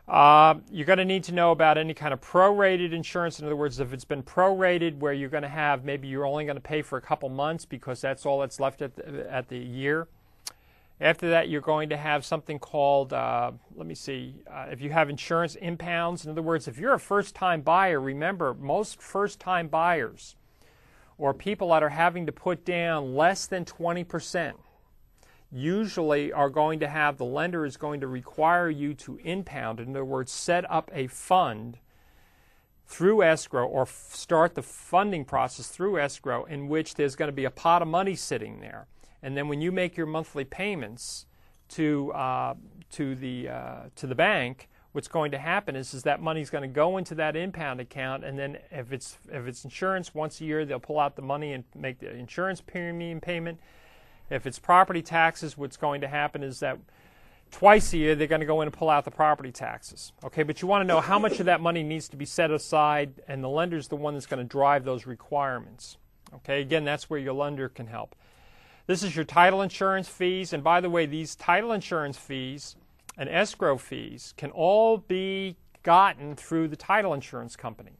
Uh, 0.08 0.56
you're 0.70 0.86
going 0.86 1.00
to 1.00 1.06
need 1.06 1.24
to 1.24 1.32
know 1.32 1.52
about 1.52 1.78
any 1.78 1.96
kind 1.96 2.14
of 2.14 2.22
prorated 2.22 2.94
insurance. 2.94 3.40
In 3.40 3.46
other 3.46 3.56
words, 3.56 3.80
if 3.80 3.94
it's 3.94 4.06
been 4.06 4.22
prorated 4.22 5.00
where 5.00 5.14
you're 5.14 5.30
going 5.30 5.44
to 5.44 5.50
have 5.50 5.84
maybe 5.84 6.08
you're 6.08 6.26
only 6.26 6.46
going 6.46 6.58
to 6.58 6.62
pay 6.62 6.84
for 6.84 6.98
a 6.98 7.02
couple 7.02 7.30
months 7.30 7.66
because 7.66 8.00
that's 8.00 8.28
all 8.28 8.42
that's 8.42 8.60
left 8.60 8.84
at 8.84 8.96
the, 8.96 9.32
at 9.32 9.48
the 9.48 9.58
year. 9.58 10.08
After 11.04 11.32
that, 11.32 11.50
you're 11.50 11.60
going 11.60 11.90
to 11.90 11.98
have 11.98 12.24
something 12.24 12.60
called, 12.60 13.12
uh, 13.12 13.52
let 13.76 13.86
me 13.86 13.94
see, 13.94 14.36
uh, 14.50 14.68
if 14.72 14.80
you 14.80 14.90
have 14.92 15.10
insurance 15.10 15.56
impounds. 15.56 16.24
In 16.24 16.32
other 16.32 16.42
words, 16.42 16.70
if 16.70 16.78
you're 16.80 16.94
a 16.94 17.00
first 17.00 17.36
time 17.36 17.60
buyer, 17.60 18.00
remember, 18.00 18.54
most 18.54 19.02
first 19.02 19.38
time 19.38 19.68
buyers 19.68 20.38
or 21.18 21.34
people 21.34 21.68
that 21.72 21.84
are 21.84 21.90
having 21.90 22.26
to 22.26 22.32
put 22.32 22.64
down 22.64 23.16
less 23.16 23.48
than 23.48 23.66
20 23.66 24.06
percent 24.06 24.58
usually 25.52 26.32
are 26.32 26.50
going 26.50 26.80
to 26.80 26.88
have 26.88 27.18
the 27.18 27.26
lender 27.26 27.66
is 27.66 27.76
going 27.76 28.00
to 28.00 28.08
require 28.08 28.70
you 28.70 28.94
to 28.94 29.20
impound, 29.26 29.82
in 29.82 29.90
other 29.90 30.06
words, 30.06 30.32
set 30.32 30.70
up 30.72 30.90
a 30.94 31.08
fund 31.08 31.80
through 32.88 33.22
escrow 33.22 33.68
or 33.68 33.86
start 33.86 34.56
the 34.56 34.62
funding 34.62 35.26
process 35.26 35.68
through 35.68 36.00
escrow 36.00 36.46
in 36.46 36.70
which 36.70 36.96
there's 36.96 37.18
going 37.18 37.28
to 37.28 37.34
be 37.34 37.46
a 37.46 37.52
pot 37.52 37.82
of 37.82 37.90
money 37.90 38.16
sitting 38.16 38.62
there. 38.62 38.88
And 39.24 39.36
then 39.36 39.48
when 39.48 39.62
you 39.62 39.72
make 39.72 39.98
your 39.98 40.06
monthly 40.06 40.44
payments 40.44 41.26
to, 41.70 42.12
uh, 42.14 42.54
to, 42.92 43.16
the, 43.16 43.50
uh, 43.50 43.76
to 43.96 44.06
the 44.06 44.14
bank, 44.14 44.70
what's 44.92 45.08
going 45.08 45.32
to 45.32 45.40
happen 45.40 45.76
is, 45.76 45.96
is 45.96 46.04
that 46.04 46.22
money's 46.22 46.52
going 46.52 46.62
to 46.62 46.68
go 46.68 46.98
into 46.98 47.16
that 47.16 47.36
impound 47.36 47.80
account, 47.80 48.24
and 48.24 48.38
then 48.38 48.60
if 48.70 48.94
it's, 48.94 49.18
if 49.32 49.48
it's 49.48 49.64
insurance, 49.64 50.14
once 50.14 50.40
a 50.40 50.46
year 50.46 50.66
they'll 50.66 50.80
pull 50.80 51.00
out 51.00 51.16
the 51.16 51.24
money 51.24 51.54
and 51.54 51.64
make 51.74 51.98
the 51.98 52.12
insurance 52.14 52.62
premium 52.62 53.20
payment 53.20 53.60
if 54.30 54.48
it's 54.48 54.60
property 54.60 55.02
taxes, 55.02 55.58
what's 55.58 55.78
going 55.78 56.02
to 56.02 56.08
happen 56.08 56.44
is 56.44 56.60
that 56.60 56.80
twice 57.52 57.94
a 57.94 57.98
year 57.98 58.16
they're 58.16 58.28
going 58.28 58.42
to 58.42 58.48
go 58.48 58.62
in 58.62 58.68
and 58.68 58.74
pull 58.74 58.90
out 58.90 59.06
the 59.06 59.12
property 59.12 59.52
taxes. 59.52 60.12
Okay, 60.24 60.44
but 60.44 60.62
you 60.62 60.68
want 60.68 60.82
to 60.82 60.88
know 60.88 61.02
how 61.02 61.20
much 61.20 61.40
of 61.40 61.46
that 61.46 61.62
money 61.62 61.84
needs 61.84 62.10
to 62.10 62.18
be 62.18 62.26
set 62.26 62.52
aside, 62.52 63.22
and 63.28 63.44
the 63.44 63.50
lender 63.50 63.78
is 63.78 63.88
the 63.88 63.96
one 63.96 64.14
that's 64.14 64.26
going 64.26 64.42
to 64.42 64.50
drive 64.50 64.86
those 64.86 65.06
requirements. 65.06 65.98
Okay, 66.36 66.62
again, 66.62 66.84
that's 66.84 67.10
where 67.10 67.20
your 67.20 67.34
lender 67.34 67.70
can 67.70 67.88
help. 67.88 68.16
This 68.86 69.02
is 69.02 69.16
your 69.16 69.24
title 69.24 69.62
insurance 69.62 70.10
fees, 70.10 70.52
and 70.52 70.62
by 70.62 70.82
the 70.82 70.90
way, 70.90 71.06
these 71.06 71.36
title 71.36 71.72
insurance 71.72 72.18
fees 72.18 72.76
and 73.18 73.30
escrow 73.30 73.78
fees 73.78 74.34
can 74.36 74.52
all 74.52 74.98
be 74.98 75.56
gotten 75.84 76.36
through 76.36 76.68
the 76.68 76.76
title 76.76 77.14
insurance 77.14 77.56
company. 77.56 77.94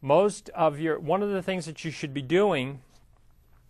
Most 0.00 0.50
of 0.50 0.78
your 0.78 1.00
one 1.00 1.20
of 1.20 1.30
the 1.30 1.42
things 1.42 1.66
that 1.66 1.84
you 1.84 1.90
should 1.90 2.14
be 2.14 2.22
doing 2.22 2.80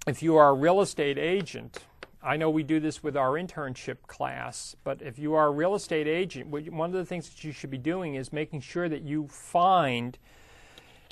if 0.06 0.22
you 0.22 0.36
are 0.36 0.50
a 0.50 0.54
real 0.54 0.82
estate 0.82 1.16
agent, 1.16 1.78
I 2.22 2.36
know 2.36 2.50
we 2.50 2.62
do 2.62 2.78
this 2.78 3.02
with 3.02 3.16
our 3.16 3.32
internship 3.32 4.02
class, 4.06 4.76
but 4.84 5.00
if 5.00 5.18
you 5.18 5.34
are 5.34 5.46
a 5.46 5.50
real 5.50 5.74
estate 5.74 6.06
agent, 6.06 6.48
one 6.48 6.90
of 6.90 6.96
the 6.96 7.04
things 7.06 7.28
that 7.30 7.42
you 7.44 7.52
should 7.52 7.70
be 7.70 7.78
doing 7.78 8.16
is 8.16 8.32
making 8.32 8.60
sure 8.60 8.88
that 8.88 9.02
you 9.02 9.28
find 9.28 10.18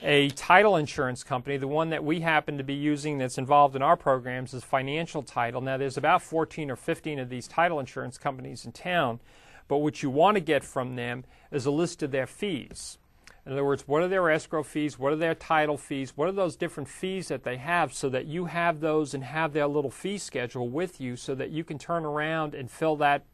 a 0.02 0.28
title 0.30 0.76
insurance 0.76 1.22
company. 1.22 1.56
The 1.56 1.68
one 1.68 1.90
that 1.90 2.04
we 2.04 2.20
happen 2.20 2.58
to 2.58 2.64
be 2.64 2.74
using 2.74 3.18
that's 3.18 3.38
involved 3.38 3.76
in 3.76 3.82
our 3.82 3.96
programs 3.96 4.52
is 4.52 4.62
Financial 4.62 5.22
Title. 5.22 5.60
Now, 5.60 5.76
there's 5.76 5.96
about 5.96 6.22
14 6.22 6.70
or 6.70 6.76
15 6.76 7.18
of 7.18 7.28
these 7.28 7.48
title 7.48 7.80
insurance 7.80 8.18
companies 8.18 8.64
in 8.64 8.72
town, 8.72 9.20
but 9.68 9.78
what 9.78 10.02
you 10.02 10.10
want 10.10 10.36
to 10.36 10.40
get 10.40 10.64
from 10.64 10.96
them 10.96 11.24
is 11.50 11.66
a 11.66 11.70
list 11.70 12.02
of 12.02 12.10
their 12.10 12.26
fees. 12.26 12.98
In 13.46 13.52
other 13.52 13.64
words, 13.64 13.86
what 13.86 14.02
are 14.02 14.08
their 14.08 14.28
escrow 14.28 14.64
fees? 14.64 14.98
What 14.98 15.12
are 15.12 15.16
their 15.16 15.34
title 15.34 15.78
fees? 15.78 16.16
What 16.16 16.28
are 16.28 16.32
those 16.32 16.56
different 16.56 16.88
fees 16.88 17.28
that 17.28 17.44
they 17.44 17.58
have 17.58 17.94
so 17.94 18.08
that 18.08 18.26
you 18.26 18.46
have 18.46 18.80
those 18.80 19.14
and 19.14 19.22
have 19.22 19.52
their 19.52 19.68
little 19.68 19.90
fee 19.90 20.18
schedule 20.18 20.68
with 20.68 21.00
you 21.00 21.14
so 21.14 21.34
that 21.36 21.50
you 21.50 21.62
can 21.62 21.78
turn 21.78 22.04
around 22.04 22.54
and 22.54 22.70
fill 22.70 22.96
that 22.96 23.24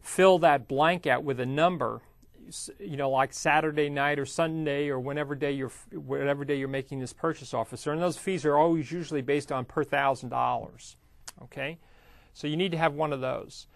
fill 0.00 0.38
that 0.38 0.66
blank 0.68 1.06
out 1.06 1.22
with 1.22 1.38
a 1.38 1.46
number 1.46 2.00
you 2.78 2.96
know 2.96 3.10
like 3.10 3.32
Saturday 3.32 3.88
night 3.88 4.18
or 4.18 4.26
Sunday 4.26 4.88
or 4.88 4.98
whenever 4.98 5.34
day 5.34 5.52
you're 5.52 5.72
whatever 5.92 6.44
day 6.44 6.56
you're 6.56 6.68
making 6.68 7.00
this 7.00 7.12
purchase 7.12 7.52
officer 7.54 7.92
and 7.92 8.00
those 8.00 8.16
fees 8.16 8.44
are 8.44 8.56
always 8.56 8.90
usually 8.90 9.22
based 9.22 9.52
on 9.52 9.64
per 9.64 9.84
thousand 9.84 10.28
dollars 10.28 10.96
okay 11.42 11.78
so 12.32 12.46
you 12.46 12.56
need 12.56 12.72
to 12.72 12.78
have 12.78 12.94
one 12.94 13.12
of 13.12 13.20
those 13.20 13.66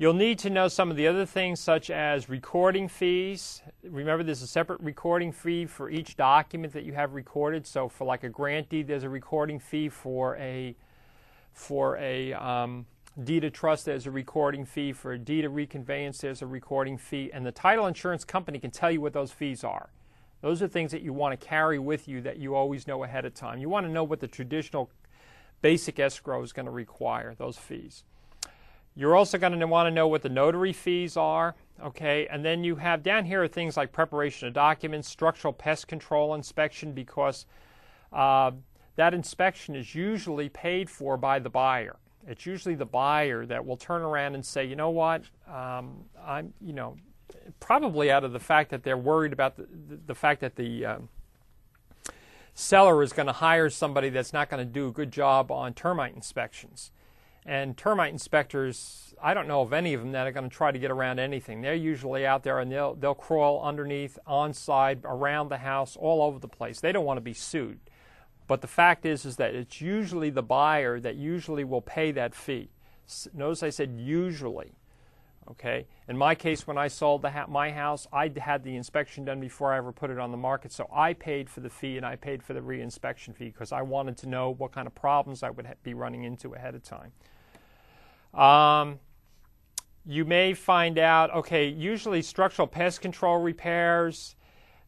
You'll 0.00 0.14
need 0.14 0.38
to 0.38 0.48
know 0.48 0.66
some 0.68 0.90
of 0.90 0.96
the 0.96 1.06
other 1.06 1.26
things, 1.26 1.60
such 1.60 1.90
as 1.90 2.30
recording 2.30 2.88
fees. 2.88 3.60
Remember, 3.82 4.24
there's 4.24 4.40
a 4.40 4.46
separate 4.46 4.80
recording 4.80 5.30
fee 5.30 5.66
for 5.66 5.90
each 5.90 6.16
document 6.16 6.72
that 6.72 6.84
you 6.84 6.94
have 6.94 7.12
recorded. 7.12 7.66
So, 7.66 7.86
for 7.86 8.06
like 8.06 8.24
a 8.24 8.30
grant 8.30 8.70
deed, 8.70 8.88
there's 8.88 9.02
a 9.02 9.10
recording 9.10 9.58
fee. 9.58 9.90
For 9.90 10.38
a 10.38 10.74
for 11.52 11.98
a 11.98 12.32
um, 12.32 12.86
deed 13.22 13.44
of 13.44 13.52
trust, 13.52 13.84
there's 13.84 14.06
a 14.06 14.10
recording 14.10 14.64
fee. 14.64 14.92
For 14.92 15.12
a 15.12 15.18
deed 15.18 15.44
of 15.44 15.52
reconveyance, 15.52 16.18
there's 16.18 16.42
a 16.42 16.46
recording 16.46 16.96
fee. 16.96 17.30
And 17.32 17.44
the 17.44 17.52
title 17.52 17.86
insurance 17.86 18.24
company 18.24 18.58
can 18.58 18.70
tell 18.70 18.90
you 18.90 19.00
what 19.00 19.12
those 19.12 19.32
fees 19.32 19.64
are. 19.64 19.90
Those 20.40 20.62
are 20.62 20.68
things 20.68 20.92
that 20.92 21.02
you 21.02 21.12
want 21.12 21.38
to 21.38 21.46
carry 21.46 21.78
with 21.78 22.08
you 22.08 22.20
that 22.22 22.38
you 22.38 22.54
always 22.54 22.86
know 22.86 23.04
ahead 23.04 23.24
of 23.24 23.34
time. 23.34 23.58
You 23.58 23.68
want 23.68 23.86
to 23.86 23.92
know 23.92 24.04
what 24.04 24.20
the 24.20 24.28
traditional 24.28 24.90
basic 25.60 25.98
escrow 25.98 26.42
is 26.42 26.52
going 26.52 26.66
to 26.66 26.72
require, 26.72 27.34
those 27.34 27.58
fees. 27.58 28.04
You're 28.96 29.14
also 29.14 29.38
going 29.38 29.58
to 29.58 29.66
want 29.66 29.86
to 29.86 29.90
know 29.90 30.08
what 30.08 30.22
the 30.22 30.28
notary 30.28 30.72
fees 30.72 31.16
are, 31.16 31.54
okay? 31.82 32.26
And 32.28 32.44
then 32.44 32.64
you 32.64 32.76
have 32.76 33.02
down 33.02 33.24
here 33.24 33.42
are 33.42 33.48
things 33.48 33.76
like 33.76 33.92
preparation 33.92 34.48
of 34.48 34.54
documents, 34.54 35.08
structural 35.08 35.52
pest 35.52 35.86
control 35.86 36.34
inspection, 36.34 36.92
because 36.92 37.46
uh, 38.12 38.52
that 38.96 39.14
inspection 39.14 39.76
is 39.76 39.94
usually 39.94 40.48
paid 40.48 40.90
for 40.90 41.16
by 41.16 41.38
the 41.38 41.50
buyer. 41.50 41.96
It's 42.26 42.46
usually 42.46 42.74
the 42.74 42.86
buyer 42.86 43.46
that 43.46 43.64
will 43.64 43.76
turn 43.76 44.02
around 44.02 44.34
and 44.34 44.44
say, 44.44 44.64
you 44.64 44.76
know 44.76 44.90
what, 44.90 45.22
um, 45.48 46.04
I'm, 46.22 46.52
you 46.60 46.72
know, 46.72 46.96
probably 47.60 48.10
out 48.10 48.24
of 48.24 48.32
the 48.32 48.40
fact 48.40 48.70
that 48.70 48.82
they're 48.82 48.96
worried 48.96 49.32
about 49.32 49.56
the, 49.56 49.62
the, 49.62 50.00
the 50.06 50.14
fact 50.14 50.40
that 50.40 50.56
the 50.56 50.84
um, 50.84 51.08
seller 52.54 53.02
is 53.02 53.12
going 53.12 53.26
to 53.26 53.32
hire 53.32 53.70
somebody 53.70 54.10
that's 54.10 54.32
not 54.32 54.50
going 54.50 54.66
to 54.66 54.70
do 54.70 54.88
a 54.88 54.92
good 54.92 55.10
job 55.10 55.50
on 55.50 55.74
termite 55.74 56.14
inspections. 56.14 56.92
And 57.46 57.76
termite 57.76 58.12
inspectors, 58.12 59.14
I 59.22 59.32
don't 59.32 59.48
know 59.48 59.62
of 59.62 59.72
any 59.72 59.94
of 59.94 60.02
them 60.02 60.12
that 60.12 60.26
are 60.26 60.32
going 60.32 60.48
to 60.48 60.54
try 60.54 60.70
to 60.70 60.78
get 60.78 60.90
around 60.90 61.18
anything. 61.18 61.62
They're 61.62 61.74
usually 61.74 62.26
out 62.26 62.42
there 62.42 62.58
and 62.58 62.70
they'll, 62.70 62.94
they'll 62.94 63.14
crawl 63.14 63.62
underneath, 63.62 64.18
on 64.26 64.52
side, 64.52 65.00
around 65.04 65.48
the 65.48 65.58
house, 65.58 65.96
all 65.96 66.22
over 66.22 66.38
the 66.38 66.48
place. 66.48 66.80
They 66.80 66.92
don't 66.92 67.06
want 67.06 67.16
to 67.16 67.22
be 67.22 67.32
sued. 67.32 67.80
But 68.50 68.62
the 68.62 68.66
fact 68.66 69.06
is, 69.06 69.24
is 69.24 69.36
that 69.36 69.54
it's 69.54 69.80
usually 69.80 70.28
the 70.28 70.42
buyer 70.42 70.98
that 70.98 71.14
usually 71.14 71.62
will 71.62 71.80
pay 71.80 72.10
that 72.10 72.34
fee. 72.34 72.68
Notice 73.32 73.62
I 73.62 73.70
said 73.70 73.92
usually. 73.96 74.72
Okay. 75.52 75.86
In 76.08 76.18
my 76.18 76.34
case, 76.34 76.66
when 76.66 76.76
I 76.76 76.88
sold 76.88 77.24
ha- 77.24 77.46
my 77.48 77.70
house, 77.70 78.08
I 78.12 78.32
had 78.36 78.64
the 78.64 78.74
inspection 78.74 79.24
done 79.24 79.38
before 79.38 79.72
I 79.72 79.76
ever 79.76 79.92
put 79.92 80.10
it 80.10 80.18
on 80.18 80.32
the 80.32 80.36
market, 80.36 80.72
so 80.72 80.88
I 80.92 81.12
paid 81.12 81.48
for 81.48 81.60
the 81.60 81.70
fee 81.70 81.96
and 81.96 82.04
I 82.04 82.16
paid 82.16 82.42
for 82.42 82.52
the 82.52 82.60
reinspection 82.60 83.36
fee 83.36 83.50
because 83.50 83.70
I 83.70 83.82
wanted 83.82 84.16
to 84.16 84.28
know 84.28 84.50
what 84.50 84.72
kind 84.72 84.88
of 84.88 84.96
problems 84.96 85.44
I 85.44 85.50
would 85.50 85.66
ha- 85.66 85.74
be 85.84 85.94
running 85.94 86.24
into 86.24 86.52
ahead 86.52 86.74
of 86.74 86.82
time. 86.82 87.12
Um, 88.34 88.98
you 90.04 90.24
may 90.24 90.54
find 90.54 90.98
out, 90.98 91.32
okay, 91.36 91.68
usually 91.68 92.20
structural 92.20 92.66
pest 92.66 93.00
control 93.00 93.38
repairs, 93.38 94.34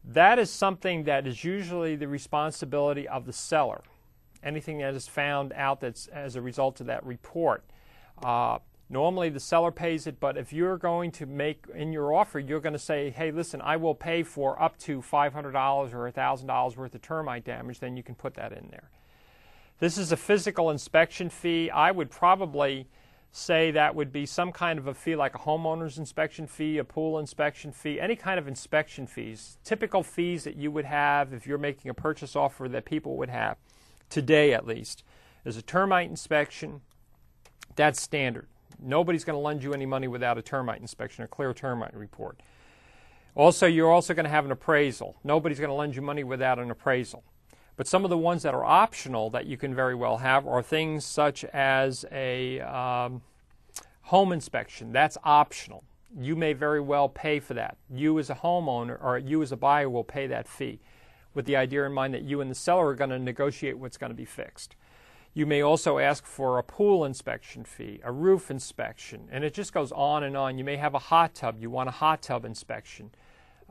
that 0.05 0.39
is 0.39 0.49
something 0.49 1.03
that 1.03 1.25
is 1.25 1.43
usually 1.43 1.95
the 1.95 2.07
responsibility 2.07 3.07
of 3.07 3.25
the 3.25 3.33
seller. 3.33 3.81
Anything 4.43 4.79
that 4.79 4.93
is 4.93 5.07
found 5.07 5.53
out 5.53 5.79
that's 5.79 6.07
as 6.07 6.35
a 6.35 6.41
result 6.41 6.81
of 6.81 6.87
that 6.87 7.05
report. 7.05 7.63
Uh, 8.21 8.59
Normally 8.93 9.29
the 9.29 9.39
seller 9.39 9.71
pays 9.71 10.05
it, 10.05 10.19
but 10.19 10.37
if 10.37 10.53
you're 10.53 10.77
going 10.77 11.11
to 11.13 11.25
make 11.25 11.65
in 11.73 11.91
your 11.91 12.13
offer, 12.13 12.37
you're 12.37 12.59
going 12.59 12.73
to 12.73 12.79
say, 12.79 13.09
hey, 13.09 13.31
listen, 13.31 13.59
I 13.59 13.75
will 13.75 13.95
pay 13.95 14.21
for 14.21 14.61
up 14.61 14.77
to 14.81 15.01
$500 15.01 15.93
or 15.93 16.11
$1,000 16.11 16.77
worth 16.77 16.93
of 16.93 17.01
termite 17.01 17.43
damage, 17.43 17.79
then 17.79 17.97
you 17.97 18.03
can 18.03 18.13
put 18.13 18.35
that 18.35 18.51
in 18.51 18.67
there. 18.69 18.89
This 19.79 19.97
is 19.97 20.11
a 20.11 20.17
physical 20.17 20.69
inspection 20.69 21.29
fee. 21.29 21.71
I 21.71 21.89
would 21.89 22.11
probably 22.11 22.87
say 23.35 23.71
that 23.71 23.95
would 23.95 24.13
be 24.13 24.27
some 24.27 24.51
kind 24.51 24.77
of 24.77 24.85
a 24.85 24.93
fee 24.93 25.15
like 25.15 25.33
a 25.33 25.39
homeowner's 25.39 25.97
inspection 25.97 26.45
fee, 26.45 26.77
a 26.77 26.83
pool 26.83 27.17
inspection 27.17 27.71
fee, 27.71 27.99
any 27.99 28.15
kind 28.15 28.39
of 28.39 28.47
inspection 28.47 29.07
fees. 29.07 29.57
Typical 29.63 30.03
fees 30.03 30.43
that 30.43 30.55
you 30.55 30.69
would 30.69 30.85
have 30.85 31.33
if 31.33 31.47
you're 31.47 31.57
making 31.57 31.89
a 31.89 31.95
purchase 31.95 32.35
offer 32.35 32.69
that 32.69 32.85
people 32.85 33.17
would 33.17 33.31
have, 33.31 33.57
today 34.07 34.53
at 34.53 34.67
least, 34.67 35.03
is 35.45 35.57
a 35.57 35.63
termite 35.63 36.11
inspection. 36.11 36.81
That's 37.75 37.99
standard. 37.99 38.47
Nobody's 38.79 39.23
going 39.23 39.35
to 39.35 39.41
lend 39.41 39.63
you 39.63 39.73
any 39.73 39.87
money 39.87 40.07
without 40.07 40.37
a 40.37 40.43
termite 40.43 40.79
inspection, 40.79 41.23
a 41.23 41.27
clear 41.27 41.53
termite 41.53 41.95
report. 41.95 42.39
Also, 43.33 43.65
you're 43.65 43.91
also 43.91 44.13
going 44.13 44.25
to 44.25 44.29
have 44.29 44.45
an 44.45 44.51
appraisal. 44.51 45.15
Nobody's 45.23 45.59
going 45.59 45.71
to 45.71 45.75
lend 45.75 45.95
you 45.95 46.03
money 46.03 46.23
without 46.23 46.59
an 46.59 46.69
appraisal. 46.69 47.23
But 47.75 47.87
some 47.87 48.03
of 48.03 48.09
the 48.09 48.17
ones 48.17 48.43
that 48.43 48.53
are 48.53 48.63
optional 48.63 49.29
that 49.31 49.45
you 49.45 49.57
can 49.57 49.73
very 49.73 49.95
well 49.95 50.17
have 50.17 50.47
are 50.47 50.61
things 50.61 51.05
such 51.05 51.43
as 51.45 52.05
a 52.11 52.59
um, 52.61 53.21
home 54.03 54.31
inspection. 54.31 54.91
That's 54.91 55.17
optional. 55.23 55.83
You 56.15 56.35
may 56.35 56.53
very 56.53 56.81
well 56.81 57.09
pay 57.09 57.39
for 57.39 57.55
that. 57.55 57.77
You, 57.89 58.19
as 58.19 58.29
a 58.29 58.35
homeowner 58.35 59.03
or 59.03 59.17
you, 59.17 59.41
as 59.41 59.51
a 59.51 59.57
buyer, 59.57 59.89
will 59.89 60.03
pay 60.03 60.27
that 60.27 60.47
fee 60.47 60.79
with 61.33 61.45
the 61.45 61.55
idea 61.55 61.83
in 61.85 61.93
mind 61.93 62.13
that 62.13 62.21
you 62.21 62.41
and 62.41 62.51
the 62.51 62.55
seller 62.55 62.87
are 62.87 62.95
going 62.95 63.09
to 63.09 63.17
negotiate 63.17 63.79
what's 63.79 63.97
going 63.97 64.11
to 64.11 64.15
be 64.15 64.25
fixed. 64.25 64.75
You 65.33 65.47
may 65.47 65.61
also 65.61 65.97
ask 65.97 66.27
for 66.27 66.59
a 66.59 66.63
pool 66.63 67.05
inspection 67.05 67.63
fee, 67.63 67.99
a 68.03 68.11
roof 68.11 68.51
inspection, 68.51 69.27
and 69.31 69.43
it 69.43 69.55
just 69.55 69.73
goes 69.73 69.91
on 69.91 70.23
and 70.23 70.37
on. 70.37 70.59
You 70.59 70.63
may 70.63 70.77
have 70.77 70.93
a 70.93 70.99
hot 70.99 71.33
tub, 71.33 71.57
you 71.59 71.71
want 71.71 71.89
a 71.89 71.93
hot 71.93 72.21
tub 72.21 72.45
inspection. 72.45 73.09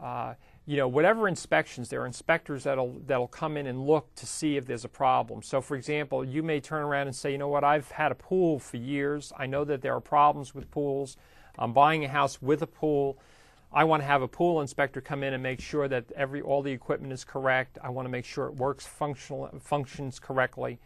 Uh, 0.02 0.34
you 0.64 0.76
know, 0.76 0.86
whatever 0.86 1.26
inspections, 1.26 1.88
there 1.88 2.02
are 2.02 2.06
inspectors 2.06 2.64
that'll, 2.64 2.96
that'll 3.06 3.26
come 3.26 3.56
in 3.56 3.66
and 3.66 3.84
look 3.84 4.14
to 4.14 4.26
see 4.26 4.56
if 4.56 4.64
there's 4.64 4.84
a 4.84 4.88
problem. 4.88 5.42
So, 5.42 5.60
for 5.60 5.76
example, 5.76 6.24
you 6.24 6.42
may 6.42 6.60
turn 6.60 6.82
around 6.82 7.08
and 7.08 7.16
say, 7.16 7.32
you 7.32 7.38
know 7.38 7.48
what, 7.48 7.64
I've 7.64 7.90
had 7.90 8.12
a 8.12 8.14
pool 8.14 8.60
for 8.60 8.76
years. 8.76 9.32
I 9.36 9.46
know 9.46 9.64
that 9.64 9.82
there 9.82 9.94
are 9.94 10.00
problems 10.00 10.54
with 10.54 10.70
pools. 10.70 11.16
I'm 11.58 11.72
buying 11.72 12.04
a 12.04 12.08
house 12.08 12.40
with 12.40 12.62
a 12.62 12.66
pool. 12.66 13.18
I 13.72 13.84
want 13.84 14.02
to 14.02 14.06
have 14.06 14.22
a 14.22 14.28
pool 14.28 14.60
inspector 14.60 15.00
come 15.00 15.22
in 15.22 15.32
and 15.32 15.42
make 15.42 15.60
sure 15.60 15.88
that 15.88 16.12
every 16.14 16.42
all 16.42 16.62
the 16.62 16.72
equipment 16.72 17.12
is 17.12 17.24
correct. 17.24 17.78
I 17.82 17.88
want 17.88 18.06
to 18.06 18.10
make 18.10 18.24
sure 18.24 18.46
it 18.46 18.54
works 18.54 18.86
functional 18.86 19.48
functions 19.60 20.18
correctly. 20.18 20.78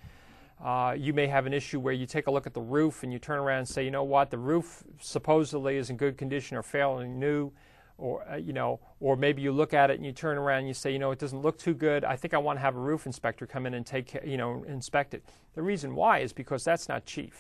Uh, 0.65 0.95
you 0.97 1.13
may 1.13 1.27
have 1.27 1.47
an 1.47 1.53
issue 1.53 1.79
where 1.79 1.93
you 1.93 2.07
take 2.07 2.29
a 2.29 2.31
look 2.31 2.47
at 2.47 2.55
the 2.55 2.61
roof 2.61 3.03
and 3.03 3.13
you 3.13 3.19
turn 3.19 3.39
around 3.39 3.59
and 3.59 3.69
say, 3.69 3.85
you 3.85 3.91
know 3.91 4.05
what, 4.05 4.31
the 4.31 4.39
roof 4.39 4.85
supposedly 5.01 5.77
is 5.77 5.91
in 5.91 5.97
good 5.97 6.17
condition 6.17 6.57
or 6.57 6.63
fairly 6.63 7.09
new, 7.09 7.53
or 7.99 8.29
uh, 8.29 8.37
you 8.37 8.53
know, 8.53 8.81
or 9.01 9.17
maybe 9.17 9.43
you 9.43 9.53
look 9.53 9.75
at 9.75 9.91
it 9.91 9.97
and 9.97 10.05
you 10.05 10.13
turn 10.13 10.39
around 10.39 10.61
and 10.61 10.69
you 10.69 10.75
say, 10.75 10.93
you 10.93 10.99
know, 10.99 11.11
it 11.11 11.19
doesn't 11.19 11.41
look 11.41 11.59
too 11.59 11.75
good. 11.75 12.05
I 12.05 12.17
think 12.17 12.35
I 12.35 12.39
want 12.39 12.59
to 12.59 12.61
have 12.61 12.77
a 12.77 12.81
roof 12.81 13.07
inspector 13.07 13.47
come 13.47 13.67
in 13.67 13.75
and 13.75 13.87
take, 13.87 14.17
you 14.25 14.37
know, 14.37 14.65
inspect 14.69 15.15
it. 15.15 15.25
The 15.55 15.63
reason 15.63 15.95
why 15.95 16.19
is 16.21 16.33
because 16.33 16.65
that's 16.65 16.89
not 16.89 17.07
cheap. 17.07 17.33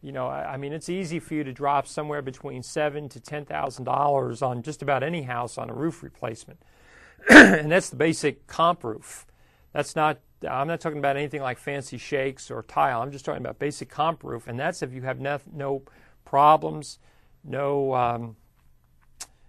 You 0.00 0.12
know, 0.12 0.28
I, 0.28 0.54
I 0.54 0.56
mean, 0.56 0.72
it's 0.72 0.88
easy 0.88 1.18
for 1.18 1.34
you 1.34 1.42
to 1.42 1.52
drop 1.52 1.86
somewhere 1.86 2.22
between 2.22 2.62
seven 2.62 3.08
to 3.08 3.20
ten 3.20 3.44
thousand 3.44 3.84
dollars 3.84 4.42
on 4.42 4.62
just 4.62 4.82
about 4.82 5.02
any 5.02 5.22
house 5.22 5.58
on 5.58 5.70
a 5.70 5.74
roof 5.74 6.02
replacement, 6.02 6.62
and 7.30 7.70
that's 7.70 7.90
the 7.90 7.96
basic 7.96 8.46
comp 8.46 8.84
roof. 8.84 9.26
That's 9.72 9.96
not 9.96 10.20
I'm 10.46 10.68
not 10.68 10.80
talking 10.80 10.98
about 10.98 11.16
anything 11.16 11.42
like 11.42 11.58
fancy 11.58 11.98
shakes 11.98 12.50
or 12.50 12.62
tile. 12.62 13.02
I'm 13.02 13.10
just 13.10 13.24
talking 13.24 13.42
about 13.42 13.58
basic 13.58 13.88
comp 13.88 14.22
roof, 14.22 14.46
and 14.46 14.58
that's 14.58 14.82
if 14.82 14.92
you 14.92 15.02
have 15.02 15.18
no, 15.20 15.40
no 15.52 15.82
problems, 16.24 16.98
no 17.42 17.94
um, 17.94 18.36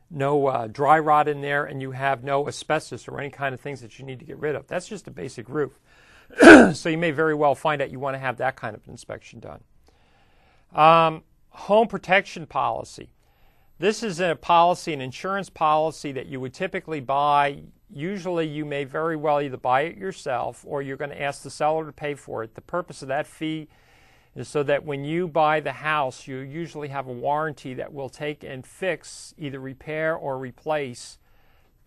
no 0.09 0.47
uh, 0.47 0.67
dry 0.67 0.99
rot 0.99 1.27
in 1.27 1.41
there, 1.41 1.65
and 1.65 1.81
you 1.81 1.91
have 1.91 2.23
no 2.23 2.47
asbestos 2.47 3.07
or 3.07 3.19
any 3.19 3.29
kind 3.29 3.53
of 3.53 3.61
things 3.61 3.81
that 3.81 3.99
you 3.99 4.05
need 4.05 4.19
to 4.19 4.25
get 4.25 4.37
rid 4.37 4.55
of. 4.55 4.67
That's 4.67 4.87
just 4.87 5.07
a 5.07 5.11
basic 5.11 5.49
roof. 5.49 5.79
so 6.73 6.89
you 6.89 6.97
may 6.97 7.11
very 7.11 7.35
well 7.35 7.55
find 7.55 7.81
out 7.81 7.91
you 7.91 7.99
want 7.99 8.15
to 8.15 8.19
have 8.19 8.37
that 8.37 8.55
kind 8.55 8.75
of 8.75 8.87
inspection 8.87 9.39
done. 9.39 9.61
Um, 10.73 11.23
home 11.49 11.87
protection 11.87 12.45
policy. 12.45 13.09
This 13.79 14.03
is 14.03 14.19
a 14.19 14.35
policy, 14.35 14.93
an 14.93 15.01
insurance 15.01 15.49
policy 15.49 16.11
that 16.11 16.27
you 16.27 16.39
would 16.39 16.53
typically 16.53 16.99
buy 16.99 17.63
usually 17.91 18.47
you 18.47 18.65
may 18.65 18.83
very 18.83 19.15
well 19.15 19.41
either 19.41 19.57
buy 19.57 19.81
it 19.81 19.97
yourself 19.97 20.63
or 20.67 20.81
you're 20.81 20.97
going 20.97 21.09
to 21.09 21.21
ask 21.21 21.41
the 21.41 21.49
seller 21.49 21.85
to 21.85 21.91
pay 21.91 22.13
for 22.13 22.43
it. 22.43 22.55
The 22.55 22.61
purpose 22.61 23.01
of 23.01 23.07
that 23.07 23.25
fee 23.25 23.67
is 24.39 24.47
so 24.47 24.63
that 24.63 24.85
when 24.85 25.03
you 25.03 25.27
buy 25.27 25.59
the 25.59 25.71
house, 25.71 26.27
you 26.27 26.37
usually 26.37 26.87
have 26.87 27.07
a 27.07 27.11
warranty 27.11 27.73
that 27.75 27.93
will 27.93 28.09
take 28.09 28.43
and 28.43 28.65
fix, 28.65 29.33
either 29.37 29.59
repair 29.59 30.15
or 30.15 30.37
replace 30.37 31.17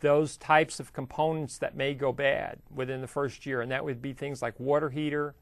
those 0.00 0.36
types 0.36 0.80
of 0.80 0.92
components 0.92 1.58
that 1.58 1.76
may 1.76 1.94
go 1.94 2.12
bad 2.12 2.58
within 2.74 3.00
the 3.00 3.06
first 3.06 3.46
year. 3.46 3.60
And 3.62 3.70
that 3.70 3.84
would 3.84 4.02
be 4.02 4.12
things 4.12 4.42
like 4.42 4.58
water 4.60 4.90
heater, 4.90 5.34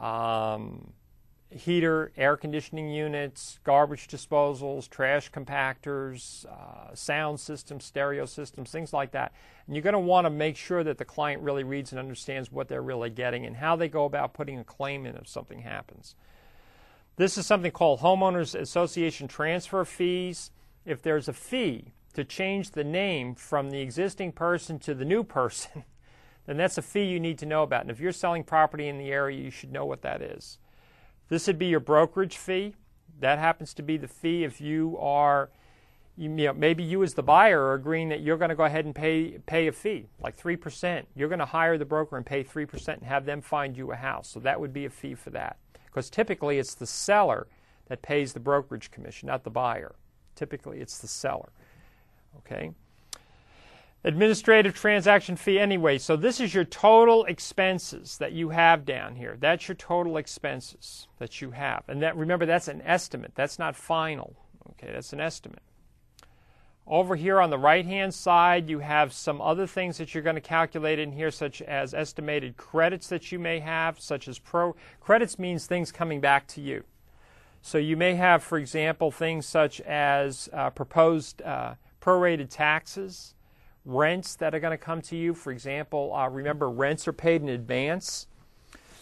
um, 0.00 0.92
heater, 1.56 2.12
air 2.16 2.36
conditioning 2.36 2.88
units, 2.90 3.58
garbage 3.64 4.08
disposals, 4.08 4.88
trash 4.88 5.30
compactors, 5.30 6.46
uh, 6.46 6.94
sound 6.94 7.40
systems, 7.40 7.84
stereo 7.84 8.26
systems, 8.26 8.70
things 8.70 8.92
like 8.92 9.12
that. 9.12 9.32
And 9.66 9.74
you're 9.74 9.82
going 9.82 9.94
to 9.94 9.98
want 9.98 10.26
to 10.26 10.30
make 10.30 10.56
sure 10.56 10.84
that 10.84 10.98
the 10.98 11.04
client 11.04 11.42
really 11.42 11.64
reads 11.64 11.92
and 11.92 11.98
understands 11.98 12.52
what 12.52 12.68
they're 12.68 12.82
really 12.82 13.10
getting 13.10 13.44
and 13.46 13.56
how 13.56 13.76
they 13.76 13.88
go 13.88 14.04
about 14.04 14.34
putting 14.34 14.58
a 14.58 14.64
claim 14.64 15.06
in 15.06 15.16
if 15.16 15.28
something 15.28 15.60
happens. 15.60 16.14
This 17.16 17.38
is 17.38 17.46
something 17.46 17.72
called 17.72 18.00
Homeowners 18.00 18.58
Association 18.58 19.26
transfer 19.26 19.84
fees. 19.84 20.50
If 20.84 21.02
there's 21.02 21.28
a 21.28 21.32
fee 21.32 21.92
to 22.12 22.24
change 22.24 22.70
the 22.70 22.84
name 22.84 23.34
from 23.34 23.70
the 23.70 23.80
existing 23.80 24.32
person 24.32 24.78
to 24.80 24.94
the 24.94 25.04
new 25.04 25.24
person, 25.24 25.84
then 26.46 26.56
that's 26.56 26.78
a 26.78 26.82
fee 26.82 27.04
you 27.04 27.18
need 27.18 27.38
to 27.38 27.46
know 27.46 27.62
about. 27.62 27.82
And 27.82 27.90
if 27.90 28.00
you're 28.00 28.12
selling 28.12 28.44
property 28.44 28.88
in 28.88 28.98
the 28.98 29.10
area, 29.10 29.42
you 29.42 29.50
should 29.50 29.72
know 29.72 29.84
what 29.84 30.02
that 30.02 30.22
is. 30.22 30.58
This 31.28 31.46
would 31.46 31.58
be 31.58 31.66
your 31.66 31.80
brokerage 31.80 32.36
fee. 32.36 32.74
That 33.20 33.38
happens 33.38 33.74
to 33.74 33.82
be 33.82 33.96
the 33.96 34.08
fee 34.08 34.44
if 34.44 34.60
you 34.60 34.96
are, 35.00 35.50
you, 36.16 36.28
know, 36.28 36.52
maybe 36.52 36.84
you 36.84 37.02
as 37.02 37.14
the 37.14 37.22
buyer 37.22 37.60
are 37.60 37.74
agreeing 37.74 38.10
that 38.10 38.20
you're 38.20 38.36
going 38.36 38.50
to 38.50 38.54
go 38.54 38.64
ahead 38.64 38.84
and 38.84 38.94
pay 38.94 39.38
pay 39.46 39.66
a 39.66 39.72
fee, 39.72 40.06
like 40.20 40.36
three 40.36 40.56
percent. 40.56 41.08
You're 41.14 41.28
going 41.28 41.38
to 41.38 41.46
hire 41.46 41.78
the 41.78 41.84
broker 41.84 42.16
and 42.16 42.26
pay 42.26 42.42
three 42.42 42.66
percent 42.66 43.00
and 43.00 43.08
have 43.08 43.24
them 43.24 43.40
find 43.40 43.76
you 43.76 43.92
a 43.92 43.96
house. 43.96 44.28
So 44.28 44.40
that 44.40 44.60
would 44.60 44.72
be 44.72 44.84
a 44.84 44.90
fee 44.90 45.14
for 45.14 45.30
that, 45.30 45.56
because 45.86 46.10
typically 46.10 46.58
it's 46.58 46.74
the 46.74 46.86
seller 46.86 47.46
that 47.88 48.02
pays 48.02 48.32
the 48.32 48.40
brokerage 48.40 48.90
commission, 48.90 49.28
not 49.28 49.44
the 49.44 49.50
buyer. 49.50 49.94
Typically 50.34 50.80
it's 50.80 50.98
the 50.98 51.08
seller. 51.08 51.50
Okay. 52.38 52.72
Administrative 54.06 54.72
transaction 54.72 55.34
fee 55.34 55.58
anyway. 55.58 55.98
So 55.98 56.14
this 56.14 56.38
is 56.40 56.54
your 56.54 56.64
total 56.64 57.24
expenses 57.24 58.18
that 58.18 58.30
you 58.30 58.50
have 58.50 58.84
down 58.84 59.16
here. 59.16 59.36
That's 59.40 59.66
your 59.66 59.74
total 59.74 60.16
expenses 60.16 61.08
that 61.18 61.40
you 61.40 61.50
have. 61.50 61.82
And 61.88 62.00
that 62.02 62.16
remember 62.16 62.46
that's 62.46 62.68
an 62.68 62.82
estimate. 62.82 63.32
That's 63.34 63.58
not 63.58 63.74
final. 63.74 64.36
Okay, 64.70 64.92
that's 64.92 65.12
an 65.12 65.18
estimate. 65.18 65.58
Over 66.86 67.16
here 67.16 67.40
on 67.40 67.50
the 67.50 67.58
right 67.58 67.84
hand 67.84 68.14
side, 68.14 68.70
you 68.70 68.78
have 68.78 69.12
some 69.12 69.40
other 69.40 69.66
things 69.66 69.98
that 69.98 70.14
you're 70.14 70.22
going 70.22 70.36
to 70.36 70.40
calculate 70.40 71.00
in 71.00 71.10
here, 71.10 71.32
such 71.32 71.60
as 71.62 71.92
estimated 71.92 72.56
credits 72.56 73.08
that 73.08 73.32
you 73.32 73.40
may 73.40 73.58
have, 73.58 73.98
such 73.98 74.28
as 74.28 74.38
pro 74.38 74.76
credits 75.00 75.36
means 75.36 75.66
things 75.66 75.90
coming 75.90 76.20
back 76.20 76.46
to 76.46 76.60
you. 76.60 76.84
So 77.60 77.76
you 77.76 77.96
may 77.96 78.14
have, 78.14 78.44
for 78.44 78.56
example, 78.56 79.10
things 79.10 79.46
such 79.46 79.80
as 79.80 80.48
uh, 80.52 80.70
proposed 80.70 81.42
uh, 81.42 81.74
prorated 82.00 82.50
taxes 82.50 83.34
rents 83.86 84.34
that 84.36 84.54
are 84.54 84.60
going 84.60 84.72
to 84.72 84.84
come 84.84 85.00
to 85.00 85.16
you. 85.16 85.32
For 85.32 85.52
example, 85.52 86.12
uh, 86.14 86.28
remember 86.28 86.68
rents 86.68 87.08
are 87.08 87.12
paid 87.12 87.40
in 87.40 87.48
advance. 87.48 88.26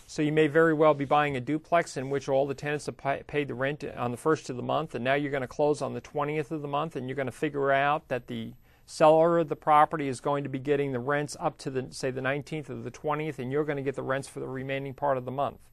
So 0.06 0.20
you 0.20 0.32
may 0.32 0.46
very 0.46 0.74
well 0.74 0.92
be 0.92 1.06
buying 1.06 1.36
a 1.36 1.40
duplex 1.40 1.96
in 1.96 2.10
which 2.10 2.28
all 2.28 2.46
the 2.46 2.54
tenants 2.54 2.86
have 2.86 3.26
paid 3.26 3.48
the 3.48 3.54
rent 3.54 3.82
on 3.96 4.10
the 4.10 4.18
first 4.18 4.50
of 4.50 4.56
the 4.56 4.62
month, 4.62 4.94
and 4.94 5.02
now 5.02 5.14
you're 5.14 5.30
going 5.30 5.40
to 5.40 5.48
close 5.48 5.80
on 5.80 5.94
the 5.94 6.02
20th 6.02 6.50
of 6.50 6.60
the 6.60 6.68
month, 6.68 6.94
and 6.94 7.08
you're 7.08 7.16
going 7.16 7.26
to 7.26 7.32
figure 7.32 7.72
out 7.72 8.06
that 8.08 8.26
the 8.26 8.52
seller 8.84 9.38
of 9.38 9.48
the 9.48 9.56
property 9.56 10.08
is 10.08 10.20
going 10.20 10.42
to 10.44 10.50
be 10.50 10.58
getting 10.58 10.92
the 10.92 10.98
rents 10.98 11.38
up 11.40 11.56
to 11.56 11.70
the 11.70 11.86
say 11.90 12.10
the 12.10 12.20
19th 12.20 12.68
or 12.68 12.74
the 12.74 12.90
20th, 12.90 13.38
and 13.38 13.50
you're 13.50 13.64
going 13.64 13.78
to 13.78 13.82
get 13.82 13.94
the 13.94 14.02
rents 14.02 14.28
for 14.28 14.40
the 14.40 14.46
remaining 14.46 14.92
part 14.92 15.16
of 15.16 15.24
the 15.24 15.30
month. 15.30 15.70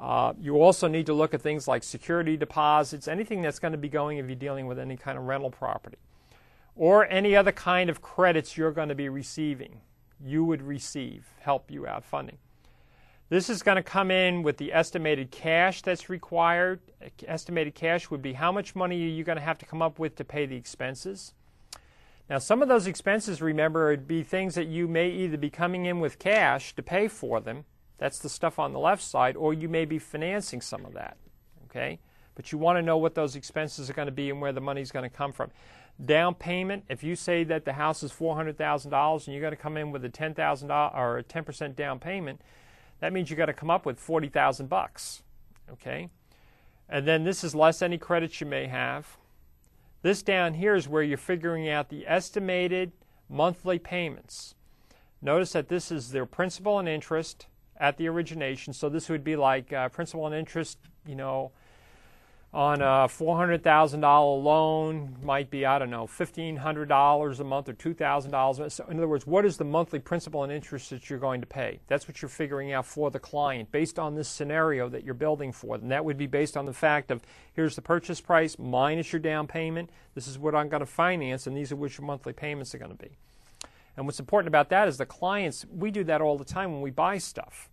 Uh, 0.00 0.32
you 0.40 0.62
also 0.62 0.86
need 0.86 1.04
to 1.06 1.12
look 1.12 1.34
at 1.34 1.42
things 1.42 1.66
like 1.66 1.82
security 1.82 2.36
deposits, 2.36 3.08
anything 3.08 3.42
that's 3.42 3.58
going 3.58 3.72
to 3.72 3.78
be 3.78 3.88
going 3.88 4.18
if 4.18 4.26
you're 4.26 4.36
dealing 4.36 4.68
with 4.68 4.78
any 4.78 4.96
kind 4.96 5.18
of 5.18 5.24
rental 5.24 5.50
property 5.50 5.98
or 6.74 7.06
any 7.06 7.36
other 7.36 7.52
kind 7.52 7.90
of 7.90 8.00
credits 8.00 8.56
you're 8.56 8.72
going 8.72 8.88
to 8.88 8.94
be 8.94 9.08
receiving, 9.08 9.80
you 10.20 10.44
would 10.44 10.62
receive, 10.62 11.26
help 11.40 11.70
you 11.70 11.86
out 11.86 12.04
funding. 12.04 12.38
This 13.28 13.48
is 13.48 13.62
going 13.62 13.76
to 13.76 13.82
come 13.82 14.10
in 14.10 14.42
with 14.42 14.58
the 14.58 14.74
estimated 14.74 15.30
cash 15.30 15.80
that's 15.80 16.10
required. 16.10 16.80
Estimated 17.26 17.74
cash 17.74 18.10
would 18.10 18.20
be 18.20 18.34
how 18.34 18.52
much 18.52 18.74
money 18.74 19.02
are 19.04 19.08
you 19.08 19.24
going 19.24 19.38
to 19.38 19.42
have 19.44 19.56
to 19.58 19.66
come 19.66 19.80
up 19.80 19.98
with 19.98 20.16
to 20.16 20.24
pay 20.24 20.44
the 20.44 20.56
expenses. 20.56 21.32
Now, 22.28 22.38
some 22.38 22.62
of 22.62 22.68
those 22.68 22.86
expenses, 22.86 23.40
remember, 23.40 23.88
would 23.88 24.06
be 24.06 24.22
things 24.22 24.54
that 24.54 24.66
you 24.66 24.86
may 24.86 25.08
either 25.08 25.38
be 25.38 25.50
coming 25.50 25.86
in 25.86 25.98
with 25.98 26.18
cash 26.18 26.74
to 26.74 26.82
pay 26.82 27.08
for 27.08 27.40
them. 27.40 27.64
That's 27.98 28.18
the 28.18 28.28
stuff 28.28 28.58
on 28.58 28.72
the 28.72 28.78
left 28.78 29.02
side, 29.02 29.36
or 29.36 29.54
you 29.54 29.68
may 29.68 29.84
be 29.84 29.98
financing 29.98 30.60
some 30.60 30.84
of 30.84 30.92
that. 30.92 31.16
Okay? 31.64 32.00
But 32.34 32.52
you 32.52 32.58
want 32.58 32.76
to 32.78 32.82
know 32.82 32.96
what 32.96 33.14
those 33.14 33.34
expenses 33.34 33.88
are 33.88 33.94
going 33.94 34.06
to 34.06 34.12
be 34.12 34.28
and 34.28 34.40
where 34.40 34.52
the 34.52 34.60
money 34.60 34.80
is 34.80 34.92
going 34.92 35.08
to 35.08 35.14
come 35.14 35.32
from. 35.32 35.50
Down 36.04 36.34
payment, 36.34 36.84
if 36.88 37.02
you 37.02 37.14
say 37.14 37.44
that 37.44 37.64
the 37.64 37.74
house 37.74 38.02
is 38.02 38.12
$400,000 38.12 39.26
and 39.26 39.34
you're 39.34 39.40
going 39.40 39.52
to 39.52 39.56
come 39.56 39.76
in 39.76 39.90
with 39.90 40.04
a 40.04 40.08
$10,000 40.08 40.94
or 40.96 41.18
a 41.18 41.24
10% 41.24 41.76
down 41.76 41.98
payment, 41.98 42.40
that 43.00 43.12
means 43.12 43.30
you 43.30 43.36
got 43.36 43.46
to 43.46 43.52
come 43.52 43.70
up 43.70 43.86
with 43.86 44.00
40,000 44.00 44.68
bucks. 44.68 45.22
Okay? 45.70 46.08
And 46.88 47.06
then 47.06 47.24
this 47.24 47.44
is 47.44 47.54
less 47.54 47.82
any 47.82 47.98
credits 47.98 48.40
you 48.40 48.46
may 48.46 48.66
have. 48.66 49.16
This 50.02 50.22
down 50.22 50.54
here 50.54 50.74
is 50.74 50.88
where 50.88 51.02
you're 51.02 51.16
figuring 51.16 51.68
out 51.68 51.88
the 51.88 52.06
estimated 52.06 52.92
monthly 53.28 53.78
payments. 53.78 54.54
Notice 55.20 55.52
that 55.52 55.68
this 55.68 55.92
is 55.92 56.10
their 56.10 56.26
principal 56.26 56.80
and 56.80 56.88
interest 56.88 57.46
at 57.76 57.96
the 57.96 58.08
origination. 58.08 58.72
So 58.72 58.88
this 58.88 59.08
would 59.08 59.24
be 59.24 59.36
like 59.36 59.72
uh, 59.72 59.88
principal 59.88 60.26
and 60.26 60.34
interest, 60.34 60.78
you 61.06 61.14
know, 61.14 61.52
on 62.54 62.82
a 62.82 63.08
$400,000 63.08 64.02
loan 64.42 65.16
might 65.22 65.48
be, 65.50 65.64
I 65.64 65.78
don't 65.78 65.88
know, 65.88 66.06
$1,500 66.06 67.40
a 67.40 67.44
month 67.44 67.68
or 67.70 67.72
$2,000. 67.72 68.72
So 68.72 68.84
in 68.90 68.98
other 68.98 69.08
words, 69.08 69.26
what 69.26 69.46
is 69.46 69.56
the 69.56 69.64
monthly 69.64 69.98
principal 69.98 70.42
and 70.42 70.52
interest 70.52 70.90
that 70.90 71.08
you're 71.08 71.18
going 71.18 71.40
to 71.40 71.46
pay? 71.46 71.80
That's 71.88 72.06
what 72.06 72.20
you're 72.20 72.28
figuring 72.28 72.72
out 72.72 72.84
for 72.84 73.10
the 73.10 73.18
client 73.18 73.72
based 73.72 73.98
on 73.98 74.14
this 74.14 74.28
scenario 74.28 74.90
that 74.90 75.02
you're 75.02 75.14
building 75.14 75.50
for 75.50 75.78
them. 75.78 75.88
That 75.88 76.04
would 76.04 76.18
be 76.18 76.26
based 76.26 76.58
on 76.58 76.66
the 76.66 76.74
fact 76.74 77.10
of 77.10 77.22
here's 77.54 77.74
the 77.74 77.82
purchase 77.82 78.20
price 78.20 78.58
minus 78.58 79.14
your 79.14 79.20
down 79.20 79.46
payment. 79.46 79.88
This 80.14 80.28
is 80.28 80.38
what 80.38 80.54
I'm 80.54 80.68
going 80.68 80.80
to 80.80 80.86
finance, 80.86 81.46
and 81.46 81.56
these 81.56 81.72
are 81.72 81.76
what 81.76 81.96
your 81.96 82.06
monthly 82.06 82.34
payments 82.34 82.74
are 82.74 82.78
going 82.78 82.94
to 82.94 83.02
be. 83.02 83.16
And 83.96 84.04
what's 84.04 84.20
important 84.20 84.48
about 84.48 84.68
that 84.68 84.88
is 84.88 84.98
the 84.98 85.06
clients, 85.06 85.64
we 85.74 85.90
do 85.90 86.04
that 86.04 86.20
all 86.20 86.36
the 86.36 86.44
time 86.44 86.70
when 86.72 86.82
we 86.82 86.90
buy 86.90 87.16
stuff. 87.16 87.70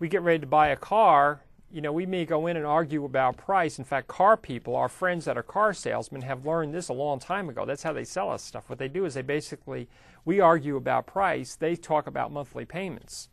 We 0.00 0.08
get 0.08 0.22
ready 0.22 0.40
to 0.40 0.46
buy 0.46 0.68
a 0.68 0.76
car 0.76 1.42
you 1.72 1.80
know, 1.80 1.92
we 1.92 2.04
may 2.04 2.24
go 2.24 2.48
in 2.48 2.56
and 2.56 2.66
argue 2.66 3.04
about 3.04 3.36
price. 3.36 3.78
In 3.78 3.84
fact, 3.84 4.08
car 4.08 4.36
people, 4.36 4.74
our 4.74 4.88
friends 4.88 5.24
that 5.26 5.38
are 5.38 5.42
car 5.42 5.72
salesmen, 5.72 6.22
have 6.22 6.44
learned 6.44 6.74
this 6.74 6.88
a 6.88 6.92
long 6.92 7.20
time 7.20 7.48
ago. 7.48 7.64
That's 7.64 7.84
how 7.84 7.92
they 7.92 8.04
sell 8.04 8.30
us 8.30 8.42
stuff. 8.42 8.68
What 8.68 8.78
they 8.78 8.88
do 8.88 9.04
is 9.04 9.14
they 9.14 9.22
basically, 9.22 9.88
we 10.24 10.40
argue 10.40 10.76
about 10.76 11.06
price, 11.06 11.54
they 11.54 11.76
talk 11.76 12.06
about 12.06 12.32
monthly 12.32 12.64
payments. 12.64 13.28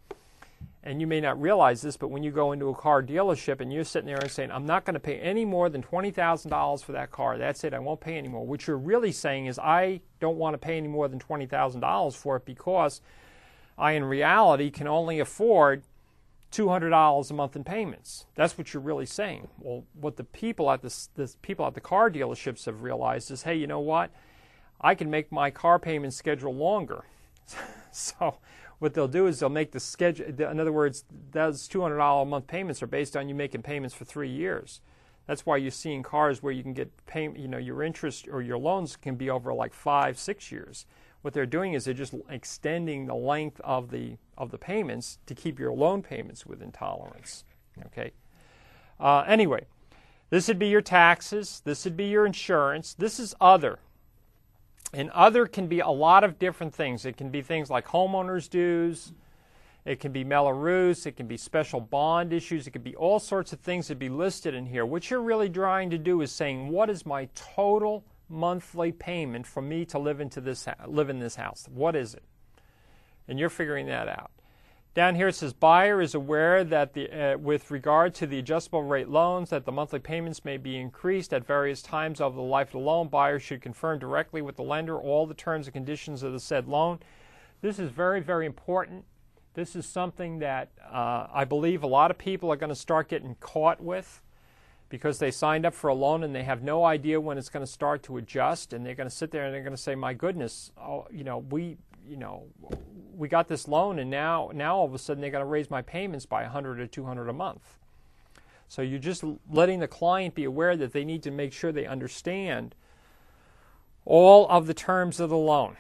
And 0.84 1.02
you 1.02 1.08
may 1.08 1.20
not 1.20 1.42
realize 1.42 1.82
this, 1.82 1.98
but 1.98 2.10
when 2.10 2.24
you 2.24 2.32
go 2.32 2.52
into 2.52 2.70
a 2.70 2.76
car 2.76 3.04
dealership 3.04 3.60
and 3.60 3.74
you're 3.74 3.84
sitting 3.84 4.08
there 4.08 4.20
and 4.20 4.32
saying, 4.32 4.52
I'm 4.52 4.66
not 4.66 4.86
going 4.86 4.94
to 4.94 5.00
pay 5.00 5.20
any 5.20 5.44
more 5.44 5.68
than 5.68 5.84
$20,000 5.84 6.84
for 6.84 6.92
that 6.94 7.12
car, 7.12 7.38
that's 7.38 7.64
it, 7.64 7.74
I 7.74 7.80
won't 7.80 8.00
pay 8.00 8.18
anymore. 8.18 8.46
What 8.46 8.68
you're 8.68 8.78
really 8.78 9.12
saying 9.12 9.48
is, 9.48 9.60
I 9.60 10.02
don't 10.20 10.38
want 10.38 10.54
to 10.54 10.58
pay 10.58 10.78
any 10.78 10.88
more 10.88 11.08
than 11.08 11.20
$20,000 11.20 12.16
for 12.16 12.38
it 12.38 12.46
because 12.46 13.02
I, 13.78 13.94
in 13.94 14.06
reality, 14.06 14.70
can 14.70 14.88
only 14.88 15.20
afford 15.20 15.84
$200 16.58 17.30
a 17.30 17.34
month 17.34 17.56
in 17.56 17.64
payments. 17.64 18.26
That's 18.36 18.58
what 18.58 18.74
you're 18.74 18.82
really 18.82 19.06
saying. 19.06 19.48
Well, 19.60 19.84
what 19.94 20.18
the 20.18 20.24
people 20.24 20.72
at 20.72 20.82
the, 20.82 20.94
the 21.16 21.34
people 21.42 21.66
at 21.68 21.76
the 21.76 21.82
car 21.82 22.10
dealerships 22.10 22.66
have 22.66 22.82
realized 22.82 23.30
is, 23.30 23.44
hey, 23.44 23.56
you 23.56 23.68
know 23.68 23.80
what? 23.80 24.10
I 24.82 24.96
can 24.96 25.10
make 25.10 25.32
my 25.32 25.52
car 25.52 25.78
payment 25.78 26.14
schedule 26.14 26.56
longer. 26.56 27.06
so 27.92 28.38
what 28.80 28.94
they'll 28.94 29.08
do 29.08 29.28
is 29.28 29.40
they'll 29.40 29.50
make 29.50 29.72
the 29.72 29.80
schedule. 29.80 30.26
In 30.26 30.60
other 30.60 30.72
words, 30.72 31.06
those 31.32 31.68
$200 31.68 32.22
a 32.22 32.26
month 32.26 32.48
payments 32.48 32.82
are 32.82 32.88
based 32.88 33.16
on 33.16 33.30
you 33.30 33.36
making 33.36 33.62
payments 33.62 33.96
for 33.96 34.06
three 34.06 34.30
years. 34.30 34.82
That's 35.28 35.46
why 35.46 35.58
you're 35.58 35.72
seeing 35.72 36.02
cars 36.02 36.42
where 36.42 36.54
you 36.54 36.64
can 36.64 36.74
get 36.74 36.90
payment. 37.06 37.40
you 37.40 37.48
know, 37.48 37.58
your 37.58 37.84
interest 37.84 38.28
or 38.32 38.42
your 38.42 38.58
loans 38.58 38.96
can 38.96 39.16
be 39.16 39.30
over 39.30 39.54
like 39.54 39.74
five, 39.74 40.18
six 40.18 40.52
years 40.52 40.86
what 41.28 41.34
they're 41.34 41.46
doing 41.46 41.74
is 41.74 41.84
they're 41.84 41.94
just 41.94 42.16
extending 42.30 43.06
the 43.06 43.14
length 43.14 43.60
of 43.66 43.92
the 43.92 44.16
of 44.38 44.50
the 44.50 44.58
payments 44.58 45.20
to 45.26 45.36
keep 45.36 45.60
your 45.60 45.74
loan 45.74 46.02
payments 46.02 46.46
within 46.46 46.72
tolerance. 46.72 47.44
Okay. 47.88 48.12
Uh, 48.98 49.26
anyway, 49.28 49.66
this 50.30 50.48
would 50.48 50.58
be 50.58 50.70
your 50.70 50.80
taxes. 50.80 51.62
This 51.66 51.84
would 51.84 51.98
be 51.98 52.06
your 52.06 52.26
insurance. 52.26 52.94
This 52.94 53.20
is 53.20 53.36
other. 53.42 53.80
And 54.94 55.10
other 55.10 55.48
can 55.48 55.68
be 55.68 55.82
a 55.82 55.90
lot 55.90 56.24
of 56.24 56.40
different 56.40 56.74
things. 56.74 57.06
It 57.06 57.18
can 57.18 57.30
be 57.30 57.42
things 57.42 57.70
like 57.70 57.86
homeowners' 57.88 58.50
dues. 58.50 59.12
It 59.84 60.00
can 60.00 60.14
be 60.14 60.24
Mello-Roos. 60.24 61.06
It 61.06 61.18
can 61.18 61.28
be 61.28 61.36
special 61.36 61.82
bond 61.82 62.32
issues. 62.32 62.68
It 62.68 62.72
could 62.72 62.86
be 62.86 62.96
all 62.96 63.20
sorts 63.20 63.52
of 63.52 63.60
things 63.60 63.90
that 63.90 64.00
be 64.00 64.08
listed 64.08 64.54
in 64.54 64.66
here. 64.66 64.86
What 64.86 65.12
you're 65.12 65.22
really 65.22 65.50
trying 65.50 65.90
to 65.90 65.98
do 65.98 66.22
is 66.22 66.32
saying, 66.32 66.70
what 66.70 66.90
is 66.90 67.06
my 67.06 67.28
total 67.36 68.06
monthly 68.30 68.92
payment 68.92 69.48
for 69.48 69.62
me 69.62 69.86
to 69.86 70.00
live 70.00 70.20
into 70.20 70.42
this 70.42 70.68
live 70.86 71.10
in 71.10 71.20
this 71.20 71.36
house? 71.36 71.68
What 71.72 71.96
is 71.96 72.14
it? 72.14 72.24
And 73.28 73.40
you're 73.40 73.50
figuring 73.50 73.88
that 73.88 74.08
out. 74.08 74.32
Down 74.94 75.14
here 75.14 75.28
it 75.28 75.36
says 75.36 75.54
buyer 75.54 76.02
is 76.02 76.16
aware 76.16 76.64
that 76.64 76.94
the, 76.94 77.12
uh, 77.12 77.38
with 77.38 77.70
regard 77.70 78.16
to 78.16 78.26
the 78.26 78.40
adjustable 78.40 78.82
rate 78.84 79.10
loans 79.10 79.52
that 79.52 79.66
the 79.66 79.72
monthly 79.72 80.00
payments 80.00 80.44
may 80.44 80.58
be 80.58 80.78
increased 80.78 81.34
at 81.34 81.46
various 81.46 81.84
times 81.84 82.20
of 82.20 82.34
the 82.34 82.42
life 82.42 82.70
of 82.70 82.72
the 82.74 82.80
loan. 82.80 83.08
Buyer 83.08 83.40
should 83.40 83.62
confirm 83.62 84.00
directly 84.00 84.42
with 84.42 84.56
the 84.56 84.64
lender 84.64 84.98
all 84.98 85.28
the 85.28 85.36
terms 85.36 85.68
and 85.68 85.74
conditions 85.74 86.24
of 86.24 86.34
the 86.34 86.40
said 86.40 86.68
loan. 86.68 87.00
This 87.62 87.78
is 87.78 87.92
very 87.92 88.22
very 88.22 88.46
important 88.46 89.06
This 89.58 89.76
is 89.76 89.88
something 89.88 90.38
that 90.40 90.70
uh, 90.92 91.26
I 91.34 91.44
believe 91.44 91.82
a 91.82 91.88
lot 91.88 92.12
of 92.12 92.20
people 92.20 92.52
are 92.52 92.56
going 92.56 92.70
to 92.70 92.76
start 92.76 93.10
getting 93.10 93.36
caught 93.40 93.82
with 93.82 94.22
because 94.90 95.20
they 95.20 95.32
signed 95.32 95.66
up 95.66 95.74
for 95.74 95.90
a 95.90 95.94
loan 95.94 96.24
and 96.24 96.34
they 96.34 96.44
have 96.44 96.64
no 96.64 96.86
idea 96.86 97.20
when 97.20 97.38
it's 97.38 97.50
going 97.50 97.66
to 97.66 97.72
start 97.72 98.04
to 98.04 98.18
adjust, 98.18 98.74
and 98.74 98.86
they're 98.86 98.96
going 98.96 99.10
to 99.10 99.16
sit 99.16 99.32
there 99.32 99.46
and 99.46 99.54
they're 99.54 99.64
going 99.64 99.76
to 99.76 99.82
say, 99.82 99.96
"My 99.96 100.14
goodness, 100.14 100.72
oh, 100.78 101.08
you 101.12 101.24
know, 101.24 101.40
we, 101.50 101.78
you 102.08 102.18
know, 102.18 102.44
we 103.16 103.28
got 103.28 103.48
this 103.48 103.68
loan, 103.68 104.00
and 104.00 104.10
now, 104.10 104.52
now 104.54 104.78
all 104.78 104.86
of 104.86 104.94
a 104.94 105.00
sudden 105.00 105.22
they're 105.22 105.32
going 105.32 105.44
to 105.44 105.46
raise 105.46 105.70
my 105.70 105.82
payments 105.82 106.26
by 106.26 106.44
100 106.44 106.80
or 106.80 106.88
200 106.88 107.30
a 107.30 107.34
month." 107.34 107.78
So 108.70 108.82
you're 108.82 109.00
just 109.00 109.24
letting 109.50 109.80
the 109.80 109.88
client 109.88 110.36
be 110.36 110.44
aware 110.44 110.76
that 110.76 110.92
they 110.94 111.06
need 111.06 111.24
to 111.24 111.32
make 111.32 111.54
sure 111.54 111.72
they 111.72 111.86
understand 111.86 112.76
all 114.06 114.48
of 114.50 114.68
the 114.68 114.74
terms 114.74 115.20
of 115.20 115.30
the 115.30 115.38
loan, 115.38 115.78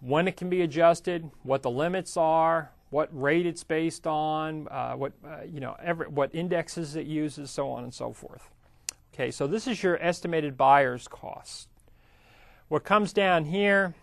when 0.00 0.28
it 0.28 0.36
can 0.36 0.50
be 0.50 0.62
adjusted, 0.62 1.30
what 1.42 1.62
the 1.62 1.70
limits 1.70 2.16
are, 2.16 2.70
what 2.92 3.08
rate 3.10 3.46
it's 3.46 3.64
based 3.64 4.06
on, 4.06 4.68
uh, 4.70 4.92
what 4.92 5.14
uh, 5.26 5.38
you 5.50 5.60
know, 5.60 5.74
every, 5.82 6.06
what 6.08 6.32
indexes 6.34 6.94
it 6.94 7.06
uses, 7.06 7.50
so 7.50 7.70
on 7.70 7.84
and 7.84 7.94
so 7.94 8.12
forth. 8.12 8.50
Okay, 9.14 9.30
so 9.30 9.46
this 9.46 9.66
is 9.66 9.82
your 9.82 10.00
estimated 10.02 10.58
buyer's 10.58 11.08
cost. 11.08 11.68
What 12.68 12.84
comes 12.84 13.14
down 13.14 13.46
here 13.46 13.94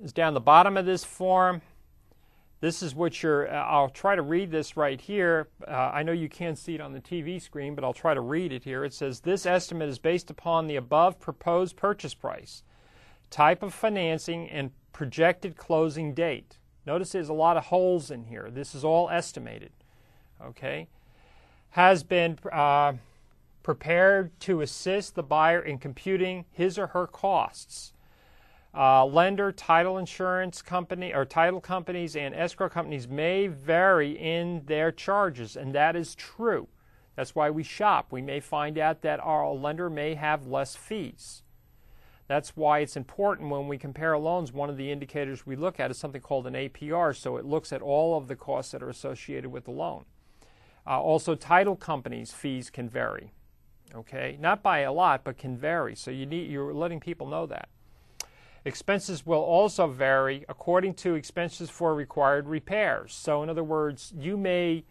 is 0.00 0.12
down 0.12 0.34
the 0.34 0.40
bottom 0.40 0.76
of 0.76 0.86
this 0.86 1.02
form. 1.02 1.62
This 2.60 2.80
is 2.80 2.94
what 2.94 3.24
you're, 3.24 3.52
uh, 3.52 3.64
I'll 3.64 3.90
try 3.90 4.14
to 4.14 4.22
read 4.22 4.52
this 4.52 4.76
right 4.76 5.00
here. 5.00 5.48
Uh, 5.66 5.90
I 5.92 6.04
know 6.04 6.12
you 6.12 6.28
can't 6.28 6.56
see 6.56 6.76
it 6.76 6.80
on 6.80 6.92
the 6.92 7.00
TV 7.00 7.42
screen, 7.42 7.74
but 7.74 7.82
I'll 7.82 7.92
try 7.92 8.14
to 8.14 8.20
read 8.20 8.52
it 8.52 8.62
here. 8.62 8.84
It 8.84 8.94
says 8.94 9.18
this 9.18 9.46
estimate 9.46 9.88
is 9.88 9.98
based 9.98 10.30
upon 10.30 10.68
the 10.68 10.76
above 10.76 11.18
proposed 11.18 11.74
purchase 11.74 12.14
price, 12.14 12.62
type 13.30 13.64
of 13.64 13.74
financing, 13.74 14.48
and 14.48 14.70
projected 14.92 15.56
closing 15.56 16.14
date. 16.14 16.58
Notice 16.86 17.12
there's 17.12 17.28
a 17.28 17.34
lot 17.34 17.56
of 17.56 17.66
holes 17.66 18.10
in 18.10 18.24
here. 18.24 18.50
This 18.50 18.74
is 18.74 18.84
all 18.84 19.08
estimated. 19.10 19.72
Okay? 20.42 20.88
Has 21.70 22.02
been 22.02 22.38
uh, 22.50 22.94
prepared 23.62 24.38
to 24.40 24.60
assist 24.60 25.14
the 25.14 25.22
buyer 25.22 25.60
in 25.60 25.78
computing 25.78 26.44
his 26.50 26.78
or 26.78 26.88
her 26.88 27.06
costs 27.06 27.92
uh, 28.74 29.04
lender, 29.04 29.52
title 29.52 29.98
insurance 29.98 30.62
company, 30.62 31.12
or 31.12 31.24
title 31.24 31.60
companies 31.60 32.16
and 32.16 32.34
escrow 32.34 32.68
companies 32.68 33.06
may 33.06 33.46
vary 33.46 34.12
in 34.12 34.62
their 34.64 34.90
charges, 34.90 35.56
and 35.56 35.74
that 35.74 35.94
is 35.94 36.14
true. 36.14 36.68
That's 37.14 37.34
why 37.34 37.50
we 37.50 37.62
shop. 37.62 38.06
We 38.10 38.22
may 38.22 38.40
find 38.40 38.78
out 38.78 39.02
that 39.02 39.20
our 39.20 39.52
lender 39.52 39.90
may 39.90 40.14
have 40.14 40.46
less 40.46 40.74
fees. 40.74 41.42
That's 42.32 42.56
why 42.56 42.78
it's 42.78 42.96
important 42.96 43.50
when 43.50 43.68
we 43.68 43.76
compare 43.76 44.16
loans. 44.16 44.54
One 44.54 44.70
of 44.70 44.78
the 44.78 44.90
indicators 44.90 45.44
we 45.44 45.54
look 45.54 45.78
at 45.78 45.90
is 45.90 45.98
something 45.98 46.22
called 46.22 46.46
an 46.46 46.54
APR, 46.54 47.14
so 47.14 47.36
it 47.36 47.44
looks 47.44 47.74
at 47.74 47.82
all 47.82 48.16
of 48.16 48.26
the 48.26 48.36
costs 48.36 48.72
that 48.72 48.82
are 48.82 48.88
associated 48.88 49.50
with 49.50 49.66
the 49.66 49.70
loan. 49.70 50.06
Uh, 50.86 50.98
also, 50.98 51.34
title 51.34 51.76
companies' 51.76 52.32
fees 52.32 52.70
can 52.70 52.88
vary. 52.88 53.34
Okay, 53.94 54.38
not 54.40 54.62
by 54.62 54.78
a 54.78 54.90
lot, 54.90 55.24
but 55.24 55.36
can 55.36 55.58
vary. 55.58 55.94
So 55.94 56.10
you 56.10 56.24
need 56.24 56.50
you're 56.50 56.72
letting 56.72 57.00
people 57.00 57.26
know 57.26 57.44
that. 57.44 57.68
Expenses 58.64 59.26
will 59.26 59.42
also 59.42 59.86
vary 59.86 60.46
according 60.48 60.94
to 60.94 61.14
expenses 61.14 61.68
for 61.68 61.94
required 61.94 62.48
repairs. 62.48 63.12
So, 63.12 63.42
in 63.42 63.50
other 63.50 63.62
words, 63.62 64.10
you 64.16 64.38
may 64.38 64.84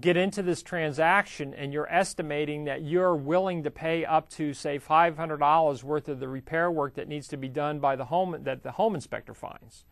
get 0.00 0.16
into 0.16 0.42
this 0.42 0.62
transaction 0.62 1.54
and 1.54 1.72
you're 1.72 1.90
estimating 1.92 2.64
that 2.64 2.82
you're 2.82 3.14
willing 3.14 3.62
to 3.62 3.70
pay 3.70 4.04
up 4.04 4.28
to 4.28 4.52
say 4.52 4.78
$500 4.78 5.82
worth 5.82 6.08
of 6.08 6.20
the 6.20 6.28
repair 6.28 6.70
work 6.70 6.94
that 6.94 7.08
needs 7.08 7.28
to 7.28 7.36
be 7.36 7.48
done 7.48 7.78
by 7.78 7.96
the 7.96 8.06
home 8.06 8.36
that 8.42 8.62
the 8.62 8.72
home 8.72 8.94
inspector 8.94 9.34
finds 9.34 9.84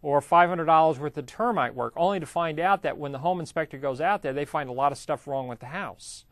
or 0.00 0.20
$500 0.20 0.98
worth 0.98 1.18
of 1.18 1.26
termite 1.26 1.74
work 1.74 1.92
only 1.96 2.20
to 2.20 2.26
find 2.26 2.60
out 2.60 2.82
that 2.82 2.98
when 2.98 3.12
the 3.12 3.18
home 3.18 3.40
inspector 3.40 3.78
goes 3.78 4.00
out 4.00 4.22
there 4.22 4.32
they 4.32 4.44
find 4.44 4.68
a 4.68 4.72
lot 4.72 4.92
of 4.92 4.98
stuff 4.98 5.26
wrong 5.26 5.48
with 5.48 5.60
the 5.60 5.66
house 5.66 6.24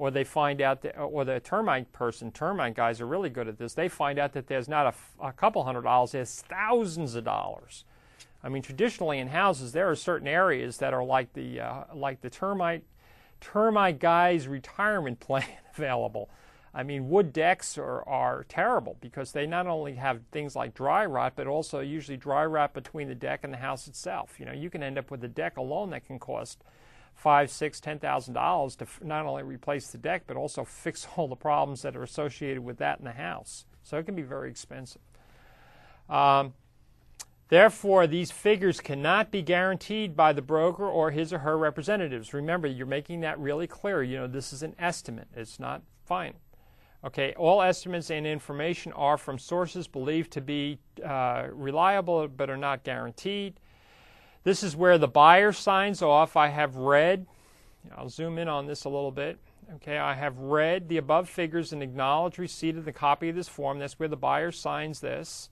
or 0.00 0.10
they 0.10 0.24
find 0.24 0.62
out 0.62 0.80
that, 0.80 0.98
or 0.98 1.26
the 1.26 1.40
termite 1.40 1.92
person, 1.92 2.32
termite 2.32 2.74
guys 2.74 3.02
are 3.02 3.06
really 3.06 3.28
good 3.28 3.46
at 3.46 3.58
this. 3.58 3.74
They 3.74 3.88
find 3.88 4.18
out 4.18 4.32
that 4.32 4.46
there's 4.46 4.66
not 4.66 4.86
a, 4.86 5.26
a 5.26 5.30
couple 5.30 5.62
hundred 5.62 5.82
dollars, 5.82 6.12
there's 6.12 6.40
thousands 6.40 7.14
of 7.14 7.24
dollars. 7.24 7.84
I 8.42 8.48
mean, 8.48 8.62
traditionally 8.62 9.18
in 9.18 9.28
houses, 9.28 9.72
there 9.72 9.90
are 9.90 9.96
certain 9.96 10.28
areas 10.28 10.78
that 10.78 10.94
are 10.94 11.04
like 11.04 11.32
the 11.34 11.60
uh, 11.60 11.84
like 11.94 12.20
the 12.20 12.30
termite 12.30 12.84
termite 13.40 13.98
guy's 13.98 14.48
retirement 14.48 15.20
plan 15.20 15.44
available. 15.76 16.30
I 16.72 16.84
mean, 16.84 17.08
wood 17.08 17.32
decks 17.32 17.76
are, 17.78 18.08
are 18.08 18.44
terrible 18.48 18.96
because 19.00 19.32
they 19.32 19.44
not 19.44 19.66
only 19.66 19.94
have 19.94 20.20
things 20.30 20.54
like 20.54 20.72
dry 20.72 21.04
rot, 21.04 21.32
but 21.34 21.48
also 21.48 21.80
usually 21.80 22.16
dry 22.16 22.46
rot 22.46 22.74
between 22.74 23.08
the 23.08 23.14
deck 23.14 23.40
and 23.42 23.52
the 23.52 23.58
house 23.58 23.88
itself. 23.88 24.38
You 24.38 24.46
know, 24.46 24.52
you 24.52 24.70
can 24.70 24.80
end 24.80 24.96
up 24.96 25.10
with 25.10 25.24
a 25.24 25.28
deck 25.28 25.56
alone 25.56 25.90
that 25.90 26.06
can 26.06 26.20
cost 26.20 26.62
five, 27.12 27.50
six, 27.50 27.80
ten 27.80 27.98
thousand 27.98 28.34
dollars 28.34 28.76
to 28.76 28.86
not 29.02 29.26
only 29.26 29.42
replace 29.42 29.88
the 29.88 29.98
deck 29.98 30.22
but 30.26 30.36
also 30.36 30.64
fix 30.64 31.06
all 31.16 31.28
the 31.28 31.36
problems 31.36 31.82
that 31.82 31.96
are 31.96 32.02
associated 32.02 32.62
with 32.62 32.78
that 32.78 33.00
in 33.00 33.04
the 33.04 33.12
house. 33.12 33.66
So 33.82 33.98
it 33.98 34.06
can 34.06 34.14
be 34.14 34.22
very 34.22 34.48
expensive. 34.50 35.02
Um, 36.08 36.54
therefore, 37.50 38.06
these 38.06 38.30
figures 38.30 38.80
cannot 38.80 39.30
be 39.30 39.42
guaranteed 39.42 40.16
by 40.16 40.32
the 40.32 40.42
broker 40.42 40.86
or 40.86 41.10
his 41.10 41.32
or 41.32 41.40
her 41.40 41.58
representatives. 41.58 42.32
Remember, 42.32 42.66
you're 42.66 42.86
making 42.86 43.20
that 43.20 43.38
really 43.38 43.66
clear. 43.66 44.02
You 44.02 44.20
know, 44.20 44.26
this 44.26 44.52
is 44.52 44.62
an 44.62 44.74
estimate; 44.78 45.28
it's 45.36 45.60
not 45.60 45.82
final. 46.04 46.40
Okay, 47.02 47.32
all 47.38 47.62
estimates 47.62 48.10
and 48.10 48.26
information 48.26 48.92
are 48.92 49.16
from 49.16 49.38
sources 49.38 49.86
believed 49.86 50.30
to 50.32 50.42
be 50.42 50.78
uh, 51.04 51.46
reliable 51.50 52.28
but 52.28 52.50
are 52.50 52.58
not 52.58 52.84
guaranteed. 52.84 53.58
This 54.44 54.62
is 54.62 54.76
where 54.76 54.98
the 54.98 55.08
buyer 55.08 55.52
signs 55.52 56.02
off. 56.02 56.36
I 56.36 56.48
have 56.48 56.76
read, 56.76 57.26
I'll 57.96 58.10
zoom 58.10 58.38
in 58.38 58.48
on 58.48 58.66
this 58.66 58.84
a 58.84 58.90
little 58.90 59.10
bit. 59.10 59.38
Okay, 59.76 59.96
I 59.96 60.14
have 60.14 60.36
read 60.38 60.88
the 60.88 60.96
above 60.98 61.28
figures 61.28 61.72
and 61.72 61.82
acknowledge 61.82 62.38
receipt 62.38 62.76
of 62.76 62.84
the 62.84 62.92
copy 62.92 63.28
of 63.28 63.36
this 63.36 63.48
form. 63.48 63.78
That's 63.78 63.98
where 63.98 64.08
the 64.08 64.16
buyer 64.16 64.50
signs 64.50 65.00
this. 65.00 65.48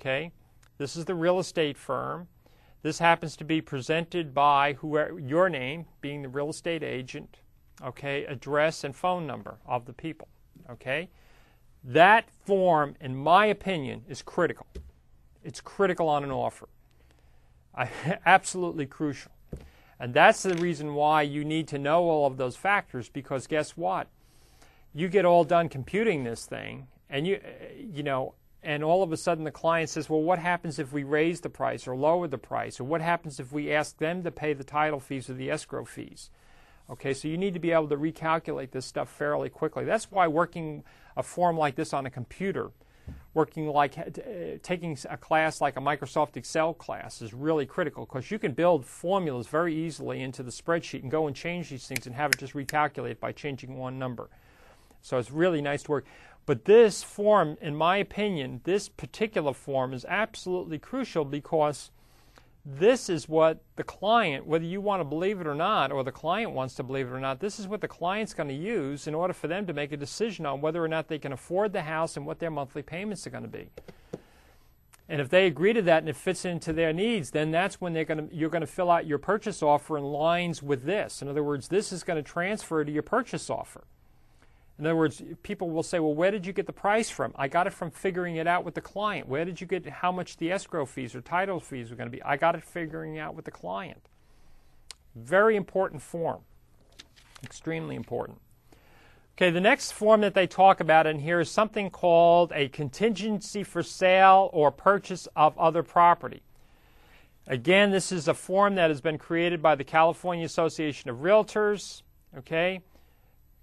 Okay, 0.00 0.32
this 0.78 0.96
is 0.96 1.04
the 1.04 1.14
real 1.14 1.38
estate 1.38 1.76
firm. 1.76 2.28
This 2.82 2.98
happens 2.98 3.36
to 3.36 3.44
be 3.44 3.60
presented 3.60 4.34
by 4.34 4.74
whoever, 4.74 5.18
your 5.18 5.48
name, 5.48 5.86
being 6.00 6.22
the 6.22 6.28
real 6.28 6.50
estate 6.50 6.82
agent, 6.82 7.40
okay, 7.82 8.24
address 8.24 8.84
and 8.84 8.94
phone 8.94 9.26
number 9.26 9.58
of 9.66 9.86
the 9.86 9.92
people. 9.92 10.28
Okay, 10.70 11.08
that 11.84 12.28
form, 12.44 12.96
in 13.00 13.16
my 13.16 13.46
opinion, 13.46 14.02
is 14.08 14.22
critical. 14.22 14.66
It's 15.42 15.60
critical 15.60 16.08
on 16.08 16.24
an 16.24 16.30
offer. 16.30 16.68
absolutely 18.26 18.86
crucial. 18.86 19.32
And 19.98 20.12
that's 20.12 20.42
the 20.42 20.54
reason 20.54 20.94
why 20.94 21.22
you 21.22 21.44
need 21.44 21.68
to 21.68 21.78
know 21.78 22.02
all 22.02 22.26
of 22.26 22.36
those 22.36 22.56
factors 22.56 23.08
because 23.08 23.46
guess 23.46 23.76
what? 23.76 24.08
You 24.94 25.08
get 25.08 25.24
all 25.24 25.44
done 25.44 25.68
computing 25.68 26.24
this 26.24 26.44
thing 26.44 26.88
and 27.08 27.26
you 27.26 27.36
eh, 27.36 27.84
you 27.92 28.02
know 28.02 28.34
and 28.66 28.84
all 28.84 29.02
of 29.02 29.12
a 29.12 29.16
sudden 29.16 29.44
the 29.44 29.50
client 29.50 29.88
says, 29.88 30.10
"Well, 30.10 30.22
what 30.22 30.38
happens 30.38 30.78
if 30.78 30.92
we 30.92 31.04
raise 31.04 31.40
the 31.40 31.48
price 31.48 31.86
or 31.86 31.96
lower 31.96 32.28
the 32.28 32.36
price 32.36 32.78
or 32.78 32.84
what 32.84 33.00
happens 33.00 33.40
if 33.40 33.52
we 33.52 33.72
ask 33.72 33.96
them 33.96 34.22
to 34.24 34.30
pay 34.30 34.52
the 34.52 34.64
title 34.64 35.00
fees 35.00 35.30
or 35.30 35.34
the 35.34 35.50
escrow 35.50 35.84
fees?" 35.84 36.30
Okay, 36.90 37.14
so 37.14 37.28
you 37.28 37.38
need 37.38 37.54
to 37.54 37.60
be 37.60 37.72
able 37.72 37.88
to 37.88 37.96
recalculate 37.96 38.72
this 38.72 38.84
stuff 38.84 39.08
fairly 39.08 39.48
quickly. 39.48 39.84
That's 39.84 40.10
why 40.10 40.28
working 40.28 40.84
a 41.16 41.22
form 41.22 41.56
like 41.56 41.76
this 41.76 41.94
on 41.94 42.06
a 42.06 42.10
computer 42.10 42.70
working 43.34 43.68
like 43.68 43.98
uh, 43.98 44.02
taking 44.62 44.96
a 45.10 45.16
class 45.16 45.60
like 45.60 45.76
a 45.76 45.80
Microsoft 45.80 46.36
Excel 46.36 46.72
class 46.72 47.20
is 47.20 47.34
really 47.34 47.66
critical 47.66 48.06
because 48.06 48.30
you 48.30 48.38
can 48.38 48.52
build 48.52 48.84
formulas 48.84 49.46
very 49.46 49.74
easily 49.74 50.22
into 50.22 50.42
the 50.42 50.50
spreadsheet 50.50 51.02
and 51.02 51.10
go 51.10 51.26
and 51.26 51.36
change 51.36 51.68
these 51.68 51.86
things 51.86 52.06
and 52.06 52.16
have 52.16 52.32
it 52.32 52.38
just 52.38 52.54
recalculate 52.54 53.20
by 53.20 53.32
changing 53.32 53.76
one 53.76 53.98
number. 53.98 54.30
So 55.02 55.18
it's 55.18 55.30
really 55.30 55.60
nice 55.60 55.82
to 55.84 55.90
work. 55.90 56.06
But 56.46 56.64
this 56.64 57.02
form, 57.02 57.58
in 57.60 57.74
my 57.74 57.96
opinion, 57.96 58.60
this 58.62 58.88
particular 58.88 59.52
form 59.52 59.92
is 59.92 60.04
absolutely 60.04 60.78
crucial 60.78 61.24
because 61.24 61.90
this 62.64 63.08
is 63.08 63.28
what 63.28 63.62
the 63.74 63.84
client, 63.84 64.46
whether 64.46 64.64
you 64.64 64.80
want 64.80 65.00
to 65.00 65.04
believe 65.04 65.40
it 65.40 65.46
or 65.46 65.54
not, 65.54 65.90
or 65.90 66.04
the 66.04 66.12
client 66.12 66.52
wants 66.52 66.74
to 66.76 66.84
believe 66.84 67.08
it 67.08 67.12
or 67.12 67.20
not, 67.20 67.40
this 67.40 67.58
is 67.58 67.68
what 67.68 67.80
the 67.80 67.88
client's 67.88 68.34
going 68.34 68.48
to 68.48 68.54
use 68.54 69.06
in 69.06 69.14
order 69.14 69.32
for 69.32 69.48
them 69.48 69.66
to 69.66 69.72
make 69.72 69.92
a 69.92 69.96
decision 69.96 70.46
on 70.46 70.60
whether 70.60 70.82
or 70.82 70.88
not 70.88 71.08
they 71.08 71.18
can 71.18 71.32
afford 71.32 71.72
the 71.72 71.82
house 71.82 72.16
and 72.16 72.26
what 72.26 72.38
their 72.38 72.50
monthly 72.50 72.82
payments 72.82 73.26
are 73.26 73.30
going 73.30 73.44
to 73.44 73.48
be. 73.48 73.68
And 75.08 75.20
if 75.20 75.28
they 75.28 75.46
agree 75.46 75.72
to 75.72 75.82
that 75.82 75.98
and 75.98 76.08
it 76.08 76.16
fits 76.16 76.44
into 76.44 76.72
their 76.72 76.92
needs, 76.92 77.30
then 77.30 77.52
that's 77.52 77.80
when 77.80 77.92
they're 77.92 78.04
going 78.04 78.28
to, 78.28 78.34
you're 78.34 78.50
going 78.50 78.62
to 78.62 78.66
fill 78.66 78.90
out 78.90 79.06
your 79.06 79.18
purchase 79.18 79.62
offer 79.62 79.96
in 79.96 80.04
lines 80.04 80.62
with 80.62 80.84
this. 80.84 81.22
In 81.22 81.28
other 81.28 81.44
words, 81.44 81.68
this 81.68 81.92
is 81.92 82.02
going 82.02 82.22
to 82.22 82.28
transfer 82.28 82.84
to 82.84 82.90
your 82.90 83.04
purchase 83.04 83.48
offer. 83.48 83.84
In 84.78 84.84
other 84.84 84.96
words, 84.96 85.22
people 85.42 85.70
will 85.70 85.82
say, 85.82 86.00
well, 86.00 86.14
where 86.14 86.30
did 86.30 86.44
you 86.44 86.52
get 86.52 86.66
the 86.66 86.72
price 86.72 87.08
from? 87.08 87.32
I 87.36 87.48
got 87.48 87.66
it 87.66 87.72
from 87.72 87.90
figuring 87.90 88.36
it 88.36 88.46
out 88.46 88.64
with 88.64 88.74
the 88.74 88.82
client. 88.82 89.26
Where 89.26 89.44
did 89.44 89.60
you 89.60 89.66
get 89.66 89.86
how 89.86 90.12
much 90.12 90.36
the 90.36 90.52
escrow 90.52 90.84
fees 90.84 91.14
or 91.14 91.22
title 91.22 91.60
fees 91.60 91.90
were 91.90 91.96
going 91.96 92.10
to 92.10 92.14
be? 92.14 92.22
I 92.22 92.36
got 92.36 92.54
it 92.54 92.62
figuring 92.62 93.18
out 93.18 93.34
with 93.34 93.46
the 93.46 93.50
client. 93.50 94.10
Very 95.14 95.56
important 95.56 96.02
form. 96.02 96.40
Extremely 97.42 97.96
important. 97.96 98.38
Okay, 99.36 99.50
the 99.50 99.60
next 99.60 99.92
form 99.92 100.22
that 100.22 100.34
they 100.34 100.46
talk 100.46 100.80
about 100.80 101.06
in 101.06 101.20
here 101.20 101.40
is 101.40 101.50
something 101.50 101.90
called 101.90 102.52
a 102.54 102.68
contingency 102.68 103.62
for 103.62 103.82
sale 103.82 104.50
or 104.52 104.70
purchase 104.70 105.26
of 105.36 105.58
other 105.58 105.82
property. 105.82 106.42
Again, 107.46 107.90
this 107.90 108.10
is 108.10 108.28
a 108.28 108.34
form 108.34 108.74
that 108.74 108.90
has 108.90 109.00
been 109.00 109.18
created 109.18 109.62
by 109.62 109.74
the 109.74 109.84
California 109.84 110.44
Association 110.44 111.10
of 111.10 111.18
Realtors. 111.18 112.02
Okay, 112.36 112.80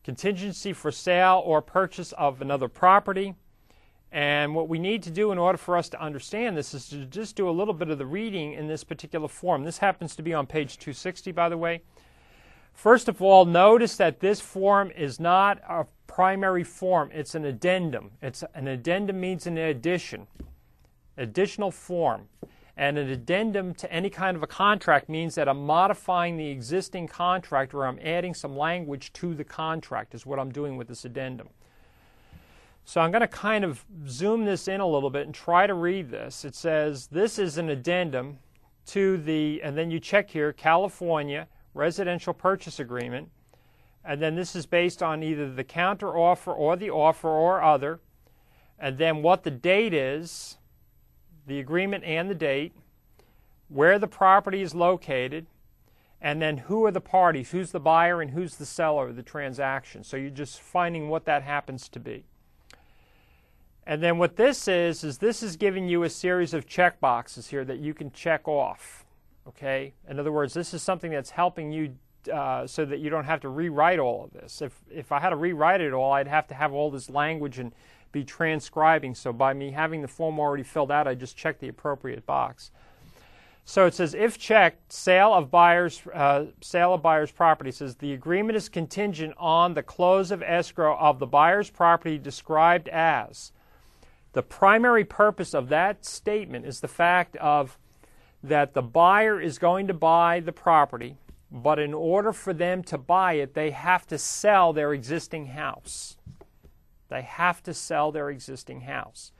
contingency 0.03 0.73
for 0.73 0.91
sale 0.91 1.41
or 1.45 1.61
purchase 1.61 2.11
of 2.13 2.41
another 2.41 2.67
property. 2.67 3.35
And 4.11 4.53
what 4.53 4.69
we 4.69 4.77
need 4.77 5.01
to 5.03 5.11
do 5.11 5.31
in 5.31 5.39
order 5.39 5.57
for 5.57 5.75
us 5.75 5.89
to 5.89 6.01
understand 6.01 6.55
this 6.55 6.75
is 6.75 6.87
to 6.89 7.05
just 7.05 7.35
do 7.35 7.49
a 7.49 7.51
little 7.51 7.73
bit 7.73 7.89
of 7.89 7.97
the 7.97 8.05
reading 8.05 8.53
in 8.53 8.67
this 8.67 8.83
particular 8.83 9.27
form. 9.27 9.63
This 9.63 9.79
happens 9.79 10.15
to 10.15 10.21
be 10.21 10.33
on 10.33 10.45
page 10.45 10.77
260, 10.77 11.31
by 11.31 11.49
the 11.49 11.57
way. 11.57 11.81
First 12.73 13.07
of 13.07 13.21
all, 13.21 13.45
notice 13.45 13.97
that 13.97 14.19
this 14.19 14.39
form 14.39 14.91
is 14.91 15.19
not 15.19 15.61
a 15.67 15.85
primary 16.05 16.63
form, 16.63 17.09
it's 17.11 17.33
an 17.33 17.45
addendum. 17.45 18.11
It's 18.21 18.43
an 18.53 18.67
addendum 18.67 19.19
means 19.19 19.47
an 19.47 19.57
addition, 19.57 20.27
additional 21.17 21.71
form. 21.71 22.27
And 22.75 22.97
an 22.97 23.09
addendum 23.09 23.75
to 23.75 23.91
any 23.91 24.09
kind 24.09 24.35
of 24.35 24.41
a 24.41 24.47
contract 24.47 25.07
means 25.07 25.35
that 25.35 25.47
I'm 25.47 25.65
modifying 25.65 26.37
the 26.37 26.47
existing 26.47 27.07
contract 27.07 27.73
or 27.73 27.85
I'm 27.85 27.99
adding 28.01 28.33
some 28.33 28.57
language 28.57 29.13
to 29.13 29.35
the 29.35 29.43
contract, 29.43 30.15
is 30.15 30.25
what 30.25 30.39
I'm 30.39 30.51
doing 30.51 30.75
with 30.75 30.87
this 30.87 31.05
addendum. 31.05 31.49
So 32.85 32.99
I'm 32.99 33.11
going 33.11 33.21
to 33.21 33.27
kind 33.27 33.63
of 33.63 33.85
zoom 34.07 34.43
this 34.43 34.67
in 34.67 34.81
a 34.81 34.87
little 34.87 35.09
bit 35.09 35.25
and 35.25 35.35
try 35.35 35.67
to 35.67 35.73
read 35.73 36.09
this. 36.09 36.43
It 36.43 36.55
says 36.55 37.07
this 37.07 37.37
is 37.37 37.57
an 37.57 37.69
addendum 37.69 38.39
to 38.87 39.17
the, 39.17 39.61
and 39.63 39.77
then 39.77 39.91
you 39.91 39.99
check 39.99 40.29
here, 40.29 40.51
California 40.51 41.47
residential 41.73 42.33
purchase 42.33 42.79
agreement. 42.79 43.29
And 44.05 44.21
then 44.21 44.35
this 44.35 44.55
is 44.55 44.65
based 44.65 45.01
on 45.01 45.23
either 45.23 45.51
the 45.51 45.63
counter 45.63 46.17
offer 46.17 46.51
or 46.51 46.75
the 46.75 46.89
offer 46.89 47.29
or 47.29 47.63
other. 47.63 47.99
And 48.77 48.97
then 48.97 49.21
what 49.21 49.43
the 49.43 49.51
date 49.51 49.93
is, 49.93 50.57
the 51.47 51.59
agreement 51.59 52.03
and 52.03 52.29
the 52.29 52.35
date, 52.35 52.73
where 53.69 53.97
the 53.99 54.07
property 54.07 54.61
is 54.61 54.75
located, 54.75 55.45
and 56.21 56.41
then 56.41 56.57
who 56.57 56.85
are 56.85 56.91
the 56.91 57.01
parties, 57.01 57.51
who's 57.51 57.71
the 57.71 57.79
buyer 57.79 58.21
and 58.21 58.31
who's 58.31 58.55
the 58.55 58.65
seller 58.65 59.09
of 59.09 59.15
the 59.15 59.23
transaction. 59.23 60.03
So 60.03 60.15
you're 60.15 60.29
just 60.29 60.61
finding 60.61 61.09
what 61.09 61.25
that 61.25 61.43
happens 61.43 61.89
to 61.89 61.99
be. 61.99 62.23
And 63.85 64.01
then 64.01 64.17
what 64.17 64.37
this 64.37 64.69
is, 64.69 65.03
is 65.03 65.17
this 65.17 65.43
is 65.43 65.57
giving 65.57 65.89
you 65.89 66.03
a 66.03 66.09
series 66.09 66.53
of 66.53 66.65
check 66.65 67.01
boxes 67.01 67.47
here 67.47 67.65
that 67.65 67.79
you 67.79 67.93
can 67.93 68.11
check 68.11 68.47
off. 68.47 69.05
Okay? 69.45 69.93
In 70.09 70.19
other 70.19 70.31
words, 70.31 70.53
this 70.53 70.73
is 70.73 70.81
something 70.81 71.11
that's 71.11 71.31
helping 71.31 71.73
you 71.73 71.95
uh, 72.31 72.65
so 72.65 72.85
that 72.85 72.99
you 72.99 73.09
don't 73.09 73.25
have 73.25 73.41
to 73.41 73.49
rewrite 73.49 73.99
all 73.99 74.23
of 74.23 74.31
this. 74.31 74.61
If, 74.61 74.79
if 74.89 75.11
I 75.11 75.19
had 75.19 75.31
to 75.31 75.35
rewrite 75.35 75.81
it 75.81 75.91
all, 75.91 76.13
I'd 76.13 76.29
have 76.29 76.47
to 76.47 76.53
have 76.53 76.71
all 76.71 76.89
this 76.89 77.09
language 77.09 77.59
and 77.59 77.73
be 78.13 78.23
transcribing. 78.23 79.13
So 79.13 79.33
by 79.33 79.53
me 79.53 79.71
having 79.71 80.01
the 80.01 80.07
form 80.07 80.39
already 80.39 80.63
filled 80.63 80.91
out, 80.91 81.05
I 81.05 81.15
just 81.15 81.35
check 81.35 81.59
the 81.59 81.67
appropriate 81.67 82.25
box. 82.25 82.71
So 83.65 83.85
it 83.85 83.93
says, 83.93 84.13
if 84.13 84.37
checked, 84.37 84.91
sale 84.91 85.33
of 85.33 85.49
buyer's 85.49 86.01
uh, 86.13 86.45
sale 86.61 86.93
of 86.93 87.01
buyer's 87.01 87.31
property 87.31 87.71
says 87.71 87.95
the 87.95 88.13
agreement 88.13 88.57
is 88.57 88.67
contingent 88.67 89.33
on 89.37 89.73
the 89.73 89.83
close 89.83 90.31
of 90.31 90.41
escrow 90.41 90.97
of 90.97 91.19
the 91.19 91.25
buyer's 91.25 91.69
property 91.69 92.17
described 92.17 92.89
as. 92.89 93.51
The 94.33 94.43
primary 94.43 95.05
purpose 95.05 95.53
of 95.53 95.69
that 95.69 96.05
statement 96.05 96.65
is 96.65 96.81
the 96.81 96.87
fact 96.87 97.35
of 97.37 97.77
that 98.41 98.73
the 98.73 98.81
buyer 98.81 99.39
is 99.39 99.57
going 99.57 99.87
to 99.87 99.93
buy 99.93 100.41
the 100.41 100.51
property, 100.51 101.15
but 101.49 101.79
in 101.79 101.93
order 101.93 102.33
for 102.33 102.51
them 102.51 102.83
to 102.83 102.97
buy 102.97 103.33
it, 103.33 103.53
they 103.53 103.71
have 103.71 104.05
to 104.07 104.17
sell 104.17 104.73
their 104.73 104.91
existing 104.91 105.47
house. 105.47 106.17
They 107.13 107.21
have 107.21 107.61
to 107.63 107.75
sell 107.75 108.11
their 108.11 108.31
existing 108.31 108.81
house. 108.81 109.31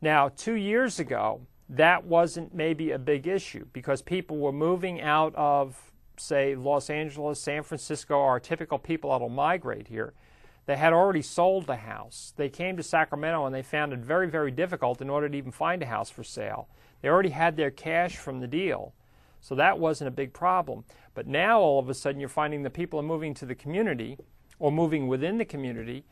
Now, 0.00 0.28
two 0.28 0.54
years 0.54 1.00
ago, 1.00 1.40
that 1.68 2.04
wasn't 2.04 2.54
maybe 2.54 2.92
a 2.92 2.98
big 2.98 3.26
issue 3.26 3.66
because 3.72 4.02
people 4.02 4.36
were 4.38 4.52
moving 4.52 5.00
out 5.00 5.34
of, 5.34 5.90
say, 6.16 6.54
Los 6.54 6.88
Angeles, 6.88 7.40
San 7.40 7.64
Francisco, 7.64 8.20
our 8.20 8.38
typical 8.38 8.78
people 8.78 9.10
that'll 9.10 9.28
migrate 9.28 9.88
here. 9.88 10.14
They 10.66 10.76
had 10.76 10.92
already 10.92 11.22
sold 11.22 11.66
the 11.66 11.78
house. 11.78 12.34
They 12.36 12.48
came 12.48 12.76
to 12.76 12.84
Sacramento 12.84 13.44
and 13.46 13.52
they 13.52 13.62
found 13.62 13.92
it 13.92 13.98
very, 13.98 14.30
very 14.30 14.52
difficult 14.52 15.02
in 15.02 15.10
order 15.10 15.28
to 15.28 15.36
even 15.36 15.50
find 15.50 15.82
a 15.82 15.86
house 15.86 16.10
for 16.10 16.22
sale. 16.22 16.68
They 17.02 17.08
already 17.08 17.30
had 17.30 17.56
their 17.56 17.72
cash 17.72 18.16
from 18.16 18.38
the 18.38 18.46
deal. 18.46 18.94
So 19.40 19.56
that 19.56 19.80
wasn't 19.80 20.06
a 20.06 20.12
big 20.12 20.32
problem. 20.32 20.84
But 21.14 21.26
now 21.26 21.58
all 21.58 21.80
of 21.80 21.88
a 21.88 21.94
sudden 21.94 22.20
you're 22.20 22.28
finding 22.28 22.62
the 22.62 22.70
people 22.70 23.00
are 23.00 23.02
moving 23.02 23.34
to 23.34 23.44
the 23.44 23.56
community 23.56 24.18
or 24.60 24.70
moving 24.70 25.08
within 25.08 25.38
the 25.38 25.44
community. 25.44 26.04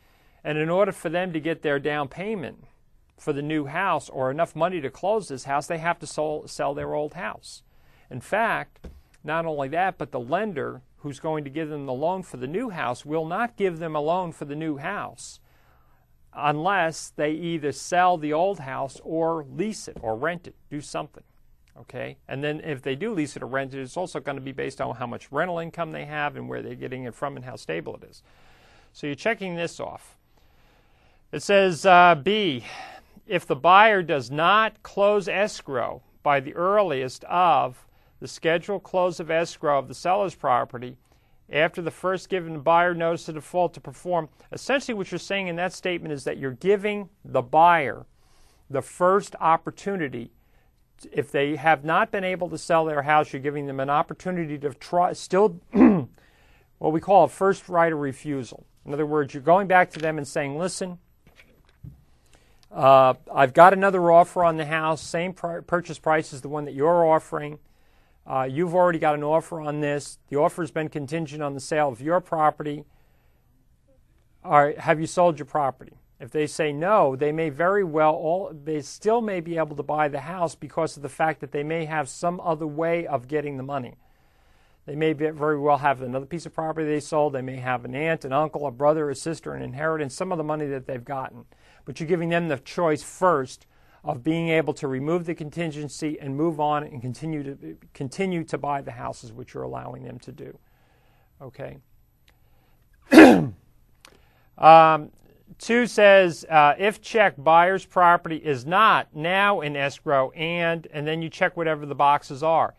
And 0.43 0.57
in 0.57 0.69
order 0.69 0.91
for 0.91 1.09
them 1.09 1.33
to 1.33 1.39
get 1.39 1.61
their 1.61 1.79
down 1.79 2.07
payment 2.07 2.63
for 3.17 3.33
the 3.33 3.41
new 3.41 3.65
house 3.65 4.09
or 4.09 4.31
enough 4.31 4.55
money 4.55 4.79
to 4.81 4.89
close 4.89 5.27
this 5.27 5.45
house, 5.45 5.67
they 5.67 5.79
have 5.79 5.99
to 5.99 6.07
sell, 6.07 6.47
sell 6.47 6.73
their 6.73 6.93
old 6.93 7.15
house. 7.15 7.63
In 8.09 8.21
fact, 8.21 8.87
not 9.23 9.45
only 9.45 9.67
that, 9.69 9.97
but 9.97 10.11
the 10.11 10.19
lender 10.19 10.81
who's 10.97 11.19
going 11.19 11.43
to 11.43 11.49
give 11.49 11.69
them 11.69 11.85
the 11.85 11.93
loan 11.93 12.23
for 12.23 12.37
the 12.37 12.47
new 12.47 12.69
house 12.69 13.05
will 13.05 13.25
not 13.25 13.57
give 13.57 13.79
them 13.79 13.95
a 13.95 14.01
loan 14.01 14.31
for 14.31 14.45
the 14.45 14.55
new 14.55 14.77
house 14.77 15.39
unless 16.37 17.11
they 17.15 17.31
either 17.31 17.71
sell 17.71 18.17
the 18.17 18.31
old 18.31 18.59
house 18.59 19.01
or 19.03 19.45
lease 19.55 19.87
it 19.87 19.97
or 20.01 20.15
rent 20.15 20.47
it, 20.47 20.55
do 20.69 20.79
something. 20.79 21.23
Okay? 21.79 22.17
And 22.27 22.43
then 22.43 22.61
if 22.61 22.81
they 22.81 22.95
do 22.95 23.13
lease 23.13 23.35
it 23.35 23.43
or 23.43 23.47
rent 23.47 23.73
it, 23.73 23.81
it's 23.81 23.97
also 23.97 24.19
going 24.19 24.37
to 24.37 24.41
be 24.41 24.51
based 24.51 24.79
on 24.79 24.95
how 24.95 25.07
much 25.07 25.31
rental 25.31 25.59
income 25.59 25.91
they 25.91 26.05
have 26.05 26.35
and 26.35 26.47
where 26.47 26.61
they're 26.61 26.75
getting 26.75 27.03
it 27.03 27.15
from 27.15 27.35
and 27.35 27.45
how 27.45 27.55
stable 27.55 27.95
it 27.95 28.07
is. 28.09 28.23
So 28.93 29.07
you're 29.07 29.15
checking 29.15 29.55
this 29.55 29.79
off. 29.79 30.16
It 31.29 31.43
says 31.43 31.85
uh, 31.85 32.15
B, 32.15 32.63
if 33.25 33.45
the 33.45 33.55
buyer 33.55 34.01
does 34.01 34.31
not 34.31 34.81
close 34.81 35.27
escrow 35.27 36.01
by 36.23 36.39
the 36.39 36.55
earliest 36.55 37.25
of 37.25 37.85
the 38.21 38.29
scheduled 38.29 38.83
close 38.83 39.19
of 39.19 39.29
escrow 39.29 39.77
of 39.77 39.89
the 39.89 39.93
seller's 39.93 40.35
property, 40.35 40.95
after 41.51 41.81
the 41.81 41.91
first 41.91 42.29
given 42.29 42.61
buyer 42.61 42.93
notice 42.93 43.27
of 43.27 43.35
default 43.35 43.73
to 43.73 43.81
perform. 43.81 44.29
Essentially, 44.53 44.95
what 44.95 45.11
you're 45.11 45.19
saying 45.19 45.47
in 45.47 45.57
that 45.57 45.73
statement 45.73 46.13
is 46.13 46.23
that 46.23 46.37
you're 46.37 46.51
giving 46.51 47.09
the 47.25 47.41
buyer 47.41 48.05
the 48.69 48.81
first 48.81 49.35
opportunity. 49.41 50.31
If 51.11 51.29
they 51.31 51.57
have 51.57 51.83
not 51.83 52.09
been 52.09 52.23
able 52.23 52.49
to 52.49 52.57
sell 52.57 52.85
their 52.85 53.01
house, 53.01 53.33
you're 53.33 53.41
giving 53.41 53.67
them 53.67 53.81
an 53.81 53.89
opportunity 53.89 54.57
to 54.59 54.73
try, 54.73 55.11
still 55.11 55.59
what 55.71 56.93
we 56.93 57.01
call 57.01 57.25
a 57.25 57.29
first 57.29 57.67
right 57.67 57.91
of 57.91 57.99
refusal. 57.99 58.65
In 58.85 58.93
other 58.93 59.05
words, 59.05 59.33
you're 59.33 59.43
going 59.43 59.67
back 59.67 59.91
to 59.91 59.99
them 59.99 60.17
and 60.17 60.27
saying, 60.27 60.57
listen, 60.57 60.99
uh, 62.71 63.13
I've 63.33 63.53
got 63.53 63.73
another 63.73 64.11
offer 64.11 64.43
on 64.43 64.57
the 64.57 64.65
house, 64.65 65.01
same 65.01 65.33
pr- 65.33 65.61
purchase 65.61 65.99
price 65.99 66.33
as 66.33 66.41
the 66.41 66.49
one 66.49 66.65
that 66.65 66.73
you're 66.73 67.05
offering. 67.05 67.59
Uh, 68.25 68.47
you've 68.49 68.75
already 68.75 68.99
got 68.99 69.15
an 69.15 69.23
offer 69.23 69.61
on 69.61 69.79
this. 69.79 70.19
The 70.27 70.35
offer 70.35 70.61
has 70.61 70.71
been 70.71 70.89
contingent 70.89 71.41
on 71.41 71.53
the 71.53 71.61
sale 71.61 71.87
of 71.89 72.01
your 72.01 72.19
property. 72.19 72.83
Or 74.43 74.73
have 74.77 74.99
you 74.99 75.07
sold 75.07 75.39
your 75.39 75.45
property? 75.45 75.93
If 76.19 76.31
they 76.31 76.47
say 76.47 76.73
no, 76.73 77.15
they 77.15 77.31
may 77.31 77.49
very 77.49 77.83
well 77.83 78.13
all 78.13 78.51
they 78.51 78.81
still 78.81 79.21
may 79.21 79.39
be 79.39 79.57
able 79.57 79.75
to 79.75 79.83
buy 79.83 80.07
the 80.07 80.21
house 80.21 80.55
because 80.55 80.97
of 80.97 81.03
the 81.03 81.09
fact 81.09 81.41
that 81.41 81.51
they 81.51 81.63
may 81.63 81.85
have 81.85 82.09
some 82.09 82.39
other 82.41 82.65
way 82.65 83.05
of 83.05 83.27
getting 83.27 83.57
the 83.57 83.63
money. 83.63 83.95
They 84.87 84.95
may 84.95 85.13
very 85.13 85.59
well 85.59 85.77
have 85.77 86.01
another 86.01 86.25
piece 86.25 86.45
of 86.45 86.53
property 86.53 86.87
they 86.87 87.01
sold. 87.01 87.33
They 87.33 87.41
may 87.41 87.57
have 87.57 87.85
an 87.85 87.93
aunt, 87.93 88.23
an 88.25 88.31
uncle, 88.31 88.65
a 88.65 88.71
brother, 88.71 89.09
a 89.09 89.15
sister, 89.15 89.53
an 89.53 89.61
inheritance, 89.61 90.15
some 90.15 90.31
of 90.31 90.37
the 90.37 90.45
money 90.45 90.65
that 90.67 90.87
they've 90.87 91.03
gotten. 91.03 91.45
But 91.87 92.01
you're 92.01 92.07
giving 92.07 92.27
them 92.27 92.49
the 92.49 92.57
choice 92.57 93.01
first 93.01 93.65
of 94.03 94.21
being 94.21 94.49
able 94.49 94.73
to 94.73 94.89
remove 94.89 95.25
the 95.25 95.33
contingency 95.33 96.19
and 96.19 96.35
move 96.35 96.59
on 96.59 96.83
and 96.83 97.01
continue 97.01 97.43
to 97.43 97.77
continue 97.93 98.43
to 98.43 98.57
buy 98.57 98.81
the 98.81 98.91
houses 98.91 99.31
which 99.31 99.53
you're 99.53 99.63
allowing 99.63 100.03
them 100.03 100.19
to 100.19 100.33
do. 100.33 100.59
Okay. 101.41 101.77
um, 104.57 105.11
two 105.57 105.87
says 105.87 106.45
uh, 106.49 106.73
if 106.77 107.01
check 107.01 107.35
buyer's 107.37 107.85
property 107.85 108.35
is 108.35 108.65
not 108.65 109.15
now 109.15 109.61
in 109.61 109.77
escrow 109.77 110.29
and 110.31 110.87
and 110.91 111.07
then 111.07 111.21
you 111.21 111.29
check 111.29 111.55
whatever 111.55 111.85
the 111.85 111.95
boxes 111.95 112.43
are. 112.43 112.75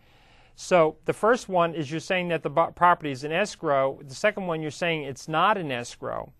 So 0.55 0.97
the 1.05 1.13
first 1.13 1.49
one 1.49 1.73
is 1.73 1.89
you're 1.89 1.99
saying 1.99 2.27
that 2.27 2.43
the 2.43 2.51
property 2.51 3.09
is 3.09 3.23
in 3.23 3.31
escrow. 3.31 3.99
The 4.03 4.13
second 4.13 4.45
one 4.45 4.61
you're 4.61 4.69
saying 4.69 5.01
it's 5.01 5.27
not 5.27 5.57
in 5.57 5.71
escrow. 5.71 6.31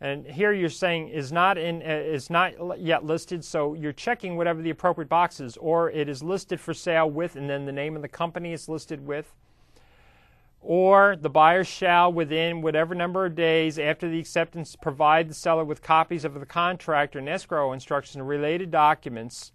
And 0.00 0.26
here 0.26 0.52
you're 0.52 0.68
saying 0.68 1.08
is 1.08 1.32
not 1.32 1.56
in 1.56 1.80
uh, 1.80 1.86
is 1.86 2.28
not 2.28 2.52
yet 2.78 3.04
listed, 3.04 3.42
so 3.44 3.72
you're 3.72 3.94
checking 3.94 4.36
whatever 4.36 4.60
the 4.60 4.70
appropriate 4.70 5.08
box 5.08 5.40
is, 5.40 5.56
or 5.56 5.90
it 5.90 6.08
is 6.08 6.22
listed 6.22 6.60
for 6.60 6.74
sale 6.74 7.08
with, 7.08 7.34
and 7.34 7.48
then 7.48 7.64
the 7.64 7.72
name 7.72 7.96
of 7.96 8.02
the 8.02 8.08
company 8.08 8.52
is 8.52 8.68
listed 8.68 9.06
with, 9.06 9.34
or 10.60 11.16
the 11.16 11.30
buyer 11.30 11.64
shall, 11.64 12.12
within 12.12 12.60
whatever 12.60 12.94
number 12.94 13.24
of 13.24 13.34
days 13.34 13.78
after 13.78 14.06
the 14.10 14.18
acceptance, 14.18 14.76
provide 14.76 15.30
the 15.30 15.34
seller 15.34 15.64
with 15.64 15.80
copies 15.80 16.26
of 16.26 16.34
the 16.34 16.44
contract 16.44 17.16
and 17.16 17.26
escrow 17.26 17.72
instructions 17.72 18.16
and 18.16 18.28
related 18.28 18.70
documents 18.70 19.52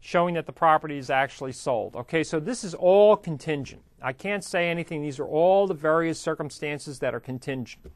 showing 0.00 0.34
that 0.34 0.46
the 0.46 0.52
property 0.52 0.96
is 0.96 1.10
actually 1.10 1.52
sold. 1.52 1.94
Okay, 1.94 2.24
so 2.24 2.40
this 2.40 2.64
is 2.64 2.74
all 2.74 3.16
contingent. 3.16 3.82
I 4.00 4.12
can't 4.14 4.44
say 4.44 4.70
anything. 4.70 5.02
These 5.02 5.18
are 5.18 5.26
all 5.26 5.66
the 5.66 5.74
various 5.74 6.18
circumstances 6.18 6.98
that 7.00 7.14
are 7.14 7.20
contingent 7.20 7.92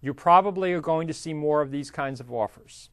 you 0.00 0.14
probably 0.14 0.72
are 0.72 0.80
going 0.80 1.06
to 1.08 1.14
see 1.14 1.34
more 1.34 1.60
of 1.60 1.70
these 1.70 1.90
kinds 1.90 2.20
of 2.20 2.32
offers. 2.32 2.90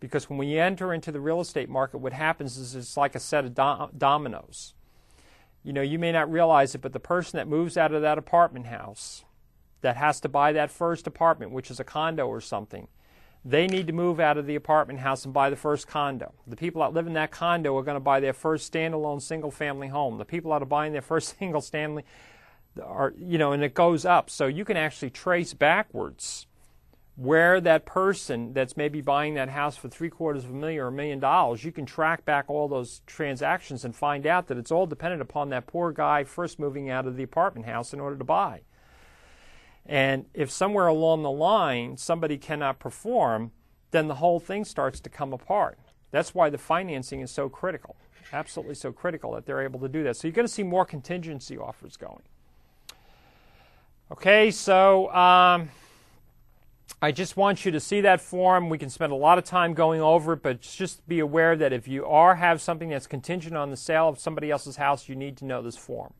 Because 0.00 0.28
when 0.28 0.38
we 0.38 0.58
enter 0.58 0.92
into 0.92 1.10
the 1.10 1.20
real 1.20 1.40
estate 1.40 1.68
market, 1.68 1.98
what 1.98 2.12
happens 2.12 2.58
is 2.58 2.74
it's 2.74 2.96
like 2.96 3.14
a 3.14 3.20
set 3.20 3.44
of 3.44 3.54
dominoes. 3.96 4.74
you 5.62 5.72
know, 5.72 5.80
you 5.80 5.98
may 5.98 6.12
not 6.12 6.30
realize 6.30 6.74
it, 6.74 6.82
but 6.82 6.92
the 6.92 7.00
person 7.00 7.38
that 7.38 7.48
moves 7.48 7.78
out 7.78 7.94
of 7.94 8.02
that 8.02 8.18
apartment 8.18 8.66
house 8.66 9.24
that 9.80 9.96
has 9.96 10.20
to 10.20 10.28
buy 10.28 10.52
that 10.52 10.70
first 10.70 11.06
apartment, 11.06 11.52
which 11.52 11.70
is 11.70 11.80
a 11.80 11.84
condo 11.84 12.26
or 12.26 12.40
something, 12.40 12.88
they 13.44 13.66
need 13.66 13.86
to 13.86 13.92
move 13.92 14.20
out 14.20 14.38
of 14.38 14.46
the 14.46 14.54
apartment 14.54 15.00
house 15.00 15.24
and 15.24 15.32
buy 15.34 15.50
the 15.50 15.56
first 15.56 15.86
condo. 15.86 16.32
The 16.46 16.56
people 16.56 16.80
that 16.82 16.94
live 16.94 17.06
in 17.06 17.12
that 17.14 17.30
condo 17.30 17.76
are 17.76 17.82
going 17.82 17.96
to 17.96 18.00
buy 18.00 18.20
their 18.20 18.32
first 18.32 18.72
standalone 18.72 19.20
single 19.20 19.50
family 19.50 19.88
home. 19.88 20.16
The 20.16 20.24
people 20.24 20.50
that 20.52 20.62
are 20.62 20.66
buying 20.66 20.92
their 20.92 21.02
first 21.02 21.36
single 21.38 21.60
family 21.60 22.04
are, 22.82 23.14
you 23.16 23.38
know, 23.38 23.52
and 23.52 23.62
it 23.62 23.74
goes 23.74 24.04
up. 24.04 24.30
So 24.30 24.46
you 24.46 24.64
can 24.64 24.76
actually 24.76 25.10
trace 25.10 25.54
backwards 25.54 26.46
where 27.16 27.60
that 27.60 27.86
person 27.86 28.52
that's 28.52 28.76
maybe 28.76 29.00
buying 29.00 29.34
that 29.34 29.48
house 29.48 29.76
for 29.76 29.88
three 29.88 30.10
quarters 30.10 30.44
of 30.44 30.50
a 30.50 30.54
million 30.54 30.80
or 30.80 30.88
a 30.88 30.92
million 30.92 31.20
dollars, 31.20 31.62
you 31.62 31.70
can 31.70 31.86
track 31.86 32.24
back 32.24 32.46
all 32.48 32.66
those 32.66 33.02
transactions 33.06 33.84
and 33.84 33.94
find 33.94 34.26
out 34.26 34.48
that 34.48 34.58
it's 34.58 34.72
all 34.72 34.86
dependent 34.86 35.22
upon 35.22 35.48
that 35.50 35.66
poor 35.66 35.92
guy 35.92 36.24
first 36.24 36.58
moving 36.58 36.90
out 36.90 37.06
of 37.06 37.16
the 37.16 37.22
apartment 37.22 37.66
house 37.66 37.92
in 37.92 38.00
order 38.00 38.16
to 38.16 38.24
buy. 38.24 38.62
And 39.86 40.24
if 40.34 40.50
somewhere 40.50 40.88
along 40.88 41.22
the 41.22 41.30
line 41.30 41.96
somebody 41.96 42.36
cannot 42.36 42.80
perform, 42.80 43.52
then 43.92 44.08
the 44.08 44.16
whole 44.16 44.40
thing 44.40 44.64
starts 44.64 44.98
to 45.00 45.10
come 45.10 45.32
apart. 45.32 45.78
That's 46.10 46.34
why 46.34 46.50
the 46.50 46.58
financing 46.58 47.20
is 47.20 47.30
so 47.30 47.48
critical, 47.48 47.96
absolutely 48.32 48.74
so 48.74 48.92
critical 48.92 49.32
that 49.32 49.46
they're 49.46 49.62
able 49.62 49.78
to 49.80 49.88
do 49.88 50.02
that. 50.02 50.16
So 50.16 50.26
you're 50.26 50.32
going 50.32 50.48
to 50.48 50.52
see 50.52 50.62
more 50.64 50.84
contingency 50.84 51.56
offers 51.56 51.96
going. 51.96 52.22
Okay, 54.14 54.52
so. 54.52 55.12
Um, 55.12 55.70
I 57.02 57.10
just 57.12 57.36
want 57.36 57.66
you 57.66 57.72
to 57.72 57.80
see 57.80 58.00
that 58.02 58.20
form. 58.20 58.70
We 58.70 58.78
can 58.78 58.88
spend 58.88 59.12
a 59.12 59.16
lot 59.16 59.38
of 59.38 59.44
time 59.44 59.74
going 59.74 60.00
over 60.00 60.34
it, 60.34 60.42
but 60.42 60.60
just 60.62 61.06
be 61.06 61.18
aware 61.18 61.54
that 61.56 61.72
if 61.72 61.88
you 61.88 62.06
are 62.06 62.36
have 62.36 62.62
something 62.62 62.88
that's 62.88 63.08
contingent 63.08 63.56
on 63.56 63.70
the 63.70 63.76
sale 63.76 64.08
of 64.08 64.18
somebody 64.18 64.50
else's 64.50 64.76
house, 64.76 65.08
you 65.08 65.16
need 65.16 65.36
to 65.38 65.44
know 65.44 65.60
this 65.60 65.76
form. 65.76 66.14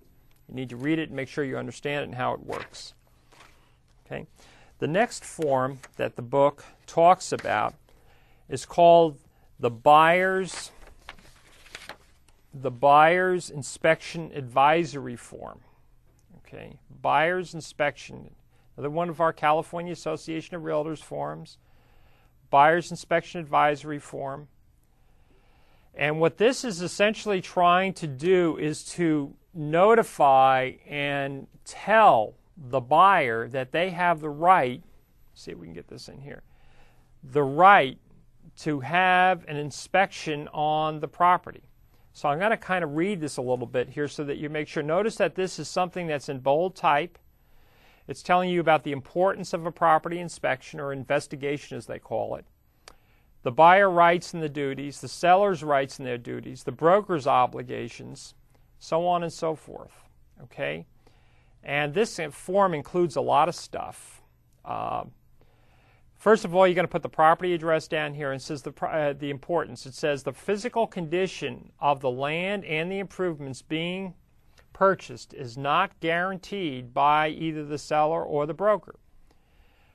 You 0.48 0.56
need 0.56 0.68
to 0.70 0.76
read 0.76 0.98
it 0.98 1.08
and 1.08 1.16
make 1.16 1.28
sure 1.28 1.44
you 1.44 1.56
understand 1.56 2.02
it 2.02 2.04
and 2.08 2.16
how 2.16 2.34
it 2.34 2.44
works. 2.44 2.94
Okay. 4.04 4.26
The 4.78 4.88
next 4.88 5.24
form 5.24 5.78
that 5.96 6.16
the 6.16 6.22
book 6.22 6.64
talks 6.86 7.32
about 7.32 7.74
is 8.50 8.66
called 8.66 9.18
the 9.58 9.70
buyer's 9.70 10.72
the 12.52 12.70
buyer's 12.70 13.48
inspection 13.48 14.32
advisory 14.34 15.16
form. 15.16 15.60
Okay. 16.54 16.78
Buyer's 17.02 17.52
inspection 17.54 18.30
another 18.76 18.90
one 18.90 19.08
of 19.08 19.20
our 19.20 19.32
California 19.32 19.92
Association 19.92 20.56
of 20.56 20.62
Realtors 20.62 21.02
forms, 21.02 21.58
Buyer's 22.50 22.90
Inspection 22.90 23.40
Advisory 23.40 23.98
form. 23.98 24.48
And 25.94 26.20
what 26.20 26.38
this 26.38 26.64
is 26.64 26.82
essentially 26.82 27.40
trying 27.40 27.92
to 27.94 28.08
do 28.08 28.56
is 28.56 28.84
to 28.94 29.34
notify 29.52 30.72
and 30.88 31.46
tell 31.64 32.34
the 32.56 32.80
buyer 32.80 33.48
that 33.48 33.70
they 33.70 33.90
have 33.90 34.20
the 34.20 34.30
right, 34.30 34.82
see 35.34 35.52
if 35.52 35.58
we 35.58 35.68
can 35.68 35.74
get 35.74 35.86
this 35.86 36.08
in 36.08 36.20
here, 36.20 36.42
the 37.22 37.44
right 37.44 37.98
to 38.58 38.80
have 38.80 39.44
an 39.46 39.56
inspection 39.56 40.48
on 40.48 40.98
the 40.98 41.08
property. 41.08 41.62
So 42.14 42.28
I'm 42.28 42.38
going 42.38 42.52
to 42.52 42.56
kind 42.56 42.84
of 42.84 42.94
read 42.94 43.20
this 43.20 43.36
a 43.38 43.42
little 43.42 43.66
bit 43.66 43.90
here 43.90 44.06
so 44.06 44.22
that 44.24 44.38
you 44.38 44.48
make 44.48 44.68
sure. 44.68 44.84
Notice 44.84 45.16
that 45.16 45.34
this 45.34 45.58
is 45.58 45.68
something 45.68 46.06
that's 46.06 46.28
in 46.28 46.38
bold 46.38 46.76
type. 46.76 47.18
It's 48.06 48.22
telling 48.22 48.50
you 48.50 48.60
about 48.60 48.84
the 48.84 48.92
importance 48.92 49.52
of 49.52 49.66
a 49.66 49.72
property 49.72 50.20
inspection 50.20 50.78
or 50.78 50.92
investigation, 50.92 51.76
as 51.76 51.86
they 51.86 51.98
call 51.98 52.36
it. 52.36 52.44
The 53.42 53.50
buyer 53.50 53.90
rights 53.90 54.32
and 54.32 54.42
the 54.42 54.48
duties, 54.48 55.00
the 55.00 55.08
seller's 55.08 55.64
rights 55.64 55.98
and 55.98 56.06
their 56.06 56.16
duties, 56.16 56.62
the 56.62 56.72
broker's 56.72 57.26
obligations, 57.26 58.34
so 58.78 59.06
on 59.06 59.24
and 59.24 59.32
so 59.32 59.56
forth. 59.56 60.08
Okay? 60.44 60.86
And 61.64 61.94
this 61.94 62.20
form 62.30 62.74
includes 62.74 63.16
a 63.16 63.20
lot 63.22 63.48
of 63.48 63.56
stuff. 63.56 64.22
Uh, 64.64 65.04
first 66.24 66.46
of 66.46 66.54
all, 66.54 66.66
you're 66.66 66.74
going 66.74 66.86
to 66.86 66.90
put 66.90 67.02
the 67.02 67.08
property 67.08 67.52
address 67.52 67.86
down 67.86 68.14
here 68.14 68.32
and 68.32 68.40
says 68.40 68.62
the, 68.62 68.72
uh, 68.86 69.12
the 69.12 69.28
importance. 69.28 69.84
It 69.84 69.92
says 69.92 70.22
the 70.22 70.32
physical 70.32 70.86
condition 70.86 71.70
of 71.78 72.00
the 72.00 72.10
land 72.10 72.64
and 72.64 72.90
the 72.90 72.98
improvements 72.98 73.60
being 73.60 74.14
purchased 74.72 75.34
is 75.34 75.58
not 75.58 76.00
guaranteed 76.00 76.94
by 76.94 77.28
either 77.28 77.62
the 77.62 77.76
seller 77.76 78.24
or 78.24 78.46
the 78.46 78.54
broker. 78.54 78.94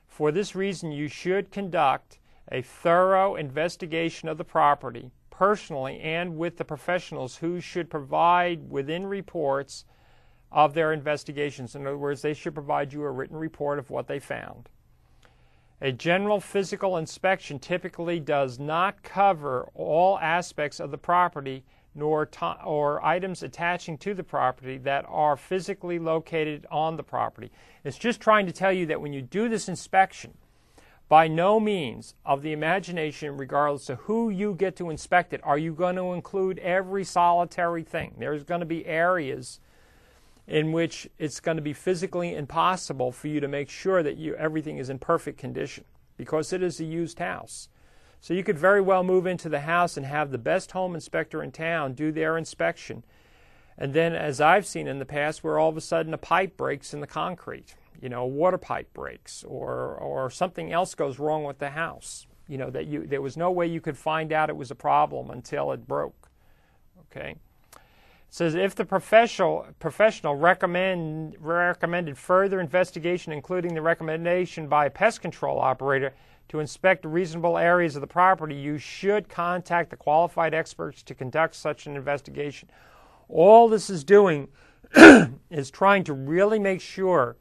For 0.06 0.30
this 0.30 0.54
reason, 0.54 0.92
you 0.92 1.08
should 1.08 1.50
conduct 1.50 2.20
a 2.52 2.62
thorough 2.62 3.34
investigation 3.34 4.28
of 4.28 4.38
the 4.38 4.44
property 4.44 5.10
personally 5.30 5.98
and 5.98 6.36
with 6.36 6.58
the 6.58 6.64
professionals 6.64 7.38
who 7.38 7.60
should 7.60 7.90
provide 7.90 8.70
within 8.70 9.04
reports 9.04 9.84
of 10.52 10.74
their 10.74 10.92
investigations. 10.92 11.74
In 11.74 11.88
other 11.88 11.98
words, 11.98 12.22
they 12.22 12.34
should 12.34 12.54
provide 12.54 12.92
you 12.92 13.02
a 13.02 13.10
written 13.10 13.36
report 13.36 13.80
of 13.80 13.90
what 13.90 14.06
they 14.06 14.20
found. 14.20 14.68
A 15.82 15.92
general 15.92 16.40
physical 16.40 16.98
inspection 16.98 17.58
typically 17.58 18.20
does 18.20 18.58
not 18.58 19.02
cover 19.02 19.70
all 19.74 20.18
aspects 20.18 20.78
of 20.78 20.90
the 20.90 20.98
property 20.98 21.64
nor 21.94 22.28
or 22.64 23.04
items 23.04 23.42
attaching 23.42 23.96
to 23.98 24.14
the 24.14 24.22
property 24.22 24.78
that 24.78 25.04
are 25.08 25.36
physically 25.36 25.98
located 25.98 26.66
on 26.70 26.96
the 26.96 27.02
property. 27.02 27.50
It's 27.82 27.98
just 27.98 28.20
trying 28.20 28.46
to 28.46 28.52
tell 28.52 28.72
you 28.72 28.86
that 28.86 29.00
when 29.00 29.12
you 29.12 29.22
do 29.22 29.48
this 29.48 29.68
inspection, 29.68 30.34
by 31.08 31.26
no 31.26 31.58
means 31.58 32.14
of 32.24 32.42
the 32.42 32.52
imagination, 32.52 33.36
regardless 33.36 33.88
of 33.88 33.98
who 34.00 34.30
you 34.30 34.54
get 34.54 34.76
to 34.76 34.90
inspect 34.90 35.32
it, 35.32 35.40
are 35.42 35.58
you 35.58 35.72
going 35.72 35.96
to 35.96 36.12
include 36.12 36.58
every 36.58 37.02
solitary 37.02 37.82
thing. 37.82 38.14
There's 38.18 38.44
going 38.44 38.60
to 38.60 38.66
be 38.66 38.86
areas 38.86 39.58
in 40.50 40.72
which 40.72 41.08
it's 41.16 41.38
going 41.38 41.56
to 41.56 41.62
be 41.62 41.72
physically 41.72 42.34
impossible 42.34 43.12
for 43.12 43.28
you 43.28 43.38
to 43.38 43.46
make 43.46 43.70
sure 43.70 44.02
that 44.02 44.16
you, 44.16 44.34
everything 44.34 44.78
is 44.78 44.90
in 44.90 44.98
perfect 44.98 45.38
condition 45.38 45.84
because 46.16 46.52
it 46.52 46.60
is 46.60 46.80
a 46.80 46.84
used 46.84 47.20
house. 47.20 47.68
So 48.20 48.34
you 48.34 48.42
could 48.42 48.58
very 48.58 48.80
well 48.80 49.04
move 49.04 49.26
into 49.26 49.48
the 49.48 49.60
house 49.60 49.96
and 49.96 50.04
have 50.04 50.32
the 50.32 50.38
best 50.38 50.72
home 50.72 50.96
inspector 50.96 51.40
in 51.40 51.52
town 51.52 51.94
do 51.94 52.10
their 52.10 52.36
inspection. 52.36 53.04
And 53.78 53.94
then, 53.94 54.12
as 54.12 54.40
I've 54.40 54.66
seen 54.66 54.88
in 54.88 54.98
the 54.98 55.06
past, 55.06 55.42
where 55.42 55.58
all 55.58 55.70
of 55.70 55.76
a 55.76 55.80
sudden 55.80 56.12
a 56.12 56.18
pipe 56.18 56.56
breaks 56.56 56.92
in 56.92 57.00
the 57.00 57.06
concrete, 57.06 57.76
you 58.02 58.08
know, 58.08 58.24
a 58.24 58.26
water 58.26 58.58
pipe 58.58 58.92
breaks, 58.92 59.42
or 59.44 59.94
or 59.94 60.30
something 60.30 60.70
else 60.70 60.94
goes 60.94 61.18
wrong 61.18 61.44
with 61.44 61.60
the 61.60 61.70
house. 61.70 62.26
You 62.46 62.58
know 62.58 62.68
that 62.70 62.86
you 62.86 63.06
there 63.06 63.22
was 63.22 63.38
no 63.38 63.50
way 63.50 63.66
you 63.66 63.80
could 63.80 63.96
find 63.96 64.32
out 64.32 64.50
it 64.50 64.56
was 64.56 64.70
a 64.70 64.74
problem 64.74 65.30
until 65.30 65.72
it 65.72 65.88
broke. 65.88 66.28
Okay. 67.06 67.36
Says 68.32 68.54
if 68.54 68.76
the 68.76 68.84
professional 68.84 69.66
professional 69.80 70.36
recommend 70.36 71.34
recommended 71.40 72.16
further 72.16 72.60
investigation, 72.60 73.32
including 73.32 73.74
the 73.74 73.82
recommendation 73.82 74.68
by 74.68 74.86
a 74.86 74.90
pest 74.90 75.20
control 75.20 75.58
operator, 75.58 76.14
to 76.48 76.60
inspect 76.60 77.04
reasonable 77.04 77.58
areas 77.58 77.96
of 77.96 78.00
the 78.00 78.06
property, 78.06 78.54
you 78.54 78.78
should 78.78 79.28
contact 79.28 79.90
the 79.90 79.96
qualified 79.96 80.54
experts 80.54 81.02
to 81.02 81.14
conduct 81.14 81.56
such 81.56 81.86
an 81.86 81.96
investigation. 81.96 82.68
All 83.28 83.68
this 83.68 83.90
is 83.90 84.04
doing 84.04 84.48
is 85.50 85.70
trying 85.70 86.04
to 86.04 86.12
really 86.12 86.58
make 86.58 86.80
sure 86.80 87.36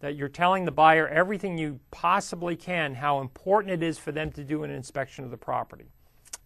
that 0.00 0.16
you're 0.16 0.28
telling 0.28 0.64
the 0.64 0.72
buyer 0.72 1.06
everything 1.06 1.56
you 1.56 1.78
possibly 1.92 2.56
can, 2.56 2.94
how 2.94 3.20
important 3.20 3.72
it 3.72 3.82
is 3.84 3.96
for 3.96 4.10
them 4.10 4.32
to 4.32 4.42
do 4.42 4.64
an 4.64 4.70
inspection 4.70 5.24
of 5.24 5.30
the 5.30 5.36
property. 5.36 5.86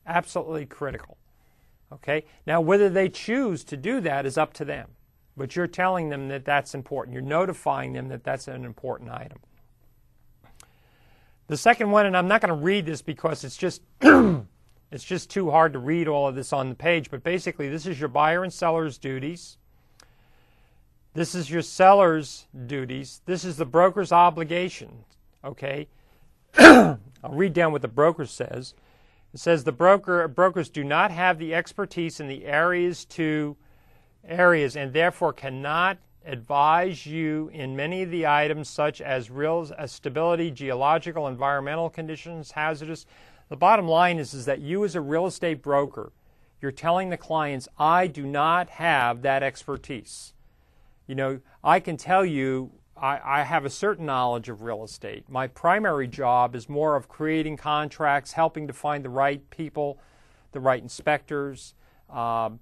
Absolutely 0.07 0.67
critical. 0.67 1.17
Okay? 1.93 2.25
Now, 2.47 2.61
whether 2.61 2.89
they 2.89 3.09
choose 3.09 3.65
to 3.65 3.77
do 3.77 4.01
that 4.01 4.27
is 4.27 4.37
up 4.37 4.53
to 4.55 4.65
them. 4.65 4.91
But 5.37 5.55
you're 5.55 5.67
telling 5.67 6.09
them 6.09 6.29
that 6.29 6.45
that's 6.45 6.75
important. 6.75 7.13
You're 7.13 7.23
notifying 7.23 7.93
them 7.93 8.09
that 8.09 8.25
that's 8.25 8.49
an 8.49 8.65
important 8.65 9.11
item. 9.11 9.39
The 11.49 11.57
second 11.57 11.91
one, 11.91 12.07
and 12.07 12.17
I'm 12.17 12.27
not 12.27 12.41
going 12.41 12.49
to 12.49 12.65
read 12.65 12.87
this 12.87 13.03
because 13.03 13.45
it's 13.45 13.57
just 13.57 13.83
it's 14.01 15.05
just 15.05 15.31
too 15.31 15.51
hard 15.51 15.75
to 15.75 15.79
read 15.79 16.09
all 16.09 16.27
of 16.27 16.35
this 16.35 16.53
on 16.53 16.69
the 16.71 16.75
page, 16.75 17.11
but 17.11 17.23
basically 17.23 17.69
this 17.69 17.87
is 17.87 18.01
your 18.01 18.09
buyer 18.09 18.43
and 18.43 18.53
seller's 18.53 18.99
duties. 18.99 19.59
This 21.15 21.35
is 21.35 21.51
your 21.51 21.63
seller's 21.63 22.47
duties. 22.67 23.23
This 23.27 23.45
is 23.45 23.57
the 23.57 23.65
broker's 23.65 24.13
obligation. 24.13 25.05
Okay? 25.45 25.89
I'll 26.59 26.99
read 27.31 27.53
down 27.53 27.73
what 27.73 27.83
the 27.83 27.89
broker 27.89 28.27
says. 28.27 28.75
It 29.37 29.41
says 29.41 29.65
the 29.65 29.71
broker 29.71 30.27
brokers 30.29 30.71
do 30.71 30.83
not 30.83 31.11
have 31.11 31.39
the 31.39 31.55
expertise 31.55 32.21
in 32.21 32.27
the 32.27 32.47
areas 32.47 33.05
to 33.05 33.55
areas 34.27 34.79
and 34.79 34.95
therefore 34.95 35.35
cannot 35.35 35.99
advise 36.25 37.05
you 37.05 37.51
in 37.53 37.77
many 37.77 38.03
of 38.03 38.11
the 38.11 38.27
items 38.27 38.71
such 38.71 39.03
as 39.03 39.31
real 39.31 39.71
stability, 39.89 40.51
geological, 40.51 41.29
environmental 41.29 41.91
conditions, 41.91 42.53
hazardous. 42.53 43.05
The 43.51 43.57
bottom 43.57 43.87
line 43.87 44.19
is, 44.19 44.33
is 44.33 44.47
that 44.47 44.63
you 44.63 44.87
as 44.87 44.95
a 44.95 45.03
real 45.03 45.27
estate 45.27 45.61
broker, 45.61 46.13
you're 46.63 46.73
telling 46.73 47.11
the 47.11 47.19
clients, 47.19 47.69
I 47.79 48.07
do 48.07 48.25
not 48.25 48.71
have 48.71 49.21
that 49.21 49.43
expertise. 49.43 50.33
You 51.07 51.15
know, 51.15 51.41
I 51.63 51.81
can 51.81 51.99
tell 51.99 52.25
you 52.25 52.71
I, 53.01 53.41
I, 53.41 53.43
have 53.43 53.65
a 53.65 53.71
certain 53.71 54.07
knowledge 54.07 54.49
of 54.49 54.63
real 54.63 54.83
estate. 54.85 55.29
My 55.29 55.47
primary 55.47 56.09
job 56.09 56.55
is 56.55 56.69
more 56.69 56.97
of 56.97 57.09
creating 57.09 57.57
contracts, 57.57 58.33
helping 58.33 58.67
to 58.67 58.73
find 58.73 59.05
the 59.05 59.11
right 59.11 59.49
people, 59.51 59.99
the 60.53 60.61
right 60.61 60.83
inspectors, 60.83 61.75
um, 62.11 62.61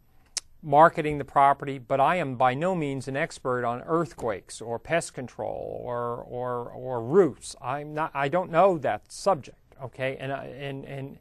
marketing 0.65 1.19
the 1.19 1.25
property, 1.25 1.79
but 1.79 2.01
I 2.01 2.17
am 2.17 2.37
by 2.37 2.55
no 2.55 2.75
means 2.75 3.07
an 3.07 3.17
expert 3.17 3.65
on 3.65 3.83
earthquakes 3.83 4.61
or 4.61 4.79
pest 4.79 5.13
control 5.13 5.81
or 5.85 6.25
or 6.29 6.71
or 6.71 7.03
roofs. 7.03 7.55
I'm 7.61 7.95
not. 7.95 8.11
I 8.15 8.29
don't 8.29 8.51
know 8.51 8.79
that 8.79 9.13
subject. 9.13 9.59
Okay, 9.83 10.17
and 10.19 10.33
and 10.33 10.85
and 10.87 11.19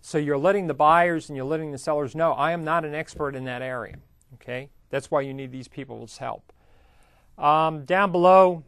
so 0.00 0.18
you're 0.18 0.38
letting 0.38 0.66
the 0.66 0.74
buyers 0.74 1.28
and 1.28 1.36
you're 1.36 1.46
letting 1.46 1.70
the 1.70 1.78
sellers 1.78 2.14
know 2.14 2.32
I 2.32 2.52
am 2.52 2.64
not 2.64 2.84
an 2.84 2.94
expert 2.94 3.36
in 3.36 3.44
that 3.44 3.62
area. 3.62 3.96
Okay, 4.34 4.68
that's 4.90 5.10
why 5.10 5.20
you 5.20 5.32
need 5.32 5.52
these 5.52 5.68
people's 5.68 6.18
help. 6.18 6.52
Um, 7.38 7.84
down 7.84 8.12
below, 8.12 8.62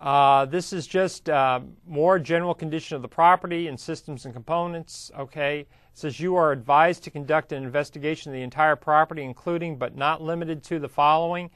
uh, 0.00 0.44
this 0.46 0.72
is 0.72 0.86
just 0.86 1.30
uh, 1.30 1.60
more 1.86 2.18
general 2.18 2.54
condition 2.54 2.96
of 2.96 3.02
the 3.02 3.08
property 3.08 3.68
and 3.68 3.78
systems 3.78 4.24
and 4.24 4.34
components. 4.34 5.10
Okay, 5.18 5.60
it 5.60 5.68
says 5.94 6.20
you 6.20 6.36
are 6.36 6.52
advised 6.52 7.04
to 7.04 7.10
conduct 7.10 7.52
an 7.52 7.62
investigation 7.62 8.30
of 8.30 8.34
the 8.34 8.42
entire 8.42 8.76
property, 8.76 9.22
including 9.22 9.78
but 9.78 9.96
not 9.96 10.20
limited 10.20 10.62
to 10.64 10.78
the 10.78 10.88
following. 10.88 11.50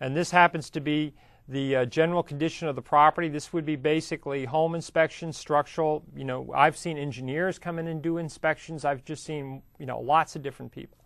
And 0.00 0.16
this 0.16 0.30
happens 0.30 0.68
to 0.70 0.80
be 0.80 1.14
the 1.48 1.76
uh, 1.76 1.84
general 1.84 2.22
condition 2.22 2.66
of 2.66 2.74
the 2.74 2.82
property. 2.82 3.28
This 3.28 3.52
would 3.52 3.64
be 3.64 3.76
basically 3.76 4.44
home 4.44 4.74
inspection, 4.74 5.32
structural. 5.32 6.02
You 6.16 6.24
know, 6.24 6.52
I've 6.52 6.76
seen 6.76 6.98
engineers 6.98 7.58
come 7.58 7.78
in 7.78 7.86
and 7.86 8.02
do 8.02 8.18
inspections. 8.18 8.84
I've 8.84 9.04
just 9.04 9.22
seen, 9.24 9.62
you 9.78 9.86
know, 9.86 10.00
lots 10.00 10.34
of 10.34 10.42
different 10.42 10.72
people. 10.72 10.98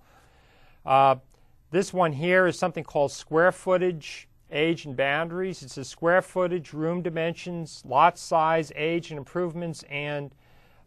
This 1.71 1.93
one 1.93 2.13
here 2.13 2.47
is 2.47 2.59
something 2.59 2.85
called 2.85 3.13
square 3.13 3.53
footage, 3.53 4.29
age, 4.51 4.85
and 4.85 4.97
boundaries. 4.97 5.63
It 5.63 5.71
says 5.71 5.89
square 5.89 6.23
footage, 6.23 6.73
room 6.73 7.03
dimensions, 7.03 7.83
lot 7.87 8.19
size, 8.19 8.73
age, 8.75 9.11
and 9.11 9.19
improvements, 9.19 9.85
and 9.89 10.35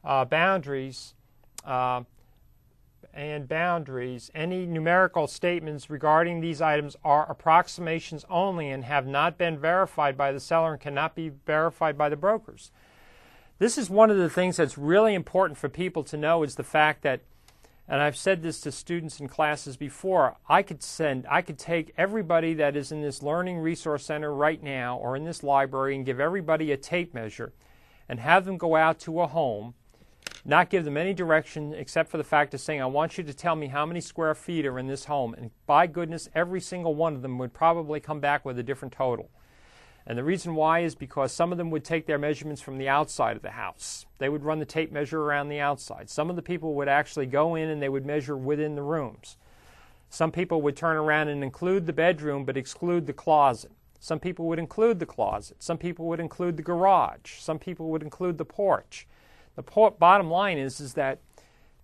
uh, 0.04 0.26
boundaries. 0.26 1.14
Uh, 1.66 2.04
and 3.14 3.48
boundaries, 3.48 4.32
any 4.34 4.66
numerical 4.66 5.28
statements 5.28 5.90
regarding 5.90 6.42
these 6.42 6.62
items 6.62 6.96
are 7.04 7.30
approximations 7.30 8.26
only 8.28 8.72
and 8.72 8.84
have 8.86 9.06
not 9.06 9.38
been 9.38 9.58
verified 9.58 10.18
by 10.18 10.32
the 10.32 10.40
seller 10.40 10.74
and 10.74 10.82
cannot 10.82 11.14
be 11.14 11.30
verified 11.46 11.96
by 11.96 12.10
the 12.10 12.16
brokers. 12.16 12.72
This 13.60 13.78
is 13.78 13.90
one 13.90 14.10
of 14.10 14.18
the 14.18 14.30
things 14.32 14.58
that's 14.58 14.80
really 14.80 15.14
important 15.14 15.60
for 15.60 15.70
people 15.70 16.04
to 16.06 16.18
know 16.18 16.42
is 16.42 16.56
the 16.56 16.64
fact 16.64 17.04
that 17.04 17.22
and 17.88 18.02
I've 18.02 18.16
said 18.16 18.42
this 18.42 18.62
to 18.62 18.72
students 18.72 19.20
in 19.20 19.28
classes 19.28 19.78
before, 19.78 20.38
I 20.48 20.64
could 20.64 20.82
send 20.82 21.26
I 21.30 21.42
could 21.42 21.60
take 21.60 21.94
everybody 21.98 22.54
that 22.56 22.76
is 22.76 22.92
in 22.92 23.02
this 23.02 23.22
learning 23.22 23.60
resource 23.60 24.06
center 24.06 24.34
right 24.34 24.62
now 24.62 24.98
or 24.98 25.16
in 25.16 25.26
this 25.26 25.44
library 25.44 25.96
and 25.96 26.06
give 26.06 26.20
everybody 26.20 26.72
a 26.72 26.78
tape 26.78 27.14
measure 27.14 27.54
and 28.08 28.20
have 28.20 28.46
them 28.46 28.58
go 28.58 28.76
out 28.76 29.00
to 29.00 29.22
a 29.22 29.28
home 29.28 29.74
not 30.46 30.70
give 30.70 30.84
them 30.84 30.98
any 30.98 31.14
direction 31.14 31.74
except 31.74 32.10
for 32.10 32.18
the 32.18 32.24
fact 32.24 32.54
of 32.54 32.60
saying, 32.60 32.82
I 32.82 32.86
want 32.86 33.18
you 33.18 33.24
to 33.24 33.34
tell 33.34 33.56
me 33.56 33.68
how 33.68 33.86
many 33.86 34.02
square 34.02 34.36
feet 34.36 34.66
are 34.66 34.78
in 34.78 34.88
this 34.88 35.06
home. 35.06 35.34
And 35.34 35.52
by 35.66 35.88
goodness, 35.88 36.30
every 36.36 36.60
single 36.60 36.96
one 36.96 37.16
of 37.16 37.22
them 37.22 37.38
would 37.38 37.54
probably 37.54 38.00
come 38.00 38.20
back 38.20 38.44
with 38.44 38.60
a 38.60 38.64
different 38.64 38.94
total. 38.94 39.30
And 40.06 40.18
the 40.18 40.24
reason 40.24 40.56
why 40.56 40.80
is 40.80 40.96
because 40.96 41.32
some 41.32 41.52
of 41.52 41.58
them 41.58 41.72
would 41.72 41.86
take 41.86 42.06
their 42.06 42.18
measurements 42.18 42.62
from 42.62 42.78
the 42.78 42.90
outside 42.90 43.38
of 43.38 43.42
the 43.42 43.52
house. 43.52 44.06
They 44.18 44.28
would 44.28 44.44
run 44.44 44.60
the 44.60 44.66
tape 44.66 44.92
measure 44.92 45.22
around 45.22 45.48
the 45.48 45.60
outside. 45.60 46.10
Some 46.10 46.30
of 46.30 46.36
the 46.36 46.42
people 46.42 46.74
would 46.76 46.90
actually 46.90 47.26
go 47.26 47.56
in 47.56 47.70
and 47.70 47.82
they 47.82 47.90
would 47.90 48.06
measure 48.06 48.36
within 48.36 48.76
the 48.76 48.82
rooms. 48.82 49.38
Some 50.10 50.32
people 50.32 50.62
would 50.62 50.76
turn 50.76 50.98
around 50.98 51.30
and 51.30 51.44
include 51.44 51.86
the 51.86 51.94
bedroom 51.94 52.44
but 52.44 52.58
exclude 52.58 53.08
the 53.08 53.14
closet. 53.14 53.72
Some 54.00 54.20
people 54.20 54.46
would 54.48 54.60
include 54.60 55.00
the 55.00 55.06
closet. 55.06 55.64
Some 55.64 55.78
people 55.78 56.06
would 56.08 56.20
include 56.20 56.58
the 56.58 56.64
garage. 56.64 57.40
Some 57.40 57.58
people 57.58 57.90
would 57.90 58.04
include 58.04 58.38
the 58.38 58.46
porch. 58.46 59.08
The 59.56 59.64
bottom 59.98 60.30
line 60.30 60.58
is, 60.58 60.82
is 60.82 60.96
that 60.96 61.20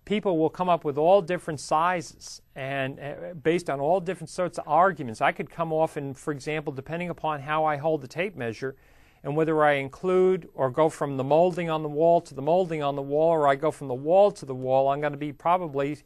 people 0.04 0.38
will 0.38 0.50
come 0.50 0.68
up 0.68 0.84
with 0.84 0.98
all 0.98 1.22
different 1.22 1.60
sizes 1.60 2.42
and 2.54 2.98
uh, 2.98 3.34
based 3.42 3.70
on 3.70 3.80
all 3.80 4.00
different 4.00 4.30
sorts 4.30 4.58
of 4.58 4.64
arguments. 4.66 5.20
I 5.20 5.32
could 5.32 5.50
come 5.50 5.72
off 5.72 5.96
and, 5.96 6.16
for 6.16 6.32
example, 6.32 6.72
depending 6.72 7.10
upon 7.10 7.40
how 7.40 7.64
I 7.64 7.76
hold 7.76 8.00
the 8.00 8.08
tape 8.08 8.36
measure 8.36 8.76
and 9.22 9.36
whether 9.36 9.62
I 9.62 9.72
include 9.74 10.48
or 10.54 10.70
go 10.70 10.88
from 10.88 11.16
the 11.16 11.24
molding 11.24 11.68
on 11.70 11.82
the 11.82 11.88
wall 11.88 12.20
to 12.22 12.34
the 12.34 12.42
molding 12.42 12.82
on 12.82 12.96
the 12.96 13.02
wall 13.02 13.30
or 13.30 13.46
I 13.46 13.54
go 13.54 13.70
from 13.70 13.88
the 13.88 13.94
wall 13.94 14.30
to 14.32 14.46
the 14.46 14.54
wall, 14.54 14.88
I'm 14.88 15.00
going 15.00 15.12
to 15.12 15.18
be 15.18 15.32
probably 15.32 15.98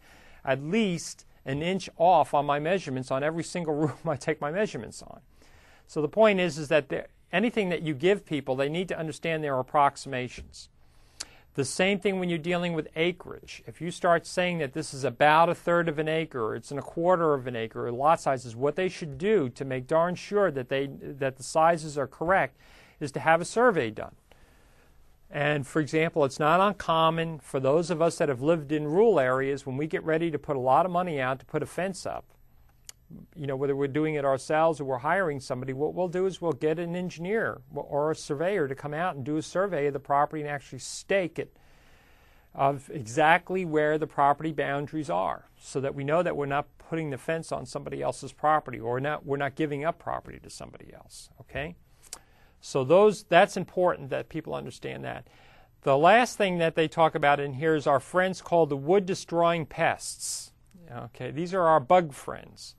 at 0.44 0.62
least 0.62 1.24
an 1.46 1.62
inch 1.62 1.88
off 1.96 2.34
on 2.34 2.44
my 2.44 2.58
measurements 2.58 3.10
on 3.10 3.22
every 3.22 3.44
single 3.44 3.74
room 3.74 3.98
I 4.06 4.16
take 4.16 4.40
my 4.40 4.50
measurements 4.50 5.02
on. 5.02 5.20
So 5.86 6.02
the 6.02 6.08
point 6.08 6.40
is, 6.40 6.58
is 6.58 6.68
that 6.68 7.10
anything 7.32 7.68
that 7.68 7.82
you 7.82 7.94
give 7.94 8.24
people, 8.24 8.56
they 8.56 8.68
need 8.68 8.88
to 8.88 8.98
understand 8.98 9.44
their 9.44 9.58
approximations. 9.58 10.68
The 11.54 11.64
same 11.64 12.00
thing 12.00 12.18
when 12.18 12.28
you're 12.28 12.38
dealing 12.38 12.72
with 12.72 12.88
acreage. 12.96 13.62
If 13.66 13.80
you 13.80 13.92
start 13.92 14.26
saying 14.26 14.58
that 14.58 14.72
this 14.72 14.92
is 14.92 15.04
about 15.04 15.48
a 15.48 15.54
third 15.54 15.88
of 15.88 16.00
an 16.00 16.08
acre, 16.08 16.56
it's 16.56 16.72
in 16.72 16.78
a 16.78 16.82
quarter 16.82 17.32
of 17.32 17.46
an 17.46 17.54
acre, 17.54 17.86
or 17.86 17.92
lot 17.92 18.20
sizes, 18.20 18.56
what 18.56 18.74
they 18.74 18.88
should 18.88 19.18
do 19.18 19.48
to 19.50 19.64
make 19.64 19.86
darn 19.86 20.16
sure 20.16 20.50
that 20.50 20.68
they 20.68 20.88
that 21.00 21.36
the 21.36 21.44
sizes 21.44 21.96
are 21.96 22.08
correct 22.08 22.56
is 22.98 23.12
to 23.12 23.20
have 23.20 23.40
a 23.40 23.44
survey 23.44 23.90
done. 23.90 24.16
And 25.30 25.64
for 25.66 25.80
example, 25.80 26.24
it's 26.24 26.40
not 26.40 26.60
uncommon 26.60 27.38
for 27.38 27.60
those 27.60 27.90
of 27.90 28.02
us 28.02 28.18
that 28.18 28.28
have 28.28 28.42
lived 28.42 28.72
in 28.72 28.86
rural 28.86 29.20
areas 29.20 29.64
when 29.64 29.76
we 29.76 29.86
get 29.86 30.04
ready 30.04 30.32
to 30.32 30.38
put 30.38 30.56
a 30.56 30.60
lot 30.60 30.86
of 30.86 30.92
money 30.92 31.20
out 31.20 31.38
to 31.38 31.46
put 31.46 31.62
a 31.62 31.66
fence 31.66 32.04
up 32.04 32.24
you 33.36 33.46
know, 33.46 33.56
whether 33.56 33.76
we're 33.76 33.88
doing 33.88 34.14
it 34.14 34.24
ourselves 34.24 34.80
or 34.80 34.84
we're 34.84 34.98
hiring 34.98 35.40
somebody, 35.40 35.72
what 35.72 35.94
we'll 35.94 36.08
do 36.08 36.26
is 36.26 36.40
we'll 36.40 36.52
get 36.52 36.78
an 36.78 36.94
engineer 36.94 37.60
or 37.74 38.10
a 38.10 38.16
surveyor 38.16 38.68
to 38.68 38.74
come 38.74 38.94
out 38.94 39.16
and 39.16 39.24
do 39.24 39.36
a 39.36 39.42
survey 39.42 39.86
of 39.86 39.92
the 39.92 40.00
property 40.00 40.42
and 40.42 40.50
actually 40.50 40.78
stake 40.78 41.38
it 41.38 41.56
of 42.54 42.88
exactly 42.92 43.64
where 43.64 43.98
the 43.98 44.06
property 44.06 44.52
boundaries 44.52 45.10
are 45.10 45.48
so 45.58 45.80
that 45.80 45.94
we 45.94 46.04
know 46.04 46.22
that 46.22 46.36
we're 46.36 46.46
not 46.46 46.66
putting 46.78 47.10
the 47.10 47.18
fence 47.18 47.50
on 47.50 47.66
somebody 47.66 48.00
else's 48.00 48.32
property 48.32 48.78
or 48.78 49.00
not 49.00 49.26
we're 49.26 49.36
not 49.36 49.56
giving 49.56 49.84
up 49.84 49.98
property 49.98 50.38
to 50.38 50.48
somebody 50.48 50.92
else 50.94 51.30
okay? 51.40 51.74
So 52.60 52.84
those 52.84 53.24
that's 53.24 53.56
important 53.56 54.10
that 54.10 54.28
people 54.28 54.54
understand 54.54 55.04
that. 55.04 55.26
The 55.82 55.98
last 55.98 56.38
thing 56.38 56.58
that 56.58 56.76
they 56.76 56.88
talk 56.88 57.14
about 57.14 57.40
in 57.40 57.54
here 57.54 57.74
is 57.74 57.86
our 57.86 58.00
friends 58.00 58.40
called 58.40 58.70
the 58.70 58.76
wood 58.76 59.04
destroying 59.04 59.66
pests. 59.66 60.52
Okay 60.96 61.32
these 61.32 61.52
are 61.52 61.66
our 61.66 61.80
bug 61.80 62.12
friends 62.12 62.76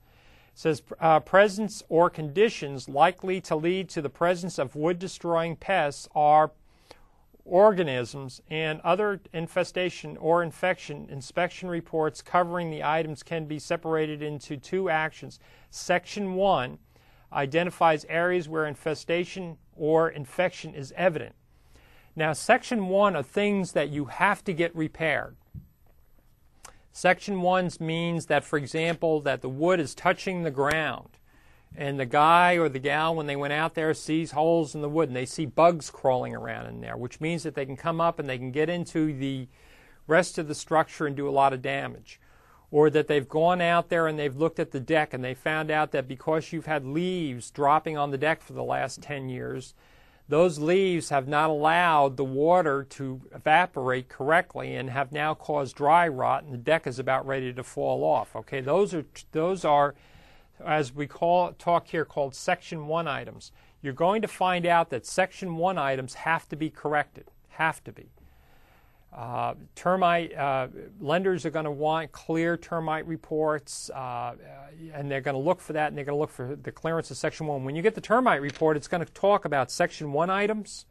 says 0.56 0.82
uh, 1.00 1.20
presence 1.20 1.82
or 1.90 2.08
conditions 2.08 2.88
likely 2.88 3.42
to 3.42 3.54
lead 3.54 3.90
to 3.90 4.00
the 4.00 4.08
presence 4.08 4.58
of 4.58 4.74
wood 4.74 4.98
destroying 4.98 5.54
pests 5.54 6.08
are 6.14 6.50
organisms 7.44 8.40
and 8.48 8.80
other 8.80 9.20
infestation 9.34 10.16
or 10.16 10.42
infection. 10.42 11.06
Inspection 11.10 11.68
reports 11.68 12.22
covering 12.22 12.70
the 12.70 12.82
items 12.82 13.22
can 13.22 13.44
be 13.44 13.58
separated 13.58 14.22
into 14.22 14.56
two 14.56 14.88
actions. 14.88 15.38
Section 15.68 16.32
1 16.32 16.78
identifies 17.34 18.06
areas 18.08 18.48
where 18.48 18.64
infestation 18.64 19.58
or 19.76 20.08
infection 20.08 20.74
is 20.74 20.90
evident. 20.96 21.34
Now 22.16 22.32
section 22.32 22.88
1 22.88 23.14
are 23.14 23.22
things 23.22 23.72
that 23.72 23.90
you 23.90 24.06
have 24.06 24.42
to 24.44 24.54
get 24.54 24.74
repaired 24.74 25.36
Section 26.96 27.42
1 27.42 27.72
means 27.78 28.24
that, 28.24 28.42
for 28.42 28.56
example, 28.56 29.20
that 29.20 29.42
the 29.42 29.50
wood 29.50 29.80
is 29.80 29.94
touching 29.94 30.44
the 30.44 30.50
ground. 30.50 31.18
And 31.76 32.00
the 32.00 32.06
guy 32.06 32.54
or 32.54 32.70
the 32.70 32.78
gal, 32.78 33.14
when 33.14 33.26
they 33.26 33.36
went 33.36 33.52
out 33.52 33.74
there, 33.74 33.92
sees 33.92 34.30
holes 34.30 34.74
in 34.74 34.80
the 34.80 34.88
wood 34.88 35.10
and 35.10 35.14
they 35.14 35.26
see 35.26 35.44
bugs 35.44 35.90
crawling 35.90 36.34
around 36.34 36.68
in 36.68 36.80
there, 36.80 36.96
which 36.96 37.20
means 37.20 37.42
that 37.42 37.54
they 37.54 37.66
can 37.66 37.76
come 37.76 38.00
up 38.00 38.18
and 38.18 38.26
they 38.26 38.38
can 38.38 38.50
get 38.50 38.70
into 38.70 39.12
the 39.12 39.46
rest 40.06 40.38
of 40.38 40.48
the 40.48 40.54
structure 40.54 41.06
and 41.06 41.14
do 41.14 41.28
a 41.28 41.30
lot 41.30 41.52
of 41.52 41.60
damage. 41.60 42.18
Or 42.70 42.88
that 42.88 43.08
they've 43.08 43.28
gone 43.28 43.60
out 43.60 43.90
there 43.90 44.06
and 44.06 44.18
they've 44.18 44.34
looked 44.34 44.58
at 44.58 44.70
the 44.70 44.80
deck 44.80 45.12
and 45.12 45.22
they 45.22 45.34
found 45.34 45.70
out 45.70 45.92
that 45.92 46.08
because 46.08 46.50
you've 46.50 46.64
had 46.64 46.86
leaves 46.86 47.50
dropping 47.50 47.98
on 47.98 48.10
the 48.10 48.16
deck 48.16 48.40
for 48.40 48.54
the 48.54 48.64
last 48.64 49.02
10 49.02 49.28
years, 49.28 49.74
those 50.28 50.58
leaves 50.58 51.10
have 51.10 51.28
not 51.28 51.50
allowed 51.50 52.16
the 52.16 52.24
water 52.24 52.84
to 52.84 53.20
evaporate 53.34 54.08
correctly 54.08 54.74
and 54.74 54.90
have 54.90 55.12
now 55.12 55.34
caused 55.34 55.76
dry 55.76 56.08
rot 56.08 56.42
and 56.42 56.52
the 56.52 56.58
deck 56.58 56.86
is 56.86 56.98
about 56.98 57.26
ready 57.26 57.52
to 57.52 57.62
fall 57.62 58.02
off 58.04 58.34
okay? 58.34 58.60
Those 58.60 58.94
are 58.94 59.04
those 59.32 59.64
are 59.64 59.94
as 60.64 60.92
we 60.92 61.06
call 61.06 61.52
talk 61.52 61.88
here 61.88 62.04
called 62.04 62.34
section 62.34 62.86
1 62.86 63.06
items. 63.06 63.52
You're 63.82 63.92
going 63.92 64.22
to 64.22 64.28
find 64.28 64.66
out 64.66 64.90
that 64.90 65.06
section 65.06 65.56
1 65.56 65.78
items 65.78 66.14
have 66.14 66.48
to 66.48 66.56
be 66.56 66.70
corrected 66.70 67.30
have 67.56 67.82
to 67.84 67.92
be 67.92 68.10
uh, 69.12 69.54
termite 69.74 70.34
uh, 70.36 70.68
lenders 71.00 71.46
are 71.46 71.50
going 71.50 71.64
to 71.64 71.70
want 71.70 72.12
clear 72.12 72.56
termite 72.56 73.06
reports, 73.06 73.88
uh, 73.90 74.34
and 74.92 75.10
they're 75.10 75.20
going 75.20 75.36
to 75.36 75.40
look 75.40 75.60
for 75.60 75.72
that, 75.72 75.88
and 75.88 75.96
they're 75.96 76.04
going 76.04 76.16
to 76.16 76.20
look 76.20 76.30
for 76.30 76.56
the 76.56 76.72
clearance 76.72 77.10
of 77.10 77.16
Section 77.16 77.46
1. 77.46 77.64
When 77.64 77.74
you 77.74 77.82
get 77.82 77.94
the 77.94 78.00
termite 78.00 78.42
report, 78.42 78.76
it's 78.76 78.88
going 78.88 79.04
to 79.04 79.12
talk 79.12 79.44
about 79.44 79.70
Section 79.70 80.12
1 80.12 80.28
items 80.28 80.86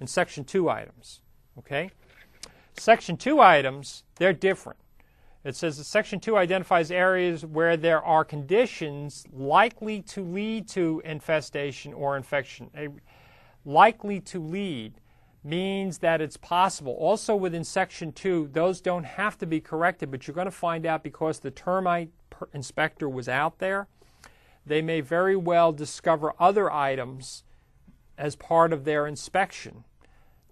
and 0.00 0.08
Section 0.08 0.44
2 0.44 0.70
items. 0.70 1.20
Okay? 1.58 1.90
Section 2.74 3.16
2 3.16 3.40
items, 3.40 4.04
they're 4.16 4.32
different. 4.32 4.78
It 5.44 5.54
says 5.54 5.76
that 5.78 5.84
Section 5.84 6.18
2 6.18 6.36
identifies 6.36 6.90
areas 6.90 7.46
where 7.46 7.76
there 7.76 8.02
are 8.02 8.24
conditions 8.24 9.24
likely 9.32 10.02
to 10.02 10.24
lead 10.24 10.66
to 10.70 11.00
infestation 11.04 11.94
or 11.94 12.16
infection. 12.16 12.70
A, 12.76 12.88
likely 13.64 14.20
to 14.20 14.40
lead 14.40 14.94
means 15.46 15.98
that 15.98 16.20
it's 16.20 16.36
possible. 16.36 16.92
Also, 16.94 17.36
within 17.36 17.64
Section 17.64 18.12
2, 18.12 18.50
those 18.52 18.80
don't 18.80 19.04
have 19.04 19.38
to 19.38 19.46
be 19.46 19.60
corrected, 19.60 20.10
but 20.10 20.26
you're 20.26 20.34
going 20.34 20.46
to 20.46 20.50
find 20.50 20.84
out 20.84 21.02
because 21.02 21.38
the 21.38 21.50
termite 21.50 22.10
inspector 22.52 23.08
was 23.08 23.28
out 23.28 23.58
there, 23.58 23.86
they 24.66 24.82
may 24.82 25.00
very 25.00 25.36
well 25.36 25.72
discover 25.72 26.34
other 26.40 26.70
items 26.70 27.44
as 28.18 28.34
part 28.34 28.72
of 28.72 28.84
their 28.84 29.06
inspection 29.06 29.84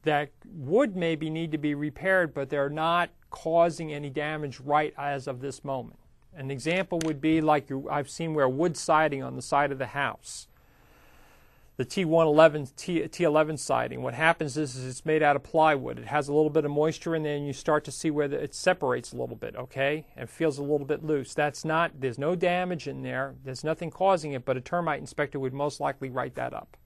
that 0.02 0.30
would 0.46 0.94
maybe 0.94 1.28
need 1.28 1.50
to 1.50 1.58
be 1.58 1.74
repaired, 1.74 2.32
but 2.32 2.50
they're 2.50 2.68
not 2.68 3.10
causing 3.30 3.92
any 3.92 4.10
damage 4.10 4.60
right 4.60 4.94
as 4.96 5.26
of 5.26 5.40
this 5.40 5.64
moment. 5.64 5.98
An 6.36 6.50
example 6.50 7.00
would 7.04 7.20
be 7.20 7.40
like 7.40 7.68
I've 7.90 8.10
seen 8.10 8.34
where 8.34 8.48
wood 8.48 8.76
siding 8.76 9.22
on 9.22 9.34
the 9.34 9.42
side 9.42 9.72
of 9.72 9.78
the 9.78 9.86
house 9.86 10.46
the 11.76 11.84
T111 11.84 12.76
T, 12.76 13.00
T11 13.00 13.58
siding. 13.58 14.02
What 14.02 14.14
happens 14.14 14.56
is, 14.56 14.76
is, 14.76 14.86
it's 14.86 15.04
made 15.04 15.22
out 15.22 15.34
of 15.34 15.42
plywood. 15.42 15.98
It 15.98 16.06
has 16.06 16.28
a 16.28 16.32
little 16.32 16.50
bit 16.50 16.64
of 16.64 16.70
moisture 16.70 17.16
in 17.16 17.24
there, 17.24 17.34
and 17.34 17.46
you 17.46 17.52
start 17.52 17.84
to 17.84 17.92
see 17.92 18.10
where 18.10 18.28
the, 18.28 18.40
it 18.40 18.54
separates 18.54 19.12
a 19.12 19.16
little 19.16 19.34
bit. 19.34 19.56
Okay, 19.56 20.06
and 20.16 20.30
feels 20.30 20.58
a 20.58 20.62
little 20.62 20.86
bit 20.86 21.04
loose. 21.04 21.34
That's 21.34 21.64
not. 21.64 22.00
There's 22.00 22.18
no 22.18 22.36
damage 22.36 22.86
in 22.86 23.02
there. 23.02 23.34
There's 23.42 23.64
nothing 23.64 23.90
causing 23.90 24.32
it, 24.32 24.44
but 24.44 24.56
a 24.56 24.60
termite 24.60 25.00
inspector 25.00 25.40
would 25.40 25.52
most 25.52 25.80
likely 25.80 26.10
write 26.10 26.36
that 26.36 26.54
up. 26.54 26.76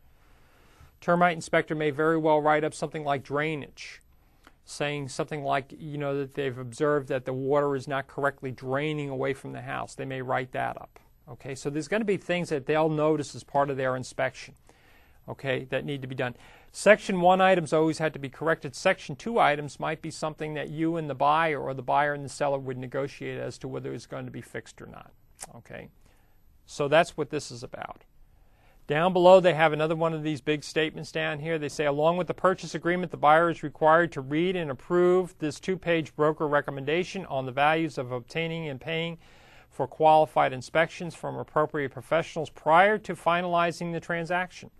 Termite 1.01 1.37
inspector 1.37 1.75
may 1.75 1.91
very 1.91 2.17
well 2.17 2.41
write 2.41 2.65
up 2.65 2.73
something 2.73 3.05
like 3.05 3.23
drainage, 3.23 4.01
saying 4.65 5.09
something 5.09 5.45
like 5.45 5.75
you 5.79 5.99
know 5.99 6.17
that 6.17 6.33
they've 6.33 6.59
observed 6.59 7.09
that 7.09 7.27
the 7.27 7.35
water 7.35 7.77
is 7.77 7.87
not 7.87 8.07
correctly 8.07 8.51
draining 8.53 9.11
away 9.11 9.35
from 9.35 9.53
the 9.53 9.61
house. 9.61 9.95
They 9.95 10.07
may 10.07 10.23
write 10.23 10.53
that 10.53 10.81
up. 10.81 10.99
Okay, 11.31 11.55
so 11.55 11.69
there's 11.69 11.89
going 11.89 12.01
to 12.01 12.07
be 12.07 12.17
things 12.17 12.49
that 12.49 12.65
they'll 12.65 12.89
notice 12.89 13.35
as 13.35 13.45
part 13.45 13.69
of 13.69 13.77
their 13.77 13.95
inspection 13.95 14.55
okay, 15.29 15.65
that 15.71 15.85
need 15.85 16.03
to 16.03 16.09
be 16.09 16.15
done. 16.15 16.35
Section 16.73 17.21
1 17.21 17.41
items 17.41 17.73
always 17.73 17.99
had 17.99 18.13
to 18.13 18.19
be 18.19 18.29
corrected. 18.29 18.75
Section 18.75 19.17
2 19.17 19.39
items 19.39 19.81
might 19.81 20.03
be 20.03 20.11
something 20.11 20.55
that 20.55 20.71
you 20.71 20.97
and 20.97 21.09
the 21.09 21.15
buyer 21.15 21.61
or 21.61 21.75
the 21.75 21.83
buyer 21.83 22.15
and 22.15 22.25
the 22.25 22.29
seller 22.29 22.59
would 22.59 22.79
negotiate 22.79 23.39
as 23.39 23.59
to 23.59 23.69
whether 23.69 23.93
it's 23.93 24.07
going 24.07 24.27
to 24.27 24.31
be 24.31 24.41
fixed 24.41 24.81
or 24.81 24.87
not. 24.87 25.13
Okay? 25.57 25.89
So 26.67 26.89
that's 26.89 27.17
what 27.17 27.31
this 27.31 27.51
is 27.51 27.63
about. 27.63 28.05
Down 28.87 29.13
below, 29.13 29.39
they 29.39 29.53
have 29.53 29.75
another 29.75 29.95
one 29.95 30.15
of 30.15 30.23
these 30.23 30.41
big 30.41 30.65
statements 30.65 31.13
down 31.13 31.41
here. 31.41 31.59
They 31.59 31.69
say, 31.69 31.85
along 31.85 32.17
with 32.17 32.27
the 32.27 32.33
purchase 32.33 32.75
agreement, 32.75 33.11
the 33.11 33.19
buyer 33.19 33.51
is 33.51 33.63
required 33.63 34.13
to 34.13 34.23
read 34.23 34.57
and 34.57 34.71
approve 34.71 35.35
this 35.39 35.61
two 35.61 35.77
page 35.77 36.17
broker 36.17 36.49
recommendation 36.49 37.27
on 37.27 37.45
the 37.45 37.53
values 37.53 37.99
of 37.99 38.13
obtaining 38.13 38.67
and 38.67 38.81
paying 38.81 39.19
for 39.71 39.87
qualified 39.87 40.55
inspections 40.55 41.15
from 41.15 41.37
appropriate 41.37 41.91
professionals 41.91 42.49
prior 42.49 42.97
to 42.97 43.15
finalizing 43.15 43.93
the 43.93 44.01
transaction. 44.01 44.71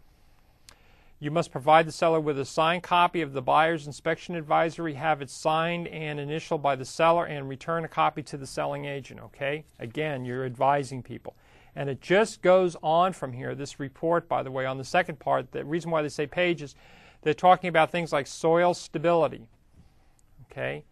You 1.21 1.33
must 1.33 1.51
provide 1.51 1.87
the 1.87 1.93
seller 1.93 2.21
with 2.21 2.39
a 2.39 2.45
signed 2.45 2.85
copy 2.85 3.23
of 3.23 3.33
the 3.33 3.43
buyer's 3.43 3.87
inspection 3.87 4.37
advisory, 4.37 4.95
have 4.95 5.21
it 5.21 5.31
signed 5.31 5.89
and 5.89 6.21
initialed 6.21 6.63
by 6.63 6.77
the 6.77 6.85
seller, 6.85 7.25
and 7.25 7.49
return 7.49 7.85
a 7.85 7.89
copy 7.89 8.23
to 8.23 8.37
the 8.37 8.47
selling 8.47 8.85
agent. 8.85 9.21
Okay? 9.21 9.65
Again, 9.81 10.25
you're 10.25 10.45
advising 10.45 11.03
people. 11.03 11.35
And 11.75 11.89
it 11.89 12.01
just 12.01 12.41
goes 12.41 12.77
on 12.83 13.13
from 13.13 13.33
here. 13.33 13.55
This 13.55 13.81
report, 13.81 14.29
by 14.29 14.43
the 14.43 14.51
way, 14.51 14.65
on 14.65 14.79
the 14.79 14.85
second 14.85 15.19
part, 15.19 15.51
the 15.51 15.65
reason 15.65 15.91
why 15.91 16.03
they 16.03 16.09
say 16.09 16.27
pages, 16.27 16.77
they're 17.23 17.35
talking 17.35 17.69
about 17.69 17.91
things 17.91 18.13
like 18.13 18.27
soil 18.27 18.73
stability. 18.73 19.49
Okay? 20.51 20.85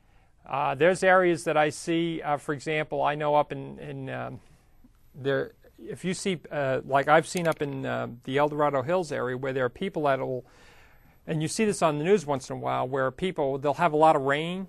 Uh, 0.48 0.74
there's 0.74 1.02
areas 1.02 1.44
that 1.44 1.56
I 1.56 1.70
see, 1.70 2.20
uh, 2.22 2.36
for 2.36 2.52
example, 2.52 3.02
I 3.02 3.14
know 3.14 3.34
up 3.34 3.52
in, 3.52 3.78
in 3.78 4.10
um, 4.10 4.40
there, 5.14 5.52
if 5.78 6.04
you 6.04 6.14
see, 6.14 6.38
uh, 6.50 6.80
like 6.84 7.08
I've 7.08 7.26
seen 7.26 7.46
up 7.46 7.62
in 7.62 7.84
uh, 7.84 8.08
the 8.24 8.38
El 8.38 8.48
Dorado 8.48 8.82
Hills 8.82 9.12
area, 9.12 9.36
where 9.36 9.52
there 9.52 9.64
are 9.64 9.70
people 9.70 10.04
that 10.04 10.18
will, 10.20 10.44
and 11.26 11.42
you 11.42 11.48
see 11.48 11.64
this 11.64 11.82
on 11.82 11.98
the 11.98 12.04
news 12.04 12.26
once 12.26 12.48
in 12.50 12.56
a 12.56 12.58
while, 12.58 12.86
where 12.88 13.10
people 13.10 13.58
they'll 13.58 13.74
have 13.74 13.92
a 13.92 13.96
lot 13.96 14.16
of 14.16 14.22
rain, 14.22 14.68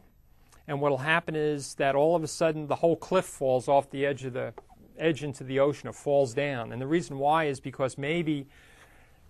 and 0.67 0.81
what'll 0.81 0.99
happen 0.99 1.35
is 1.35 1.75
that 1.75 1.95
all 1.95 2.15
of 2.15 2.23
a 2.23 2.27
sudden 2.27 2.67
the 2.67 2.75
whole 2.75 2.95
cliff 2.95 3.25
falls 3.25 3.67
off 3.67 3.89
the 3.89 4.05
edge 4.05 4.25
of 4.25 4.33
the 4.33 4.53
edge 4.97 5.23
into 5.23 5.43
the 5.43 5.59
ocean 5.59 5.87
or 5.87 5.93
falls 5.93 6.33
down, 6.33 6.71
and 6.71 6.81
the 6.81 6.87
reason 6.87 7.17
why 7.17 7.45
is 7.45 7.59
because 7.59 7.97
maybe 7.97 8.47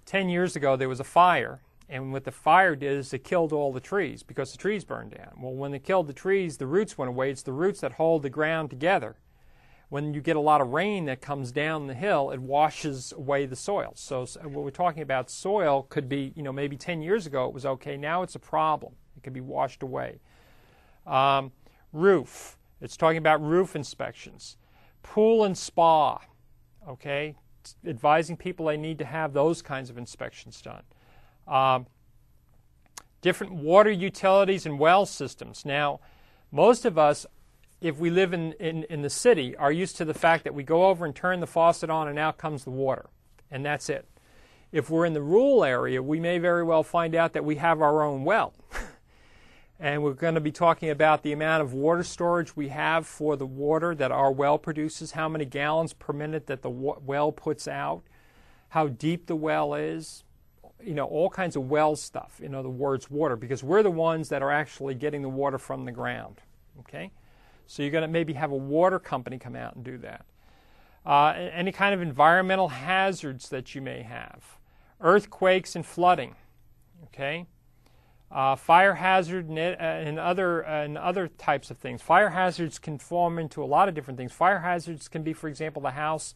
10 0.05 0.29
years 0.29 0.55
ago 0.55 0.75
there 0.75 0.89
was 0.89 0.99
a 0.99 1.05
fire, 1.05 1.59
and 1.89 2.11
what 2.11 2.23
the 2.23 2.31
fire 2.31 2.75
did 2.75 2.97
is 2.97 3.13
it 3.13 3.23
killed 3.23 3.53
all 3.53 3.71
the 3.71 3.79
trees 3.79 4.23
because 4.23 4.51
the 4.51 4.57
trees 4.57 4.83
burned 4.83 5.11
down. 5.11 5.31
Well, 5.39 5.53
when 5.53 5.71
they 5.71 5.79
killed 5.79 6.07
the 6.07 6.13
trees, 6.13 6.57
the 6.57 6.67
roots 6.67 6.97
went 6.97 7.09
away. 7.09 7.31
It's 7.31 7.43
the 7.43 7.53
roots 7.53 7.81
that 7.81 7.93
hold 7.93 8.23
the 8.23 8.29
ground 8.29 8.69
together 8.69 9.15
when 9.89 10.13
you 10.13 10.19
get 10.19 10.35
a 10.35 10.39
lot 10.39 10.59
of 10.59 10.69
rain 10.69 11.05
that 11.05 11.21
comes 11.21 11.51
down 11.51 11.87
the 11.87 11.93
hill, 11.93 12.31
it 12.31 12.39
washes 12.39 13.13
away 13.13 13.45
the 13.45 13.55
soil. 13.55 13.93
So, 13.95 14.25
so 14.25 14.41
what 14.41 14.63
we're 14.65 14.69
talking 14.69 15.01
about 15.01 15.29
soil 15.29 15.85
could 15.89 16.09
be, 16.09 16.33
you 16.35 16.43
know, 16.43 16.51
maybe 16.51 16.75
10 16.75 17.01
years 17.01 17.25
ago 17.25 17.45
it 17.47 17.53
was 17.53 17.65
okay. 17.65 17.95
Now 17.95 18.21
it's 18.21 18.35
a 18.35 18.39
problem. 18.39 18.93
It 19.15 19.23
could 19.23 19.33
be 19.33 19.41
washed 19.41 19.83
away. 19.83 20.19
Um, 21.05 21.51
roof. 21.93 22.57
It's 22.81 22.97
talking 22.97 23.17
about 23.17 23.41
roof 23.41 23.75
inspections. 23.75 24.57
Pool 25.03 25.45
and 25.45 25.57
spa. 25.57 26.19
Okay, 26.87 27.35
it's 27.61 27.75
advising 27.85 28.37
people 28.37 28.67
they 28.67 28.77
need 28.77 28.97
to 28.99 29.05
have 29.05 29.33
those 29.33 29.61
kinds 29.61 29.89
of 29.89 29.97
inspections 29.97 30.61
done. 30.61 30.83
Um, 31.47 31.87
different 33.21 33.53
water 33.53 33.91
utilities 33.91 34.65
and 34.65 34.79
well 34.79 35.05
systems. 35.05 35.65
Now, 35.65 35.99
most 36.51 36.85
of 36.85 36.97
us 36.97 37.25
if 37.81 37.97
we 37.97 38.09
live 38.09 38.33
in, 38.33 38.53
in, 38.53 38.83
in 38.85 39.01
the 39.01 39.09
city, 39.09 39.55
are 39.55 39.71
used 39.71 39.97
to 39.97 40.05
the 40.05 40.13
fact 40.13 40.43
that 40.43 40.53
we 40.53 40.63
go 40.63 40.87
over 40.87 41.05
and 41.05 41.15
turn 41.15 41.39
the 41.39 41.47
faucet 41.47 41.89
on 41.89 42.07
and 42.07 42.17
out 42.17 42.37
comes 42.37 42.63
the 42.63 42.71
water, 42.71 43.07
and 43.51 43.65
that's 43.65 43.89
it. 43.89 44.07
If 44.71 44.89
we're 44.89 45.05
in 45.05 45.13
the 45.13 45.21
rural 45.21 45.63
area, 45.63 46.01
we 46.01 46.19
may 46.19 46.39
very 46.39 46.63
well 46.63 46.83
find 46.83 47.15
out 47.15 47.33
that 47.33 47.45
we 47.45 47.55
have 47.55 47.81
our 47.81 48.03
own 48.03 48.23
well. 48.23 48.53
and 49.79 50.03
we're 50.03 50.13
going 50.13 50.35
to 50.35 50.41
be 50.41 50.51
talking 50.51 50.89
about 50.89 51.23
the 51.23 51.31
amount 51.31 51.61
of 51.61 51.73
water 51.73 52.03
storage 52.03 52.55
we 52.55 52.69
have 52.69 53.05
for 53.05 53.37
the 53.37 53.45
water 53.45 53.93
that 53.95 54.11
our 54.11 54.31
well 54.31 54.57
produces, 54.57 55.11
how 55.11 55.29
many 55.29 55.45
gallons 55.45 55.93
per 55.93 56.11
minute 56.11 56.47
that 56.47 56.63
the 56.63 56.69
well 56.69 57.31
puts 57.31 57.67
out, 57.67 58.01
how 58.69 58.87
deep 58.87 59.27
the 59.27 59.35
well 59.35 59.73
is, 59.75 60.23
you 60.83 60.93
know, 60.93 61.05
all 61.05 61.29
kinds 61.29 61.55
of 61.55 61.69
well 61.69 61.95
stuff, 61.95 62.39
in 62.41 62.53
other 62.53 62.69
words, 62.69 63.09
water, 63.09 63.35
because 63.35 63.63
we're 63.63 63.83
the 63.83 63.91
ones 63.91 64.29
that 64.29 64.41
are 64.41 64.51
actually 64.51 64.95
getting 64.95 65.21
the 65.21 65.29
water 65.29 65.57
from 65.57 65.85
the 65.85 65.91
ground. 65.91 66.41
Okay? 66.79 67.11
So 67.67 67.83
you're 67.83 67.91
going 67.91 68.03
to 68.03 68.07
maybe 68.07 68.33
have 68.33 68.51
a 68.51 68.55
water 68.55 68.97
company 68.97 69.37
come 69.37 69.55
out 69.55 69.75
and 69.75 69.83
do 69.83 69.97
that. 69.99 70.25
Uh, 71.05 71.33
any 71.53 71.71
kind 71.71 71.93
of 71.93 72.01
environmental 72.01 72.69
hazards 72.69 73.49
that 73.49 73.75
you 73.75 73.81
may 73.81 74.01
have, 74.01 74.57
earthquakes 74.99 75.75
and 75.75 75.85
flooding, 75.85 76.35
okay, 77.05 77.45
uh, 78.31 78.55
fire 78.55 78.95
hazard 78.95 79.47
and, 79.47 79.57
uh, 79.57 79.77
and 79.79 80.19
other 80.19 80.67
uh, 80.67 80.83
and 80.83 80.97
other 80.97 81.27
types 81.27 81.71
of 81.71 81.77
things. 81.77 82.01
Fire 82.01 82.31
hazards 82.31 82.77
can 82.77 82.97
form 82.97 83.39
into 83.39 83.63
a 83.63 83.65
lot 83.65 83.87
of 83.87 83.95
different 83.95 84.17
things. 84.17 84.33
Fire 84.33 84.59
hazards 84.59 85.07
can 85.07 85.23
be, 85.23 85.31
for 85.33 85.47
example, 85.47 85.81
the 85.81 85.91
house 85.91 86.35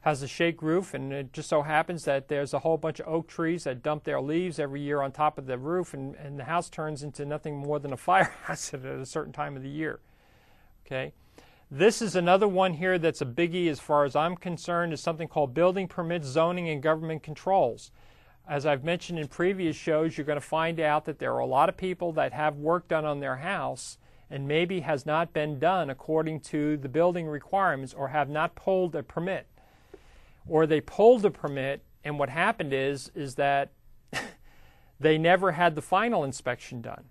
has 0.00 0.22
a 0.22 0.28
shake 0.28 0.62
roof, 0.62 0.94
and 0.94 1.12
it 1.12 1.32
just 1.32 1.48
so 1.48 1.62
happens 1.62 2.04
that 2.04 2.28
there's 2.28 2.54
a 2.54 2.60
whole 2.60 2.76
bunch 2.76 3.00
of 3.00 3.08
oak 3.08 3.26
trees 3.26 3.64
that 3.64 3.82
dump 3.82 4.04
their 4.04 4.20
leaves 4.20 4.58
every 4.58 4.80
year 4.80 5.02
on 5.02 5.12
top 5.12 5.36
of 5.38 5.46
the 5.46 5.58
roof, 5.58 5.92
and, 5.92 6.14
and 6.14 6.38
the 6.38 6.44
house 6.44 6.70
turns 6.70 7.02
into 7.02 7.26
nothing 7.26 7.56
more 7.56 7.78
than 7.78 7.92
a 7.92 7.96
fire 7.96 8.32
hazard 8.44 8.86
at 8.86 8.98
a 8.98 9.06
certain 9.06 9.32
time 9.32 9.56
of 9.56 9.62
the 9.62 9.68
year. 9.68 10.00
Okay. 10.88 11.12
This 11.70 12.00
is 12.00 12.16
another 12.16 12.48
one 12.48 12.72
here 12.72 12.98
that's 12.98 13.20
a 13.20 13.26
biggie 13.26 13.68
as 13.68 13.78
far 13.78 14.06
as 14.06 14.16
I'm 14.16 14.36
concerned 14.36 14.94
is 14.94 15.02
something 15.02 15.28
called 15.28 15.52
building 15.52 15.86
permits, 15.86 16.26
zoning, 16.26 16.70
and 16.70 16.82
government 16.82 17.22
controls. 17.22 17.90
As 18.48 18.64
I've 18.64 18.84
mentioned 18.84 19.18
in 19.18 19.28
previous 19.28 19.76
shows, 19.76 20.16
you're 20.16 20.24
going 20.24 20.40
to 20.40 20.46
find 20.46 20.80
out 20.80 21.04
that 21.04 21.18
there 21.18 21.34
are 21.34 21.40
a 21.40 21.46
lot 21.46 21.68
of 21.68 21.76
people 21.76 22.12
that 22.12 22.32
have 22.32 22.56
work 22.56 22.88
done 22.88 23.04
on 23.04 23.20
their 23.20 23.36
house 23.36 23.98
and 24.30 24.48
maybe 24.48 24.80
has 24.80 25.04
not 25.04 25.34
been 25.34 25.58
done 25.58 25.90
according 25.90 26.40
to 26.40 26.78
the 26.78 26.88
building 26.88 27.26
requirements 27.26 27.92
or 27.92 28.08
have 28.08 28.30
not 28.30 28.54
pulled 28.54 28.94
a 28.94 29.02
permit. 29.02 29.46
Or 30.46 30.66
they 30.66 30.80
pulled 30.80 31.26
a 31.26 31.30
permit 31.30 31.82
and 32.02 32.18
what 32.18 32.30
happened 32.30 32.72
is 32.72 33.12
is 33.14 33.34
that 33.34 33.72
they 35.00 35.18
never 35.18 35.52
had 35.52 35.74
the 35.74 35.82
final 35.82 36.24
inspection 36.24 36.80
done. 36.80 37.04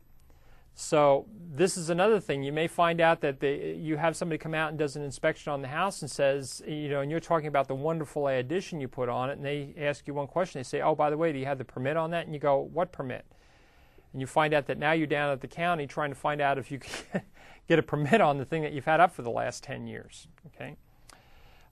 So 0.80 1.26
this 1.56 1.76
is 1.76 1.90
another 1.90 2.20
thing. 2.20 2.44
You 2.44 2.54
may 2.54 2.68
find 2.68 3.02
out 3.02 3.20
that 3.22 3.40
they, 3.40 3.74
you 3.74 3.98
have 3.98 4.16
somebody 4.16 4.38
come 4.38 4.54
out 4.54 4.70
and 4.70 4.78
does 4.78 4.96
an 4.96 5.02
inspection 5.02 5.52
on 5.52 5.64
the 5.64 5.68
house 5.68 6.04
and 6.04 6.10
says, 6.10 6.62
you 6.68 6.88
know, 6.88 7.02
and 7.02 7.10
you're 7.10 7.20
talking 7.20 7.48
about 7.48 7.68
the 7.68 7.74
wonderful 7.74 8.28
addition 8.28 8.80
you 8.80 8.88
put 8.88 9.10
on 9.10 9.32
it, 9.32 9.38
and 9.38 9.44
they 9.44 9.74
ask 9.76 10.06
you 10.06 10.14
one 10.14 10.28
question. 10.28 10.60
They 10.60 10.64
say, 10.64 10.82
oh, 10.82 10.94
by 10.94 11.10
the 11.10 11.18
way, 11.18 11.34
do 11.34 11.40
you 11.40 11.48
have 11.48 11.58
the 11.58 11.66
permit 11.66 11.98
on 11.98 12.12
that? 12.12 12.28
And 12.28 12.34
you 12.36 12.40
go, 12.40 12.60
what 12.60 12.92
permit? 12.92 13.26
And 14.14 14.22
you 14.22 14.28
find 14.28 14.54
out 14.54 14.68
that 14.68 14.78
now 14.78 14.92
you're 14.92 15.08
down 15.08 15.32
at 15.32 15.42
the 15.42 15.48
county 15.48 15.88
trying 15.88 16.12
to 16.12 16.16
find 16.16 16.42
out 16.42 16.60
if 16.60 16.70
you 16.70 16.78
can 17.12 17.24
get 17.68 17.80
a 17.80 17.84
permit 17.84 18.22
on 18.22 18.38
the 18.38 18.46
thing 18.46 18.62
that 18.62 18.72
you've 18.72 18.86
had 18.86 19.00
up 19.00 19.16
for 19.16 19.24
the 19.24 19.32
last 19.32 19.64
10 19.64 19.88
years. 19.88 20.28
Okay. 20.54 20.76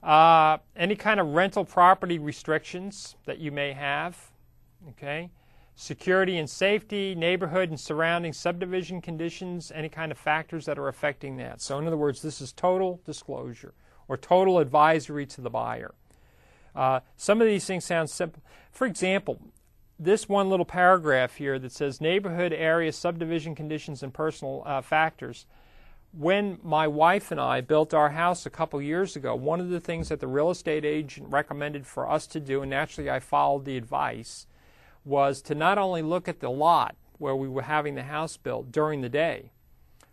Uh, 0.02 0.58
any 0.76 0.96
kind 0.96 1.20
of 1.20 1.28
rental 1.28 1.64
property 1.64 2.18
restrictions 2.18 3.18
that 3.26 3.38
you 3.38 3.52
may 3.52 3.72
have. 3.72 4.32
Okay 4.90 5.30
security 5.76 6.38
and 6.38 6.50
safety, 6.50 7.16
neighborhood 7.16 7.70
and 7.70 7.80
surrounding 7.80 8.34
subdivision 8.34 9.02
conditions, 9.02 9.72
any 9.74 9.90
kind 9.90 10.12
of 10.12 10.18
factors 10.18 10.66
that 10.66 10.80
are 10.80 10.88
affecting 10.88 11.38
that. 11.38 11.62
So, 11.62 11.78
in 11.78 11.88
other 11.88 11.98
words, 11.98 12.22
this 12.22 12.42
is 12.42 12.52
total 12.52 13.02
disclosure 13.06 13.74
or 14.08 14.18
total 14.18 14.60
advisory 14.60 15.26
to 15.26 15.42
the 15.42 15.50
buyer. 15.50 15.94
Uh, 16.76 17.00
some 17.18 17.42
of 17.42 17.48
these 17.48 17.66
things 17.66 17.86
sound 17.86 18.10
simple. 18.10 18.42
For 18.72 18.86
example, 18.88 19.40
this 19.98 20.28
one 20.28 20.50
little 20.50 20.66
paragraph 20.66 21.36
here 21.36 21.58
that 21.60 21.72
says 21.72 22.02
neighborhood 22.02 22.54
area 22.54 22.92
subdivision 22.92 23.56
conditions 23.56 24.04
and 24.04 24.14
personal 24.14 24.64
uh, 24.66 24.82
factors 24.82 25.46
when 26.18 26.60
my 26.64 26.88
wife 26.88 27.32
and 27.32 27.42
I 27.42 27.62
built 27.62 27.94
our 27.94 28.10
house 28.10 28.46
a 28.46 28.50
couple 28.50 28.82
years 28.82 29.16
ago, 29.16 29.36
one 29.36 29.60
of 29.60 29.70
the 29.70 29.82
things 29.82 30.10
that 30.10 30.22
the 30.22 30.28
real 30.28 30.50
estate 30.50 30.86
agent 30.86 31.28
recommended 31.30 31.86
for 31.86 32.10
us 32.10 32.26
to 32.28 32.40
do, 32.40 32.62
and 32.62 32.70
naturally 32.70 33.10
I 33.10 33.20
followed 33.20 33.66
the 33.66 33.76
advice, 33.76 34.48
was 35.06 35.42
to 35.44 35.56
not 35.56 35.78
only 35.78 36.02
look 36.02 36.28
at 36.28 36.40
the 36.40 36.50
lot 36.50 36.96
where 37.18 37.36
we 37.36 37.48
were 37.48 37.62
having 37.62 37.96
the 37.96 38.04
house 38.04 38.36
built 38.36 38.72
during 38.72 39.02
the 39.02 39.10
day, 39.10 39.52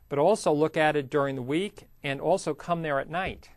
but 0.08 0.18
also 0.18 0.52
look 0.52 0.76
at 0.76 0.94
it 0.94 1.10
during 1.10 1.34
the 1.34 1.42
week 1.42 1.86
and 2.04 2.20
also 2.20 2.54
come 2.54 2.82
there 2.82 3.00
at 3.00 3.08
night 3.08 3.48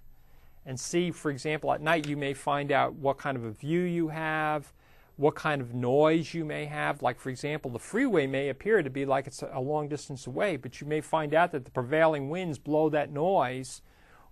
and 0.65 0.79
see, 0.79 1.11
for 1.11 1.29
example, 1.29 1.71
at 1.71 1.81
night 1.81 2.07
you 2.07 2.17
may 2.17 2.33
find 2.33 2.71
out 2.71 2.93
what 2.93 3.17
kind 3.17 3.37
of 3.37 3.43
a 3.43 3.51
view 3.51 3.81
you 3.81 4.07
have, 4.07 4.73
what 5.17 5.35
kind 5.35 5.61
of 5.61 5.73
noise 5.73 6.33
you 6.33 6.43
may 6.43 6.65
have. 6.65 7.01
Like, 7.01 7.19
for 7.19 7.29
example, 7.29 7.69
the 7.69 7.79
freeway 7.79 8.25
may 8.25 8.49
appear 8.49 8.81
to 8.81 8.89
be 8.89 9.05
like 9.05 9.27
it's 9.27 9.43
a 9.43 9.59
long 9.59 9.87
distance 9.87 10.25
away, 10.25 10.57
but 10.57 10.81
you 10.81 10.87
may 10.87 11.01
find 11.01 11.33
out 11.33 11.51
that 11.51 11.65
the 11.65 11.71
prevailing 11.71 12.29
winds 12.29 12.57
blow 12.57 12.89
that 12.89 13.11
noise 13.11 13.81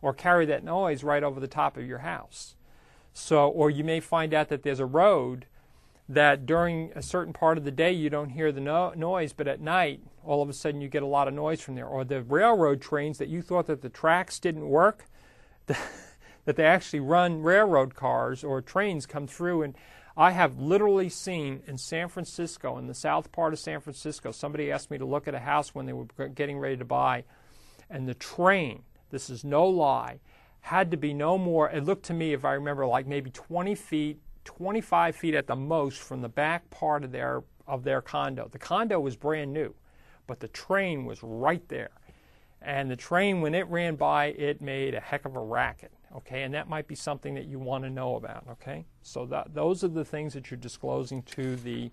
or 0.02 0.14
carry 0.14 0.46
that 0.48 0.64
noise 0.64 1.04
right 1.04 1.24
over 1.24 1.40
the 1.40 1.48
top 1.48 1.78
of 1.78 1.86
your 1.86 2.00
house. 2.00 2.56
So, 3.14 3.48
or 3.48 3.70
you 3.70 3.84
may 3.84 4.00
find 4.00 4.34
out 4.34 4.50
that 4.50 4.64
there's 4.64 4.80
a 4.80 4.86
road 4.86 5.46
that 6.14 6.46
during 6.46 6.92
a 6.96 7.02
certain 7.02 7.34
part 7.34 7.58
of 7.58 7.64
the 7.64 7.72
day 7.72 7.92
you 7.92 8.10
don't 8.10 8.30
hear 8.30 8.52
the 8.52 8.62
no- 8.62 8.94
noise, 8.96 9.34
but 9.34 9.48
at 9.48 9.62
night 9.62 10.02
all 10.24 10.42
of 10.42 10.50
a 10.50 10.54
sudden 10.54 10.82
you 10.82 10.88
get 10.88 11.04
a 11.04 11.08
lot 11.08 11.28
of 11.28 11.34
noise 11.34 11.62
from 11.62 11.76
there. 11.76 11.88
Or 11.88 12.04
the 12.04 12.22
railroad 12.22 12.82
trains 12.82 13.18
that 13.18 13.28
you 13.28 13.42
thought 13.42 13.68
that 13.68 13.82
the 13.82 13.90
tracks 13.90 14.40
didn't 14.40 14.68
work, 14.68 15.06
that 15.66 16.56
they 16.56 16.66
actually 16.66 17.00
run 17.00 17.42
railroad 17.42 17.96
cars 17.96 18.44
or 18.44 18.62
trains 18.62 19.06
come 19.06 19.28
through 19.28 19.64
and 19.64 19.76
I 20.16 20.32
have 20.32 20.60
literally 20.60 21.10
seen 21.10 21.64
in 21.66 21.78
San 21.78 22.08
Francisco, 22.08 22.78
in 22.78 22.86
the 22.86 22.94
south 22.94 23.32
part 23.32 23.52
of 23.52 23.60
San 23.60 23.82
Francisco, 23.82 24.32
somebody 24.32 24.72
asked 24.72 24.92
me 24.92 25.00
to 25.00 25.06
look 25.06 25.28
at 25.28 25.34
a 25.34 25.40
house 25.40 25.74
when 25.74 25.88
they 25.88 25.94
were 25.94 26.06
getting 26.36 26.60
ready 26.60 26.78
to 26.78 26.86
buy, 26.86 27.24
and 27.90 28.08
the 28.08 28.14
train, 28.14 28.84
this 29.10 29.30
is 29.30 29.44
no 29.44 29.66
lie, 29.66 30.20
had 30.62 30.92
to 30.92 30.98
be 30.98 31.16
no 31.16 31.40
more, 31.40 31.70
it 31.70 31.84
looked 31.84 32.06
to 32.06 32.14
me, 32.14 32.34
if 32.34 32.46
I 32.46 32.54
remember, 32.54 32.86
like 32.86 33.08
maybe 33.08 33.32
20 33.32 33.74
feet, 33.74 34.20
25 34.46 35.16
feet 35.16 35.36
at 35.36 35.48
the 35.48 35.56
most 35.56 36.00
from 36.00 36.22
the 36.22 36.30
back 36.30 36.70
part 36.70 37.04
of 37.04 37.12
their, 37.12 37.44
of 37.68 37.84
their 37.84 38.02
condo. 38.02 38.48
The 38.52 38.60
condo 38.60 39.00
was 39.00 39.16
brand 39.16 39.54
new, 39.54 39.74
but 40.28 40.40
the 40.40 40.48
train 40.48 41.06
was 41.06 41.22
right 41.22 41.68
there. 41.70 41.92
And 42.62 42.90
the 42.90 42.96
train, 42.96 43.42
when 43.42 43.56
it 43.56 43.68
ran 43.68 43.96
by, 43.96 44.28
it 44.28 44.62
made 44.62 44.94
a 44.94 45.00
heck 45.00 45.26
of 45.26 45.36
a 45.36 45.40
racket 45.40 45.92
okay 46.16 46.44
and 46.44 46.54
that 46.54 46.70
might 46.70 46.88
be 46.88 46.96
something 46.96 47.34
that 47.34 47.46
you 47.46 47.60
want 47.60 47.84
to 47.84 47.90
know 47.90 48.16
about 48.16 48.46
okay 48.50 48.86
so 49.02 49.26
that 49.26 49.54
those 49.54 49.84
are 49.84 49.90
the 49.90 50.06
things 50.06 50.34
that 50.34 50.52
you're 50.52 50.58
disclosing 50.60 51.24
to 51.24 51.56
the 51.58 51.90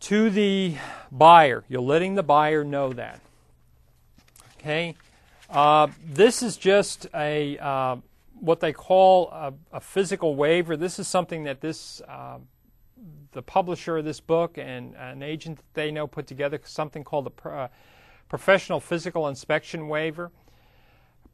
to 0.00 0.30
the 0.30 0.74
buyer 1.10 1.64
you're 1.68 1.80
letting 1.80 2.14
the 2.14 2.22
buyer 2.22 2.64
know 2.64 2.92
that 2.92 3.20
okay 4.58 4.94
uh, 5.50 5.86
this 6.04 6.42
is 6.42 6.56
just 6.56 7.06
a 7.14 7.56
uh, 7.58 7.96
what 8.40 8.60
they 8.60 8.72
call 8.72 9.30
a, 9.30 9.52
a, 9.72 9.80
physical 9.80 10.34
waiver 10.34 10.76
this 10.76 10.98
is 10.98 11.08
something 11.08 11.44
that 11.44 11.60
this 11.60 12.00
uh, 12.08 12.38
the 13.32 13.42
publisher 13.42 13.98
of 13.98 14.04
this 14.04 14.20
book 14.20 14.58
and 14.58 14.94
an 14.96 15.22
agent 15.22 15.58
that 15.58 15.74
they 15.74 15.90
know 15.90 16.06
put 16.06 16.26
together 16.26 16.60
something 16.64 17.02
called 17.04 17.32
a 17.44 17.48
uh, 17.48 17.68
professional 18.28 18.80
physical 18.80 19.28
inspection 19.28 19.88
waiver 19.88 20.30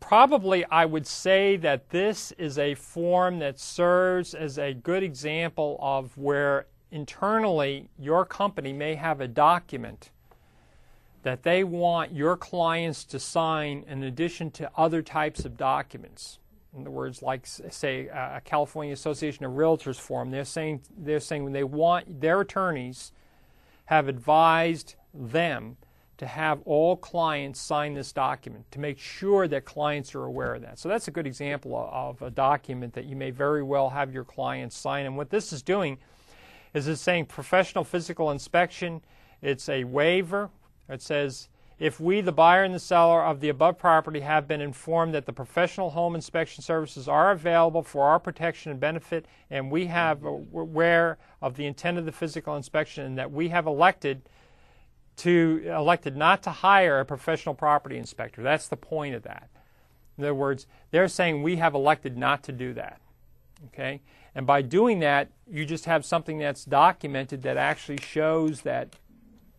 probably 0.01 0.65
I 0.65 0.85
would 0.85 1.07
say 1.07 1.57
that 1.59 1.91
this 1.91 2.33
is 2.33 2.59
a 2.59 2.75
form 2.75 3.39
that 3.39 3.59
serves 3.59 4.35
as 4.35 4.59
a 4.59 4.75
good 4.75 5.03
example 5.03 5.79
of 5.81 6.17
where 6.19 6.67
internally 6.91 7.89
your 7.99 8.25
company 8.27 8.73
may 8.73 8.97
have 8.97 9.21
a 9.21 9.29
document 9.29 10.11
that 11.23 11.45
they 11.45 11.63
want 11.63 12.13
your 12.13 12.37
clients 12.37 13.05
to 13.05 13.19
sign 13.19 13.85
in 13.89 14.03
addition 14.03 14.51
to 14.51 14.71
other 14.77 15.03
types 15.03 15.45
of 15.45 15.57
documents. 15.57 16.39
In 16.75 16.83
other 16.83 16.91
words, 16.91 17.23
like 17.23 17.47
say 17.47 18.07
a 18.09 18.41
California 18.45 18.93
Association 18.95 19.45
of 19.45 19.53
Realtors 19.53 20.01
form, 20.01 20.31
they're 20.31 20.45
saying 20.45 20.83
they're 20.97 21.21
saying 21.21 21.45
when 21.45 21.53
they 21.53 21.65
want 21.65 22.21
their 22.21 22.41
attorneys 22.41 23.13
have 23.87 24.09
advised 24.09 24.95
them 25.13 25.77
to 26.17 26.27
have 26.27 26.61
all 26.65 26.97
clients 26.97 27.61
sign 27.61 27.95
this 27.95 28.13
document 28.13 28.65
to 28.71 28.79
make 28.79 28.99
sure 28.99 29.49
that 29.49 29.65
clients 29.65 30.15
are 30.15 30.25
aware 30.25 30.55
of 30.55 30.63
that. 30.63 30.79
So 30.79 30.89
that's 30.89 31.09
a 31.09 31.11
good 31.11 31.27
example 31.27 31.77
of 31.93 32.23
a 32.23 32.31
document 32.31 32.95
that 32.95 33.07
you 33.07 33.17
may 33.17 33.31
very 33.31 33.63
well 33.63 33.91
have 33.91 34.15
your 34.15 34.25
clients 34.25 34.77
sign. 34.77 35.05
And 35.05 35.17
what 35.17 35.31
this 35.31 35.53
is 35.53 35.63
doing 35.63 35.99
is 36.75 36.87
it's 36.87 37.03
saying 37.03 37.27
professional 37.27 37.85
physical 37.85 38.31
inspection. 38.31 39.03
It's 39.43 39.69
a 39.69 39.85
waiver. 39.85 40.49
It 40.89 41.03
says 41.03 41.49
if 41.83 41.99
we, 41.99 42.21
the 42.21 42.31
buyer 42.31 42.63
and 42.63 42.73
the 42.73 42.79
seller 42.79 43.25
of 43.25 43.41
the 43.41 43.49
above 43.49 43.77
property, 43.77 44.21
have 44.21 44.47
been 44.47 44.61
informed 44.61 45.13
that 45.15 45.27
the 45.27 45.33
professional 45.33 45.91
home 45.91 46.15
inspection 46.15 46.63
services 46.63 47.09
are 47.09 47.33
available 47.33 47.83
for 47.83 48.05
our 48.05 48.21
protection 48.21 48.71
and 48.71 48.79
benefit, 48.79 49.27
and 49.51 49.69
we 49.69 49.87
have 49.87 50.23
aware 50.23 51.19
of 51.41 51.57
the 51.57 51.67
intent 51.67 51.99
of 51.99 52.05
the 52.05 52.13
physical 52.13 52.55
inspection, 52.55 53.05
and 53.05 53.19
that 53.19 53.33
we 53.33 53.49
have 53.49 53.67
elected 53.67 54.23
to 55.17 55.61
elected 55.67 56.17
not 56.17 56.41
to 56.45 56.51
hire 56.51 57.01
a 57.01 57.05
professional 57.05 57.53
property 57.53 57.99
inspector. 57.99 58.45
That's 58.45 58.69
the 58.69 58.77
point 58.77 59.17
of 59.17 59.25
that. 59.25 59.49
In 60.17 60.23
other 60.23 60.35
words, 60.37 60.69
they're 60.93 61.09
saying 61.09 61.43
we 61.43 61.57
have 61.57 61.75
elected 61.75 62.17
not 62.17 62.45
to 62.45 62.53
do 62.53 62.73
that. 62.75 63.01
Okay? 63.67 64.03
And 64.37 64.47
by 64.47 64.63
doing 64.63 65.01
that, 65.01 65.33
you 65.51 65.67
just 65.67 65.87
have 65.87 66.05
something 66.05 66.39
that's 66.39 66.65
documented 66.65 67.43
that 67.43 67.57
actually 67.57 67.99
shows 67.99 68.61
that 68.61 68.95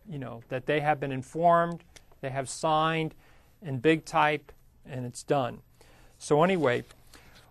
you 0.08 0.18
know 0.18 0.42
that 0.48 0.64
they 0.64 0.80
have 0.80 0.98
been 0.98 1.12
informed, 1.12 1.84
they 2.24 2.30
have 2.30 2.48
signed 2.48 3.14
in 3.62 3.78
big 3.78 4.04
type 4.04 4.50
and 4.86 5.04
it's 5.04 5.22
done. 5.22 5.60
So 6.18 6.42
anyway, 6.42 6.84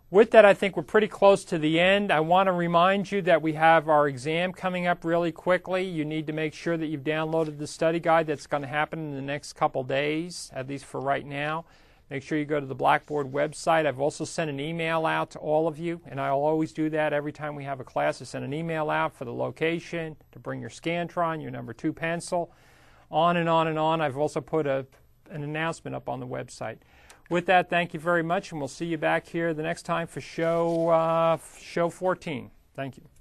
with 0.09 0.31
that, 0.31 0.45
I 0.45 0.53
think 0.53 0.77
we're 0.77 0.83
pretty 0.83 1.07
close 1.07 1.43
to 1.45 1.57
the 1.57 1.79
end. 1.79 2.11
I 2.11 2.19
want 2.19 2.47
to 2.47 2.51
remind 2.51 3.11
you 3.11 3.21
that 3.23 3.41
we 3.41 3.53
have 3.53 3.89
our 3.89 4.07
exam 4.07 4.53
coming 4.53 4.85
up 4.85 5.03
really 5.03 5.31
quickly. 5.31 5.83
You 5.83 6.05
need 6.05 6.27
to 6.27 6.33
make 6.33 6.53
sure 6.53 6.77
that 6.77 6.85
you've 6.87 7.03
downloaded 7.03 7.57
the 7.57 7.65
study 7.65 7.99
guide 7.99 8.27
that's 8.27 8.45
going 8.45 8.61
to 8.61 8.67
happen 8.67 8.99
in 8.99 9.15
the 9.15 9.21
next 9.21 9.53
couple 9.53 9.83
days, 9.83 10.51
at 10.53 10.67
least 10.67 10.85
for 10.85 10.99
right 10.99 11.25
now. 11.25 11.65
Make 12.11 12.21
sure 12.21 12.37
you 12.37 12.45
go 12.45 12.59
to 12.59 12.65
the 12.65 12.75
Blackboard 12.75 13.31
website. 13.31 13.87
I've 13.87 13.99
also 13.99 14.23
sent 14.23 14.51
an 14.51 14.59
email 14.59 15.07
out 15.07 15.31
to 15.31 15.39
all 15.39 15.67
of 15.67 15.79
you, 15.79 15.99
and 16.05 16.21
I'll 16.21 16.43
always 16.43 16.71
do 16.71 16.91
that 16.91 17.11
every 17.11 17.31
time 17.31 17.55
we 17.55 17.63
have 17.63 17.79
a 17.79 17.83
class. 17.83 18.21
I 18.21 18.25
send 18.25 18.45
an 18.45 18.53
email 18.53 18.91
out 18.91 19.15
for 19.15 19.25
the 19.25 19.33
location, 19.33 20.15
to 20.31 20.37
bring 20.37 20.61
your 20.61 20.69
Scantron, 20.69 21.41
your 21.41 21.49
number 21.49 21.73
two 21.73 21.91
pencil, 21.91 22.51
on 23.13 23.37
and 23.37 23.47
on 23.47 23.67
and 23.67 23.77
on. 23.77 24.01
I've 24.01 24.17
also 24.17 24.41
put 24.41 24.65
a, 24.65 24.85
an 25.29 25.43
announcement 25.43 25.95
up 25.95 26.09
on 26.09 26.19
the 26.19 26.27
website. 26.27 26.79
With 27.29 27.45
that, 27.45 27.69
thank 27.69 27.93
you 27.93 27.99
very 27.99 28.23
much, 28.23 28.51
and 28.51 28.59
we'll 28.59 28.67
see 28.67 28.85
you 28.85 28.97
back 28.97 29.27
here 29.27 29.53
the 29.53 29.63
next 29.63 29.83
time 29.83 30.07
for 30.07 30.19
show 30.19 30.89
uh, 30.89 31.37
show 31.59 31.89
14. 31.89 32.51
Thank 32.75 32.97
you. 32.97 33.12